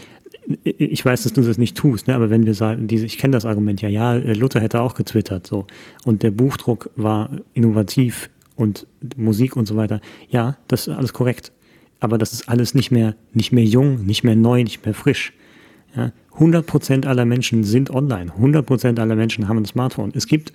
ich 0.64 1.06
weiß, 1.06 1.24
dass 1.24 1.34
du 1.34 1.42
das 1.42 1.58
nicht 1.58 1.78
tust, 1.78 2.08
ne? 2.08 2.16
aber 2.16 2.30
wenn 2.30 2.46
wir 2.46 2.54
sagen, 2.54 2.88
diese, 2.88 3.06
ich 3.06 3.18
kenne 3.18 3.32
das 3.32 3.46
Argument 3.46 3.82
ja, 3.82 3.90
ja, 3.90 4.14
Luther 4.14 4.60
hätte 4.60 4.82
auch 4.82 4.94
getwittert, 4.96 5.48
so. 5.48 5.66
Und 6.06 6.22
der 6.22 6.32
Buchdruck 6.32 6.90
war 6.96 7.30
innovativ 7.54 8.30
und 8.56 8.86
Musik 9.16 9.56
und 9.56 9.68
so 9.68 9.76
weiter. 9.76 10.02
Ja, 10.30 10.58
das 10.68 10.88
ist 10.88 10.96
alles 10.96 11.14
korrekt 11.14 11.54
aber 12.04 12.18
das 12.18 12.34
ist 12.34 12.50
alles 12.50 12.74
nicht 12.74 12.92
mehr, 12.92 13.16
nicht 13.32 13.54
mehr 13.54 13.64
jung, 13.64 14.06
nicht 14.06 14.26
mehr 14.26 14.36
neu, 14.36 14.62
nicht 14.64 14.84
mehr 14.84 14.94
frisch. 14.94 15.32
Ja, 15.96 16.12
100% 16.38 17.06
aller 17.06 17.24
Menschen 17.24 17.64
sind 17.64 17.92
online, 17.92 18.30
100% 18.30 19.00
aller 19.00 19.16
Menschen 19.16 19.48
haben 19.48 19.60
ein 19.60 19.66
Smartphone. 19.66 20.12
Es 20.14 20.28
gibt, 20.28 20.52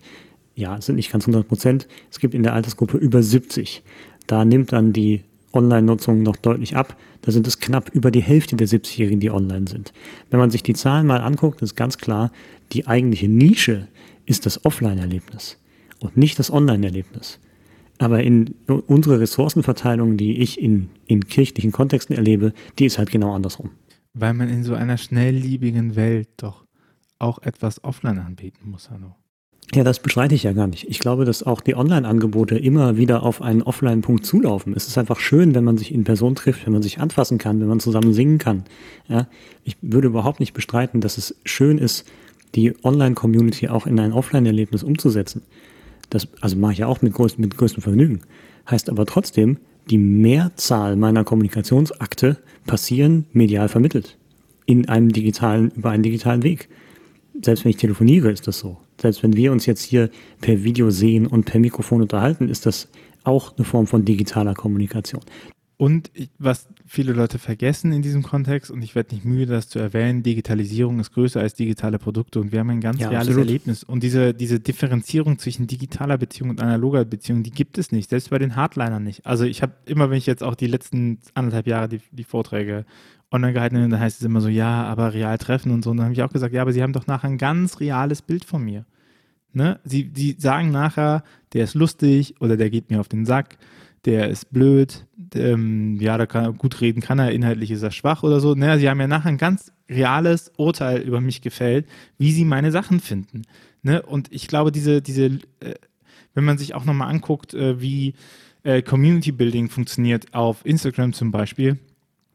ja, 0.57 0.77
es 0.77 0.85
sind 0.85 0.97
nicht 0.97 1.11
ganz 1.11 1.27
100%, 1.27 1.87
es 2.11 2.19
gibt 2.19 2.35
in 2.35 2.43
der 2.43 2.53
Altersgruppe 2.53 2.99
über 2.99 3.23
70. 3.23 3.83
Da 4.27 4.45
nimmt 4.45 4.73
dann 4.73 4.93
die 4.93 5.23
Online-Nutzung 5.53 6.23
noch 6.23 6.37
deutlich 6.37 6.77
ab. 6.77 6.97
Da 7.23 7.33
sind 7.33 7.47
es 7.47 7.59
knapp 7.59 7.91
über 7.95 8.11
die 8.11 8.23
Hälfte 8.23 8.57
der 8.57 8.69
70-Jährigen, 8.69 9.21
die 9.21 9.31
online 9.31 9.69
sind. 9.69 9.93
Wenn 10.31 10.41
man 10.41 10.51
sich 10.51 10.63
die 10.63 10.75
Zahlen 10.75 11.07
mal 11.07 11.21
anguckt, 11.21 11.63
ist 11.63 11.75
ganz 11.75 11.99
klar, 11.99 12.31
die 12.73 12.87
eigentliche 12.87 13.29
Nische 13.29 13.89
ist 14.27 14.47
das 14.47 14.65
Offline-Erlebnis 14.65 15.59
und 16.01 16.17
nicht 16.17 16.39
das 16.39 16.53
Online-Erlebnis. 16.53 17.41
Aber 17.99 18.23
in 18.23 18.55
unsere 18.87 19.19
Ressourcenverteilung, 19.21 20.17
die 20.17 20.41
ich 20.41 20.61
in, 20.61 20.91
in 21.07 21.27
kirchlichen 21.27 21.73
Kontexten 21.73 22.15
erlebe, 22.15 22.53
die 22.79 22.87
ist 22.87 22.99
halt 22.99 23.11
genau 23.11 23.35
andersrum. 23.35 23.71
Weil 24.15 24.35
man 24.35 24.49
in 24.49 24.63
so 24.63 24.75
einer 24.75 24.99
schnellliebigen 24.99 25.97
Welt 25.97 26.29
doch 26.37 26.65
auch 27.19 27.41
etwas 27.43 27.83
offline 27.83 28.19
anbieten 28.19 28.71
muss, 28.71 28.91
Hanno. 28.91 29.17
Ja, 29.75 29.85
das 29.85 30.01
bestreite 30.01 30.35
ich 30.35 30.45
ja 30.45 30.53
gar 30.53 30.67
nicht. 30.67 30.89
Ich 30.89 30.99
glaube, 30.99 31.27
dass 31.27 31.43
auch 31.43 31.61
die 31.61 31.77
Online-Angebote 31.77 32.57
immer 32.57 32.97
wieder 32.97 33.23
auf 33.23 33.43
einen 33.43 33.63
Offline-Punkt 33.63 34.25
zulaufen. 34.25 34.73
Es 34.75 34.89
ist 34.89 34.97
einfach 34.97 35.21
schön, 35.21 35.55
wenn 35.55 35.65
man 35.65 35.77
sich 35.77 35.93
in 35.93 36.05
Person 36.05 36.35
trifft, 36.35 36.65
wenn 36.65 36.73
man 36.73 36.83
sich 36.83 37.01
anfassen 37.01 37.37
kann, 37.37 37.61
wenn 37.61 37.69
man 37.69 37.79
zusammen 37.79 38.15
singen 38.15 38.39
kann. 38.39 38.65
Ja, 39.09 39.29
ich 39.65 39.77
würde 39.83 40.09
überhaupt 40.09 40.41
nicht 40.41 40.55
bestreiten, 40.55 41.03
dass 41.03 41.19
es 41.19 41.37
schön 41.45 41.77
ist, 41.77 42.07
die 42.55 42.73
Online-Community 42.83 43.69
auch 43.69 43.87
in 43.87 44.01
ein 44.01 44.13
Offline-Erlebnis 44.13 44.83
umzusetzen. 44.83 45.43
Das, 46.09 46.29
also 46.41 46.57
mache 46.57 46.73
ich 46.73 46.79
ja 46.79 46.87
auch 46.87 47.03
mit, 47.03 47.13
größt, 47.13 47.39
mit 47.39 47.59
größtem 47.59 47.83
Vergnügen. 47.83 48.21
Heißt 48.71 48.89
aber 48.89 49.05
trotzdem, 49.05 49.59
die 49.91 49.99
Mehrzahl 49.99 50.97
meiner 50.97 51.25
Kommunikationsakte 51.25 52.39
passieren 52.67 53.27
medial 53.33 53.69
vermittelt. 53.69 54.17
In 54.65 54.89
einem 54.89 55.13
digitalen, 55.13 55.73
über 55.77 55.91
einen 55.91 56.03
digitalen 56.03 56.43
Weg. 56.43 56.71
Selbst 57.43 57.65
wenn 57.65 57.71
ich 57.71 57.77
telefoniere, 57.77 58.31
ist 58.31 58.47
das 58.47 58.59
so. 58.59 58.79
Selbst 59.01 59.23
wenn 59.23 59.37
wir 59.37 59.53
uns 59.53 59.67
jetzt 59.67 59.83
hier 59.83 60.11
per 60.41 60.65
Video 60.65 60.91
sehen 60.91 61.27
und 61.27 61.45
per 61.45 61.61
Mikrofon 61.61 62.03
unterhalten, 62.03 62.49
ist 62.49 62.67
das 62.67 62.89
auch 63.25 63.57
eine 63.57 63.65
Form 63.65 63.87
von 63.87 64.05
digitaler 64.05 64.55
Kommunikation. 64.55 65.23
Und 65.79 66.11
was 66.39 66.67
viele 66.87 67.13
Leute 67.13 67.39
vergessen 67.39 67.93
in 67.93 68.03
diesem 68.03 68.25
Kontext, 68.25 68.69
und 68.69 68.83
ich 68.83 68.97
werde 68.97 69.15
nicht 69.15 69.25
müde, 69.25 69.53
das 69.53 69.69
zu 69.69 69.79
erwähnen, 69.79 70.25
Digitalisierung 70.25 70.99
ist 70.99 71.13
größer 71.13 71.39
als 71.39 71.55
digitale 71.55 72.01
Produkte 72.01 72.41
und 72.41 72.51
wir 72.51 72.59
haben 72.59 72.71
ein 72.71 72.81
ganz 72.81 73.01
ja, 73.01 73.11
reales 73.11 73.29
absolut. 73.29 73.47
Erlebnis. 73.47 73.85
Und 73.85 74.03
diese, 74.03 74.35
diese 74.35 74.59
Differenzierung 74.59 75.39
zwischen 75.39 75.69
digitaler 75.69 76.19
Beziehung 76.19 76.51
und 76.51 76.61
analoger 76.61 77.05
Beziehung, 77.05 77.45
die 77.45 77.53
gibt 77.53 77.79
es 77.79 77.93
nicht, 77.93 78.11
selbst 78.11 78.31
bei 78.31 78.41
den 78.41 78.57
Hardlinern 78.57 79.05
nicht. 79.05 79.25
Also 79.25 79.45
ich 79.45 79.63
habe 79.63 79.73
immer, 79.87 80.11
wenn 80.11 80.19
ich 80.19 80.27
jetzt 80.27 80.43
auch 80.43 80.57
die 80.57 80.67
letzten 80.67 81.21
anderthalb 81.35 81.69
Jahre 81.69 81.89
die, 81.89 82.01
die 82.11 82.25
Vorträge 82.25 82.85
online 83.31 83.53
gehalten 83.53 83.77
habe, 83.77 83.89
dann 83.89 84.01
heißt 84.01 84.19
es 84.19 84.27
immer 84.27 84.41
so, 84.41 84.49
ja, 84.49 84.83
aber 84.83 85.15
real 85.15 85.39
treffen 85.39 85.71
und 85.71 85.85
so. 85.85 85.91
Und 85.91 85.99
dann 85.99 86.07
habe 86.07 86.15
ich 86.15 86.25
auch 86.25 86.33
gesagt, 86.33 86.53
ja, 86.53 86.63
aber 86.63 86.73
sie 86.73 86.83
haben 86.83 86.93
doch 86.93 87.07
nachher 87.07 87.29
ein 87.29 87.39
ganz 87.39 87.79
reales 87.79 88.23
Bild 88.23 88.45
von 88.45 88.65
mir. 88.65 88.85
Ne? 89.53 89.79
Sie, 89.85 90.11
sie 90.13 90.35
sagen 90.39 90.73
nachher, 90.73 91.23
der 91.53 91.63
ist 91.63 91.75
lustig 91.75 92.35
oder 92.41 92.57
der 92.57 92.69
geht 92.69 92.91
mir 92.91 92.99
auf 92.99 93.09
den 93.09 93.25
Sack 93.27 93.59
der 94.09 94.29
ist 94.31 94.51
blöd, 94.51 95.05
ähm, 95.35 95.99
ja, 96.01 96.17
da 96.17 96.25
kann 96.25 96.45
er 96.45 96.53
gut 96.55 96.81
reden, 96.81 97.03
kann 97.03 97.19
er, 97.19 97.31
inhaltlich 97.31 97.71
ist 97.71 97.83
er 97.83 97.91
schwach 97.91 98.23
oder 98.23 98.41
so. 98.41 98.55
Naja, 98.55 98.79
sie 98.79 98.89
haben 98.89 99.01
ja 99.01 99.07
nachher 99.07 99.29
ein 99.29 99.37
ganz 99.37 99.71
reales 99.91 100.51
Urteil 100.57 101.03
über 101.03 101.21
mich 101.21 101.43
gefällt, 101.43 101.87
wie 102.17 102.33
sie 102.33 102.47
meine 102.47 102.73
Sachen 102.73 103.01
finden. 103.01 103.43
Ne? 103.83 104.01
Und 104.01 104.33
ich 104.33 104.49
glaube, 104.49 104.73
diese, 104.73 105.03
diese, 105.03 105.27
äh, 105.61 105.75
wenn 106.33 106.45
man 106.45 106.57
sich 106.57 106.75
auch 106.75 106.87
nochmal 106.87 107.11
anguckt, 107.11 107.53
äh, 107.53 107.83
wie 107.83 108.15
äh, 108.63 108.81
Community 108.81 109.31
Building 109.31 109.69
funktioniert 109.69 110.33
auf 110.33 110.65
Instagram 110.65 111.13
zum 111.13 111.31
Beispiel, 111.31 111.77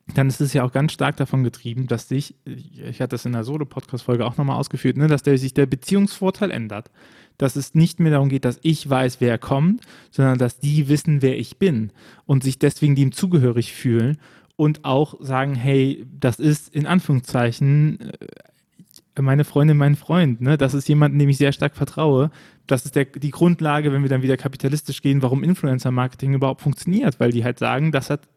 dann 0.08 0.28
ist 0.28 0.41
es 0.41 0.54
ja 0.54 0.64
auch 0.64 0.72
ganz 0.72 0.91
stark 0.91 1.16
davon 1.18 1.43
getrieben, 1.43 1.88
dass 1.88 2.10
sich, 2.10 2.36
ich 2.45 2.99
hatte 2.99 3.10
das 3.10 3.26
in 3.26 3.32
der 3.32 3.43
Solo-Podcast-Folge 3.43 4.26
auch 4.26 4.38
nochmal 4.38 4.58
ausgeführt, 4.58 4.97
ne, 4.97 5.08
dass 5.08 5.24
der, 5.24 5.38
sich 5.38 5.54
der 5.54 5.66
Beziehungsvorteil 5.66 6.51
ändert. 6.51 6.91
Dass 7.38 7.56
es 7.56 7.74
nicht 7.74 7.99
mehr 7.99 8.12
darum 8.12 8.30
geht, 8.30 8.45
dass 8.45 8.60
ich 8.62 8.88
weiß, 8.88 9.20
wer 9.20 9.39
kommt, 9.39 9.82
sondern 10.12 10.38
dass 10.38 10.60
die 10.60 10.88
wissen, 10.88 11.22
wer 11.22 11.39
ich 11.39 11.58
bin 11.58 11.91
und 12.26 12.43
sich 12.43 12.60
deswegen 12.60 12.95
dem 12.95 13.12
zugehörig 13.12 13.74
fühlen 13.74 14.18
und 14.56 14.86
auch 14.86 15.16
sagen, 15.20 15.56
hey, 15.56 16.06
das 16.20 16.39
ist 16.39 16.76
in 16.76 16.86
Anführungszeichen 16.86 18.12
äh, 18.12 19.22
meine 19.22 19.45
Freundin, 19.45 19.78
mein 19.78 19.95
Freund. 19.95 20.41
Ne? 20.41 20.58
Das 20.58 20.74
ist 20.74 20.88
jemand, 20.88 21.20
dem 21.20 21.30
ich 21.30 21.38
sehr 21.38 21.54
stark 21.54 21.76
vertraue. 21.76 22.30
Das 22.68 22.86
ist 22.86 22.95
der, 22.95 23.06
die 23.06 23.32
Grundlage, 23.32 23.91
wenn 23.91 24.04
wir 24.04 24.10
dann 24.10 24.22
wieder 24.22 24.38
kapitalistisch 24.38 25.01
gehen, 25.01 25.22
warum 25.22 25.43
Influencer-Marketing 25.43 26.34
überhaupt 26.34 26.62
funktioniert, 26.62 27.20
weil 27.20 27.32
die 27.32 27.43
halt 27.43 27.58
sagen, 27.58 27.91
das 27.91 28.10
hat 28.10 28.28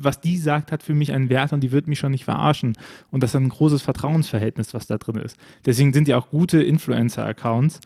was 0.00 0.20
die 0.20 0.38
sagt, 0.38 0.72
hat 0.72 0.82
für 0.82 0.94
mich 0.94 1.12
einen 1.12 1.28
Wert 1.28 1.52
und 1.52 1.60
die 1.60 1.72
wird 1.72 1.86
mich 1.86 1.98
schon 1.98 2.12
nicht 2.12 2.24
verarschen. 2.24 2.74
Und 3.10 3.22
das 3.22 3.30
ist 3.30 3.36
ein 3.36 3.48
großes 3.48 3.82
Vertrauensverhältnis, 3.82 4.74
was 4.74 4.86
da 4.86 4.96
drin 4.96 5.16
ist. 5.16 5.36
Deswegen 5.64 5.92
sind 5.92 6.08
ja 6.08 6.16
auch 6.16 6.30
gute 6.30 6.62
Influencer-Accounts, 6.62 7.80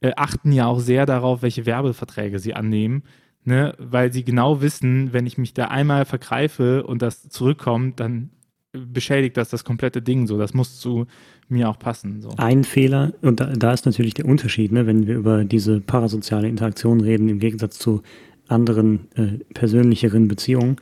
äh, 0.00 0.12
achten 0.16 0.52
ja 0.52 0.66
auch 0.66 0.80
sehr 0.80 1.06
darauf, 1.06 1.42
welche 1.42 1.66
Werbeverträge 1.66 2.38
sie 2.38 2.54
annehmen, 2.54 3.04
ne? 3.44 3.74
weil 3.78 4.12
sie 4.12 4.24
genau 4.24 4.60
wissen, 4.60 5.12
wenn 5.12 5.26
ich 5.26 5.38
mich 5.38 5.54
da 5.54 5.66
einmal 5.66 6.04
vergreife 6.04 6.84
und 6.84 7.02
das 7.02 7.28
zurückkommt, 7.28 8.00
dann 8.00 8.30
beschädigt 8.72 9.36
das 9.36 9.48
das 9.48 9.64
komplette 9.64 10.02
Ding 10.02 10.26
so. 10.26 10.38
Das 10.38 10.52
muss 10.52 10.78
zu 10.80 11.06
mir 11.48 11.68
auch 11.68 11.78
passen. 11.78 12.20
So. 12.20 12.30
Ein 12.36 12.64
Fehler, 12.64 13.12
und 13.22 13.40
da, 13.40 13.46
da 13.46 13.72
ist 13.72 13.86
natürlich 13.86 14.14
der 14.14 14.26
Unterschied, 14.26 14.72
ne, 14.72 14.86
wenn 14.86 15.06
wir 15.06 15.16
über 15.16 15.44
diese 15.44 15.80
parasoziale 15.80 16.48
Interaktion 16.48 17.00
reden, 17.00 17.28
im 17.28 17.38
Gegensatz 17.38 17.78
zu 17.78 18.02
anderen 18.48 19.08
äh, 19.14 19.38
persönlicheren 19.54 20.28
Beziehungen, 20.28 20.76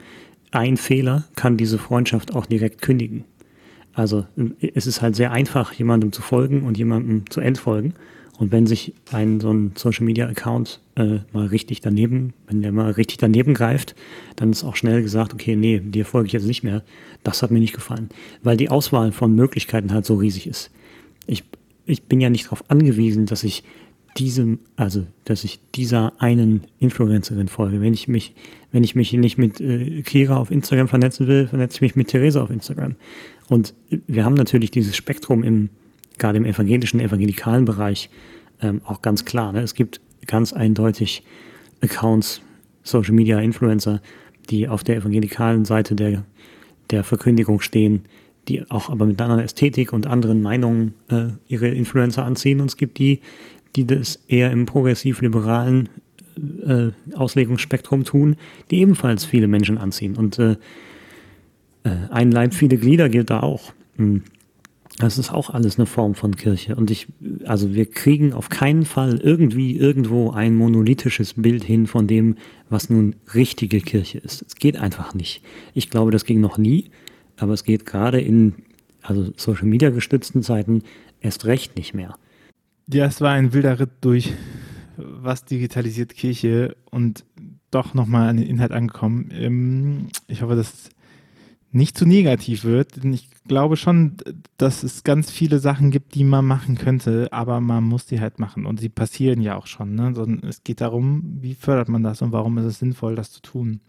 ein 0.55 0.77
Fehler 0.77 1.25
kann 1.37 1.57
diese 1.57 1.79
Freundschaft 1.79 2.35
auch 2.35 2.47
direkt 2.47 2.83
kündigen. 2.83 3.25
Also 3.93 4.27
es 4.75 4.87
ist 4.87 5.03
halt 5.03 5.15
sehr 5.15 5.31
einfach, 5.31 5.73
jemandem 5.73 6.13
zu 6.13 6.21
folgen 6.21 6.63
und 6.63 6.77
jemandem 6.77 7.31
zu 7.31 7.41
entfolgen. 7.41 7.95
Und 8.39 8.51
wenn 8.51 8.67
sich 8.67 8.95
ein 9.13 9.39
so 9.39 9.53
ein 9.53 9.73
Social 9.77 10.05
Media 10.05 10.27
Account 10.27 10.81
äh, 10.97 11.19
mal 11.33 11.47
richtig 11.47 11.81
daneben, 11.81 12.35
wenn 12.49 12.63
der 12.63 12.73
mal 12.73 12.91
richtig 12.91 13.19
daneben 13.19 13.55
greift, 13.55 13.95
dann 14.35 14.51
ist 14.51 14.65
auch 14.65 14.75
schnell 14.75 15.03
gesagt, 15.03 15.33
okay, 15.33 15.55
nee, 15.55 15.79
dir 15.79 16.05
folge 16.05 16.27
ich 16.27 16.33
jetzt 16.33 16.47
nicht 16.47 16.65
mehr. 16.65 16.83
Das 17.23 17.43
hat 17.43 17.53
mir 17.53 17.61
nicht 17.61 17.75
gefallen. 17.75 18.09
Weil 18.43 18.57
die 18.57 18.71
Auswahl 18.71 19.13
von 19.13 19.37
Möglichkeiten 19.37 19.93
halt 19.93 20.05
so 20.05 20.17
riesig 20.17 20.49
ist. 20.49 20.73
Ich, 21.27 21.45
ich 21.87 22.03
bin 22.03 22.21
ja 22.21 22.29
nicht 22.29 22.47
darauf 22.47 22.69
angewiesen, 22.69 23.27
dass 23.27 23.45
ich 23.45 23.63
diesem, 24.17 24.61
also 24.77 25.07
dass 25.25 25.45
ich 25.45 25.61
dieser 25.75 26.13
einen 26.21 26.63
Influencerin 26.79 27.49
folge. 27.49 27.81
Wenn 27.81 27.95
ich 27.95 28.09
mich, 28.09 28.35
wenn 28.71 28.85
ich 28.85 28.95
mich 28.95 29.13
nicht 29.13 29.39
mit 29.39 29.61
äh, 29.61 30.03
Kira 30.03 30.37
auf 30.37 30.51
Instagram 30.51 30.89
vernetzen 30.89 31.27
will, 31.27 31.49
vernetze 31.49 31.77
ich 31.77 31.81
mich 31.81 31.97
mit 31.97 32.09
Theresa 32.09 32.43
auf 32.43 32.51
Instagram. 32.51 32.95
Und 33.49 33.75
wir 34.07 34.25
haben 34.25 34.35
natürlich 34.35 34.71
dieses 34.71 34.97
Spektrum 34.97 35.43
im, 35.43 35.69
gerade 36.19 36.39
im 36.39 36.45
evangelischen, 36.45 37.01
evangelikalen 37.01 37.65
Bereich 37.65 38.09
ähm, 38.61 38.81
auch 38.85 39.03
ganz 39.03 39.25
klar. 39.25 39.53
Ne? 39.53 39.61
Es 39.61 39.75
gibt 39.75 40.01
ganz 40.27 40.53
eindeutig 40.53 41.23
Accounts, 41.83 42.41
Social 42.83 43.15
Media 43.15 43.41
Influencer, 43.41 44.01
die 44.51 44.69
auf 44.69 44.85
der 44.85 44.97
evangelikalen 44.97 45.65
Seite 45.65 45.95
der, 45.95 46.25
der 46.91 47.05
Verkündigung 47.05 47.61
stehen, 47.61 48.05
die 48.49 48.71
auch 48.71 48.91
aber 48.91 49.07
mit 49.07 49.19
einer 49.19 49.31
anderen 49.31 49.45
Ästhetik 49.45 49.93
und 49.93 50.07
anderen 50.07 50.43
Meinungen 50.43 50.95
äh, 51.09 51.29
ihre 51.49 51.69
Influencer 51.69 52.25
anziehen. 52.25 52.61
Und 52.61 52.67
es 52.67 52.77
gibt 52.77 52.99
die, 52.99 53.21
die 53.77 53.87
das 53.87 54.21
eher 54.29 54.51
im 54.51 54.67
progressiv-liberalen 54.67 55.89
äh, 56.65 56.91
Auslegungsspektrum 57.15 58.05
tun, 58.05 58.37
die 58.71 58.81
ebenfalls 58.81 59.25
viele 59.25 59.47
Menschen 59.47 59.79
anziehen. 59.79 60.17
Und 60.17 60.39
äh, 60.39 60.57
äh, 61.85 61.91
ein 62.11 62.31
Leib, 62.31 62.55
viele 62.55 62.77
Glieder 62.77 63.09
gilt 63.09 63.31
da 63.31 63.41
auch. 63.41 63.73
Hm. 63.97 64.23
Das 64.99 65.19
ist 65.19 65.33
auch 65.33 65.51
alles 65.51 65.77
eine 65.77 65.87
Form 65.87 66.15
von 66.15 66.37
Kirche. 66.37 66.77
Und 66.77 66.89
ich, 66.91 67.09
also 67.47 67.75
wir 67.75 67.87
kriegen 67.87 68.33
auf 68.33 68.49
keinen 68.49 68.85
Fall 68.85 69.19
irgendwie 69.21 69.77
irgendwo 69.77 70.31
ein 70.31 70.55
monolithisches 70.55 71.35
Bild 71.35 71.65
hin 71.65 71.89
von 71.89 72.07
dem, 72.07 72.37
was 72.69 72.91
nun 72.91 73.17
richtige 73.35 73.81
Kirche 73.81 74.19
ist. 74.19 74.43
Es 74.47 74.55
geht 74.55 74.77
einfach 74.77 75.13
nicht. 75.13 75.43
Ich 75.75 75.91
glaube, 75.91 76.13
das 76.13 76.25
ging 76.25 76.41
noch 76.41 76.59
nie, 76.59 76.91
aber 77.37 77.55
es 77.55 77.65
geht 77.65 77.87
gerade 77.87 78.21
in 78.21 78.55
also 79.03 79.33
Social 79.37 79.67
Media 79.67 79.91
gestützten 79.91 80.45
Zeiten 80.45 80.83
erst 81.21 81.45
recht 81.45 81.77
nicht 81.77 81.93
mehr. 81.93 82.17
Ja, 82.87 83.07
es 83.07 83.21
war 83.21 83.33
ein 83.33 83.53
wilder 83.53 83.81
Ritt 83.81 83.91
durch 84.03 84.35
was 84.97 85.45
digitalisiert 85.45 86.15
Kirche 86.15 86.77
und 86.91 87.25
doch 87.71 87.95
nochmal 87.95 88.29
an 88.29 88.37
den 88.37 88.47
Inhalt 88.47 88.73
angekommen. 88.73 89.31
Ähm, 89.33 90.09
ich 90.29 90.43
hoffe, 90.43 90.55
dass 90.55 90.73
es 90.73 90.91
nicht 91.73 91.99
zu 91.99 92.07
negativ 92.07 92.65
wird, 92.65 93.03
denn 93.03 93.13
ich 93.13 93.29
glaube 93.49 93.77
schon, 93.77 94.17
dass 94.59 94.85
es 94.85 95.03
ganz 95.03 95.31
viele 95.31 95.59
Sachen 95.59 95.91
gibt, 95.91 96.15
die 96.15 96.23
man 96.23 96.45
machen 96.45 96.77
könnte, 96.77 97.33
aber 97.33 97.61
man 97.61 97.83
muss 97.83 98.07
die 98.07 98.21
halt 98.21 98.39
machen 98.39 98.65
und 98.65 98.79
sie 98.79 98.89
passieren 98.89 99.41
ja 99.41 99.57
auch 99.57 99.67
schon. 99.67 99.97
Ne? 99.97 100.41
Es 100.49 100.63
geht 100.63 100.81
darum, 100.81 101.39
wie 101.41 101.55
fördert 101.55 101.89
man 101.89 102.05
das 102.05 102.23
und 102.23 102.31
warum 102.31 102.59
ist 102.59 102.65
es 102.67 102.79
sinnvoll, 102.79 103.17
das 103.17 103.33
zu 103.33 103.43
tun. 103.43 103.81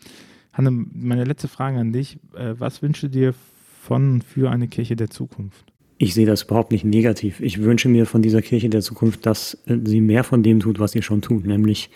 Hanne, 0.51 0.71
meine 0.71 1.25
letzte 1.25 1.47
Frage 1.47 1.77
an 1.77 1.93
dich. 1.93 2.17
Äh, 2.33 2.55
was 2.57 2.81
wünschst 2.81 3.03
du 3.03 3.09
dir 3.09 3.35
von 3.81 4.13
und 4.13 4.23
für 4.23 4.49
eine 4.49 4.67
Kirche 4.67 4.95
der 4.95 5.11
Zukunft? 5.11 5.74
Ich 5.97 6.13
sehe 6.13 6.25
das 6.25 6.43
überhaupt 6.43 6.71
nicht 6.71 6.83
negativ. 6.83 7.39
Ich 7.39 7.61
wünsche 7.61 7.87
mir 7.87 8.05
von 8.05 8.21
dieser 8.21 8.41
Kirche 8.41 8.69
der 8.69 8.81
Zukunft, 8.81 9.25
dass 9.25 9.57
äh, 9.65 9.77
sie 9.83 10.01
mehr 10.01 10.23
von 10.23 10.43
dem 10.43 10.59
tut, 10.59 10.79
was 10.79 10.91
sie 10.91 11.01
schon 11.01 11.21
tut, 11.21 11.45
nämlich 11.45 11.89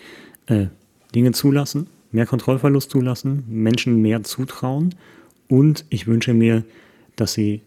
äh, 0.46 0.66
Dinge 1.14 1.32
zulassen, 1.32 1.88
mehr 2.12 2.26
Kontrollverlust 2.26 2.90
zulassen, 2.90 3.44
Menschen 3.48 4.00
mehr 4.00 4.22
zutrauen 4.22 4.94
und 5.48 5.84
ich 5.90 6.06
wünsche 6.06 6.32
mir, 6.32 6.64
dass 7.16 7.34
sie 7.34 7.62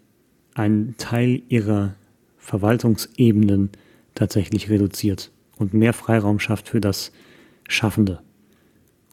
einen 0.56 0.96
Teil 0.98 1.42
ihrer 1.50 1.96
Verwaltungsebenen 2.38 3.70
tatsächlich 4.16 4.70
reduziert 4.70 5.32
und 5.58 5.74
mehr 5.74 5.94
Freiraum 5.94 6.40
schafft 6.40 6.70
für 6.70 6.82
das 6.82 7.12
Schaffende 7.68 8.22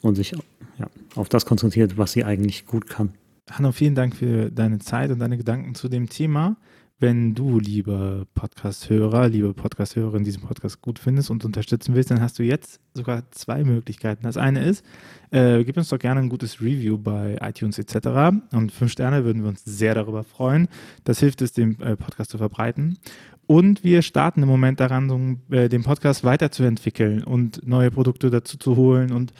und 0.03 0.15
sich 0.15 0.33
ja, 0.79 0.91
auf 1.15 1.29
das 1.29 1.47
konzentriert, 1.47 1.99
was 1.99 2.13
sie 2.13 2.25
eigentlich 2.25 2.67
gut 2.67 2.89
kann. 2.89 3.11
Hanno, 3.51 3.73
vielen 3.73 3.95
Dank 3.95 4.17
für 4.17 4.51
deine 4.51 4.79
Zeit 4.79 5.11
und 5.11 5.19
deine 5.19 5.37
Gedanken 5.37 5.75
zu 5.75 5.89
dem 5.89 6.09
Thema. 6.09 6.57
Wenn 7.03 7.35
du, 7.35 7.59
liebe 7.59 8.27
Podcast-Hörer, 8.35 9.27
liebe 9.31 9.55
Podcast-Hörerin, 9.55 10.23
diesen 10.23 10.43
Podcast 10.43 10.83
gut 10.83 10.99
findest 10.99 11.31
und 11.31 11.47
unterstützen 11.47 11.95
willst, 11.95 12.11
dann 12.11 12.21
hast 12.21 12.39
du 12.39 12.43
jetzt 12.43 12.79
sogar 12.93 13.23
zwei 13.31 13.65
Möglichkeiten. 13.65 14.25
Das 14.25 14.37
eine 14.37 14.63
ist, 14.63 14.85
äh, 15.31 15.65
gib 15.65 15.79
uns 15.79 15.89
doch 15.89 15.99
gerne 15.99 16.21
ein 16.21 16.29
gutes 16.29 16.61
Review 16.61 16.99
bei 16.99 17.39
iTunes 17.41 17.79
etc. 17.79 18.37
Und 18.53 18.71
fünf 18.71 18.93
Sterne 18.93 19.25
würden 19.25 19.41
wir 19.41 19.49
uns 19.49 19.65
sehr 19.65 19.95
darüber 19.95 20.25
freuen. 20.25 20.69
Das 21.05 21.21
hilft 21.21 21.41
es, 21.41 21.53
den 21.53 21.81
äh, 21.81 21.97
Podcast 21.97 22.33
zu 22.33 22.37
verbreiten. 22.37 22.99
Und 23.47 23.83
wir 23.83 24.03
starten 24.03 24.43
im 24.43 24.51
Moment 24.51 24.79
daran, 24.79 25.41
äh, 25.49 25.71
den 25.71 25.85
Podcast 25.85 26.23
weiterzuentwickeln 26.23 27.25
und 27.25 27.67
neue 27.67 27.91
Produkte 27.91 28.29
dazu 28.29 28.59
zu 28.59 28.77
holen 28.77 29.11
und 29.11 29.33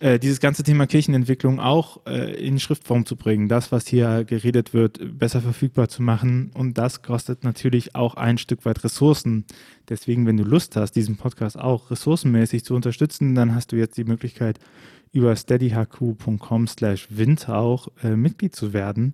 äh, 0.00 0.18
dieses 0.18 0.40
ganze 0.40 0.62
Thema 0.62 0.86
Kirchenentwicklung 0.86 1.60
auch 1.60 2.06
äh, 2.06 2.34
in 2.34 2.58
Schriftform 2.58 3.06
zu 3.06 3.16
bringen, 3.16 3.48
das, 3.48 3.72
was 3.72 3.86
hier 3.86 4.24
geredet 4.24 4.74
wird, 4.74 5.18
besser 5.18 5.40
verfügbar 5.40 5.88
zu 5.88 6.02
machen. 6.02 6.50
Und 6.54 6.78
das 6.78 7.02
kostet 7.02 7.44
natürlich 7.44 7.94
auch 7.94 8.14
ein 8.14 8.38
Stück 8.38 8.64
weit 8.64 8.84
Ressourcen. 8.84 9.44
Deswegen, 9.88 10.26
wenn 10.26 10.36
du 10.36 10.44
Lust 10.44 10.76
hast, 10.76 10.92
diesen 10.92 11.16
Podcast 11.16 11.58
auch 11.58 11.90
ressourcenmäßig 11.90 12.64
zu 12.64 12.74
unterstützen, 12.74 13.34
dann 13.34 13.54
hast 13.54 13.72
du 13.72 13.76
jetzt 13.76 13.96
die 13.96 14.04
Möglichkeit, 14.04 14.58
über 15.12 15.36
steadyhq.com 15.36 16.66
slash 16.66 17.06
winter 17.10 17.58
auch 17.58 17.88
äh, 18.02 18.16
Mitglied 18.16 18.56
zu 18.56 18.72
werden 18.72 19.12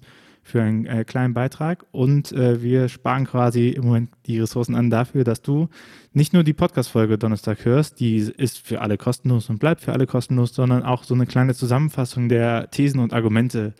für 0.50 0.62
einen 0.62 0.86
äh, 0.86 1.04
kleinen 1.04 1.32
Beitrag 1.32 1.86
und 1.92 2.32
äh, 2.32 2.62
wir 2.62 2.88
sparen 2.88 3.26
quasi 3.26 3.70
im 3.70 3.84
Moment 3.84 4.10
die 4.26 4.40
Ressourcen 4.40 4.74
an 4.74 4.90
dafür, 4.90 5.24
dass 5.24 5.42
du 5.42 5.68
nicht 6.12 6.32
nur 6.32 6.42
die 6.42 6.52
Podcast-Folge 6.52 7.18
Donnerstag 7.18 7.64
hörst, 7.64 8.00
die 8.00 8.16
ist 8.16 8.58
für 8.58 8.80
alle 8.80 8.98
kostenlos 8.98 9.48
und 9.48 9.58
bleibt 9.58 9.80
für 9.80 9.92
alle 9.92 10.06
kostenlos, 10.06 10.54
sondern 10.54 10.82
auch 10.82 11.04
so 11.04 11.14
eine 11.14 11.26
kleine 11.26 11.54
Zusammenfassung 11.54 12.28
der 12.28 12.70
Thesen 12.70 13.00
und 13.00 13.12
Argumente 13.12 13.74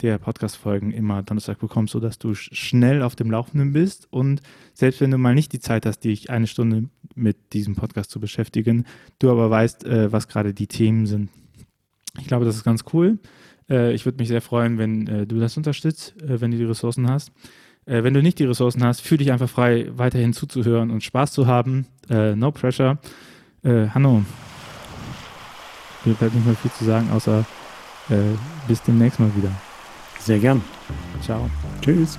der 0.00 0.18
Podcast-Folgen 0.18 0.90
immer 0.90 1.22
Donnerstag 1.22 1.60
bekommst, 1.60 1.92
sodass 1.92 2.18
du 2.18 2.34
schnell 2.34 3.02
auf 3.02 3.14
dem 3.14 3.30
Laufenden 3.30 3.72
bist 3.72 4.08
und 4.10 4.40
selbst 4.72 5.00
wenn 5.00 5.10
du 5.10 5.18
mal 5.18 5.34
nicht 5.34 5.52
die 5.52 5.60
Zeit 5.60 5.86
hast, 5.86 6.00
dich 6.00 6.30
eine 6.30 6.46
Stunde 6.46 6.88
mit 7.14 7.52
diesem 7.52 7.76
Podcast 7.76 8.10
zu 8.10 8.18
beschäftigen, 8.18 8.86
du 9.18 9.30
aber 9.30 9.50
weißt, 9.50 9.84
äh, 9.84 10.10
was 10.10 10.26
gerade 10.26 10.54
die 10.54 10.66
Themen 10.66 11.06
sind. 11.06 11.30
Ich 12.18 12.26
glaube, 12.26 12.44
das 12.44 12.56
ist 12.56 12.64
ganz 12.64 12.84
cool. 12.92 13.18
Äh, 13.68 13.92
ich 13.94 14.04
würde 14.04 14.18
mich 14.18 14.28
sehr 14.28 14.42
freuen, 14.42 14.78
wenn 14.78 15.06
äh, 15.06 15.26
du 15.26 15.38
das 15.38 15.56
unterstützt, 15.56 16.14
äh, 16.22 16.40
wenn 16.40 16.50
du 16.50 16.56
die 16.56 16.64
Ressourcen 16.64 17.08
hast. 17.08 17.32
Äh, 17.86 18.02
wenn 18.02 18.14
du 18.14 18.22
nicht 18.22 18.38
die 18.38 18.44
Ressourcen 18.44 18.84
hast, 18.84 19.00
fühl 19.00 19.18
dich 19.18 19.32
einfach 19.32 19.48
frei, 19.48 19.88
weiterhin 19.94 20.32
zuzuhören 20.32 20.90
und 20.90 21.02
Spaß 21.02 21.32
zu 21.32 21.46
haben. 21.46 21.86
Äh, 22.08 22.34
no 22.34 22.50
pressure. 22.50 22.98
Äh, 23.62 23.88
Hanno, 23.88 24.24
mir 26.04 26.14
bleibt 26.14 26.34
nicht 26.34 26.46
mehr 26.46 26.56
viel 26.56 26.70
zu 26.72 26.84
sagen, 26.84 27.10
außer 27.10 27.44
bis 28.68 28.82
demnächst 28.82 29.18
mal 29.18 29.34
wieder. 29.34 29.50
Sehr 30.18 30.38
gern. 30.38 30.62
Ciao. 31.22 31.48
Tschüss. 31.80 32.18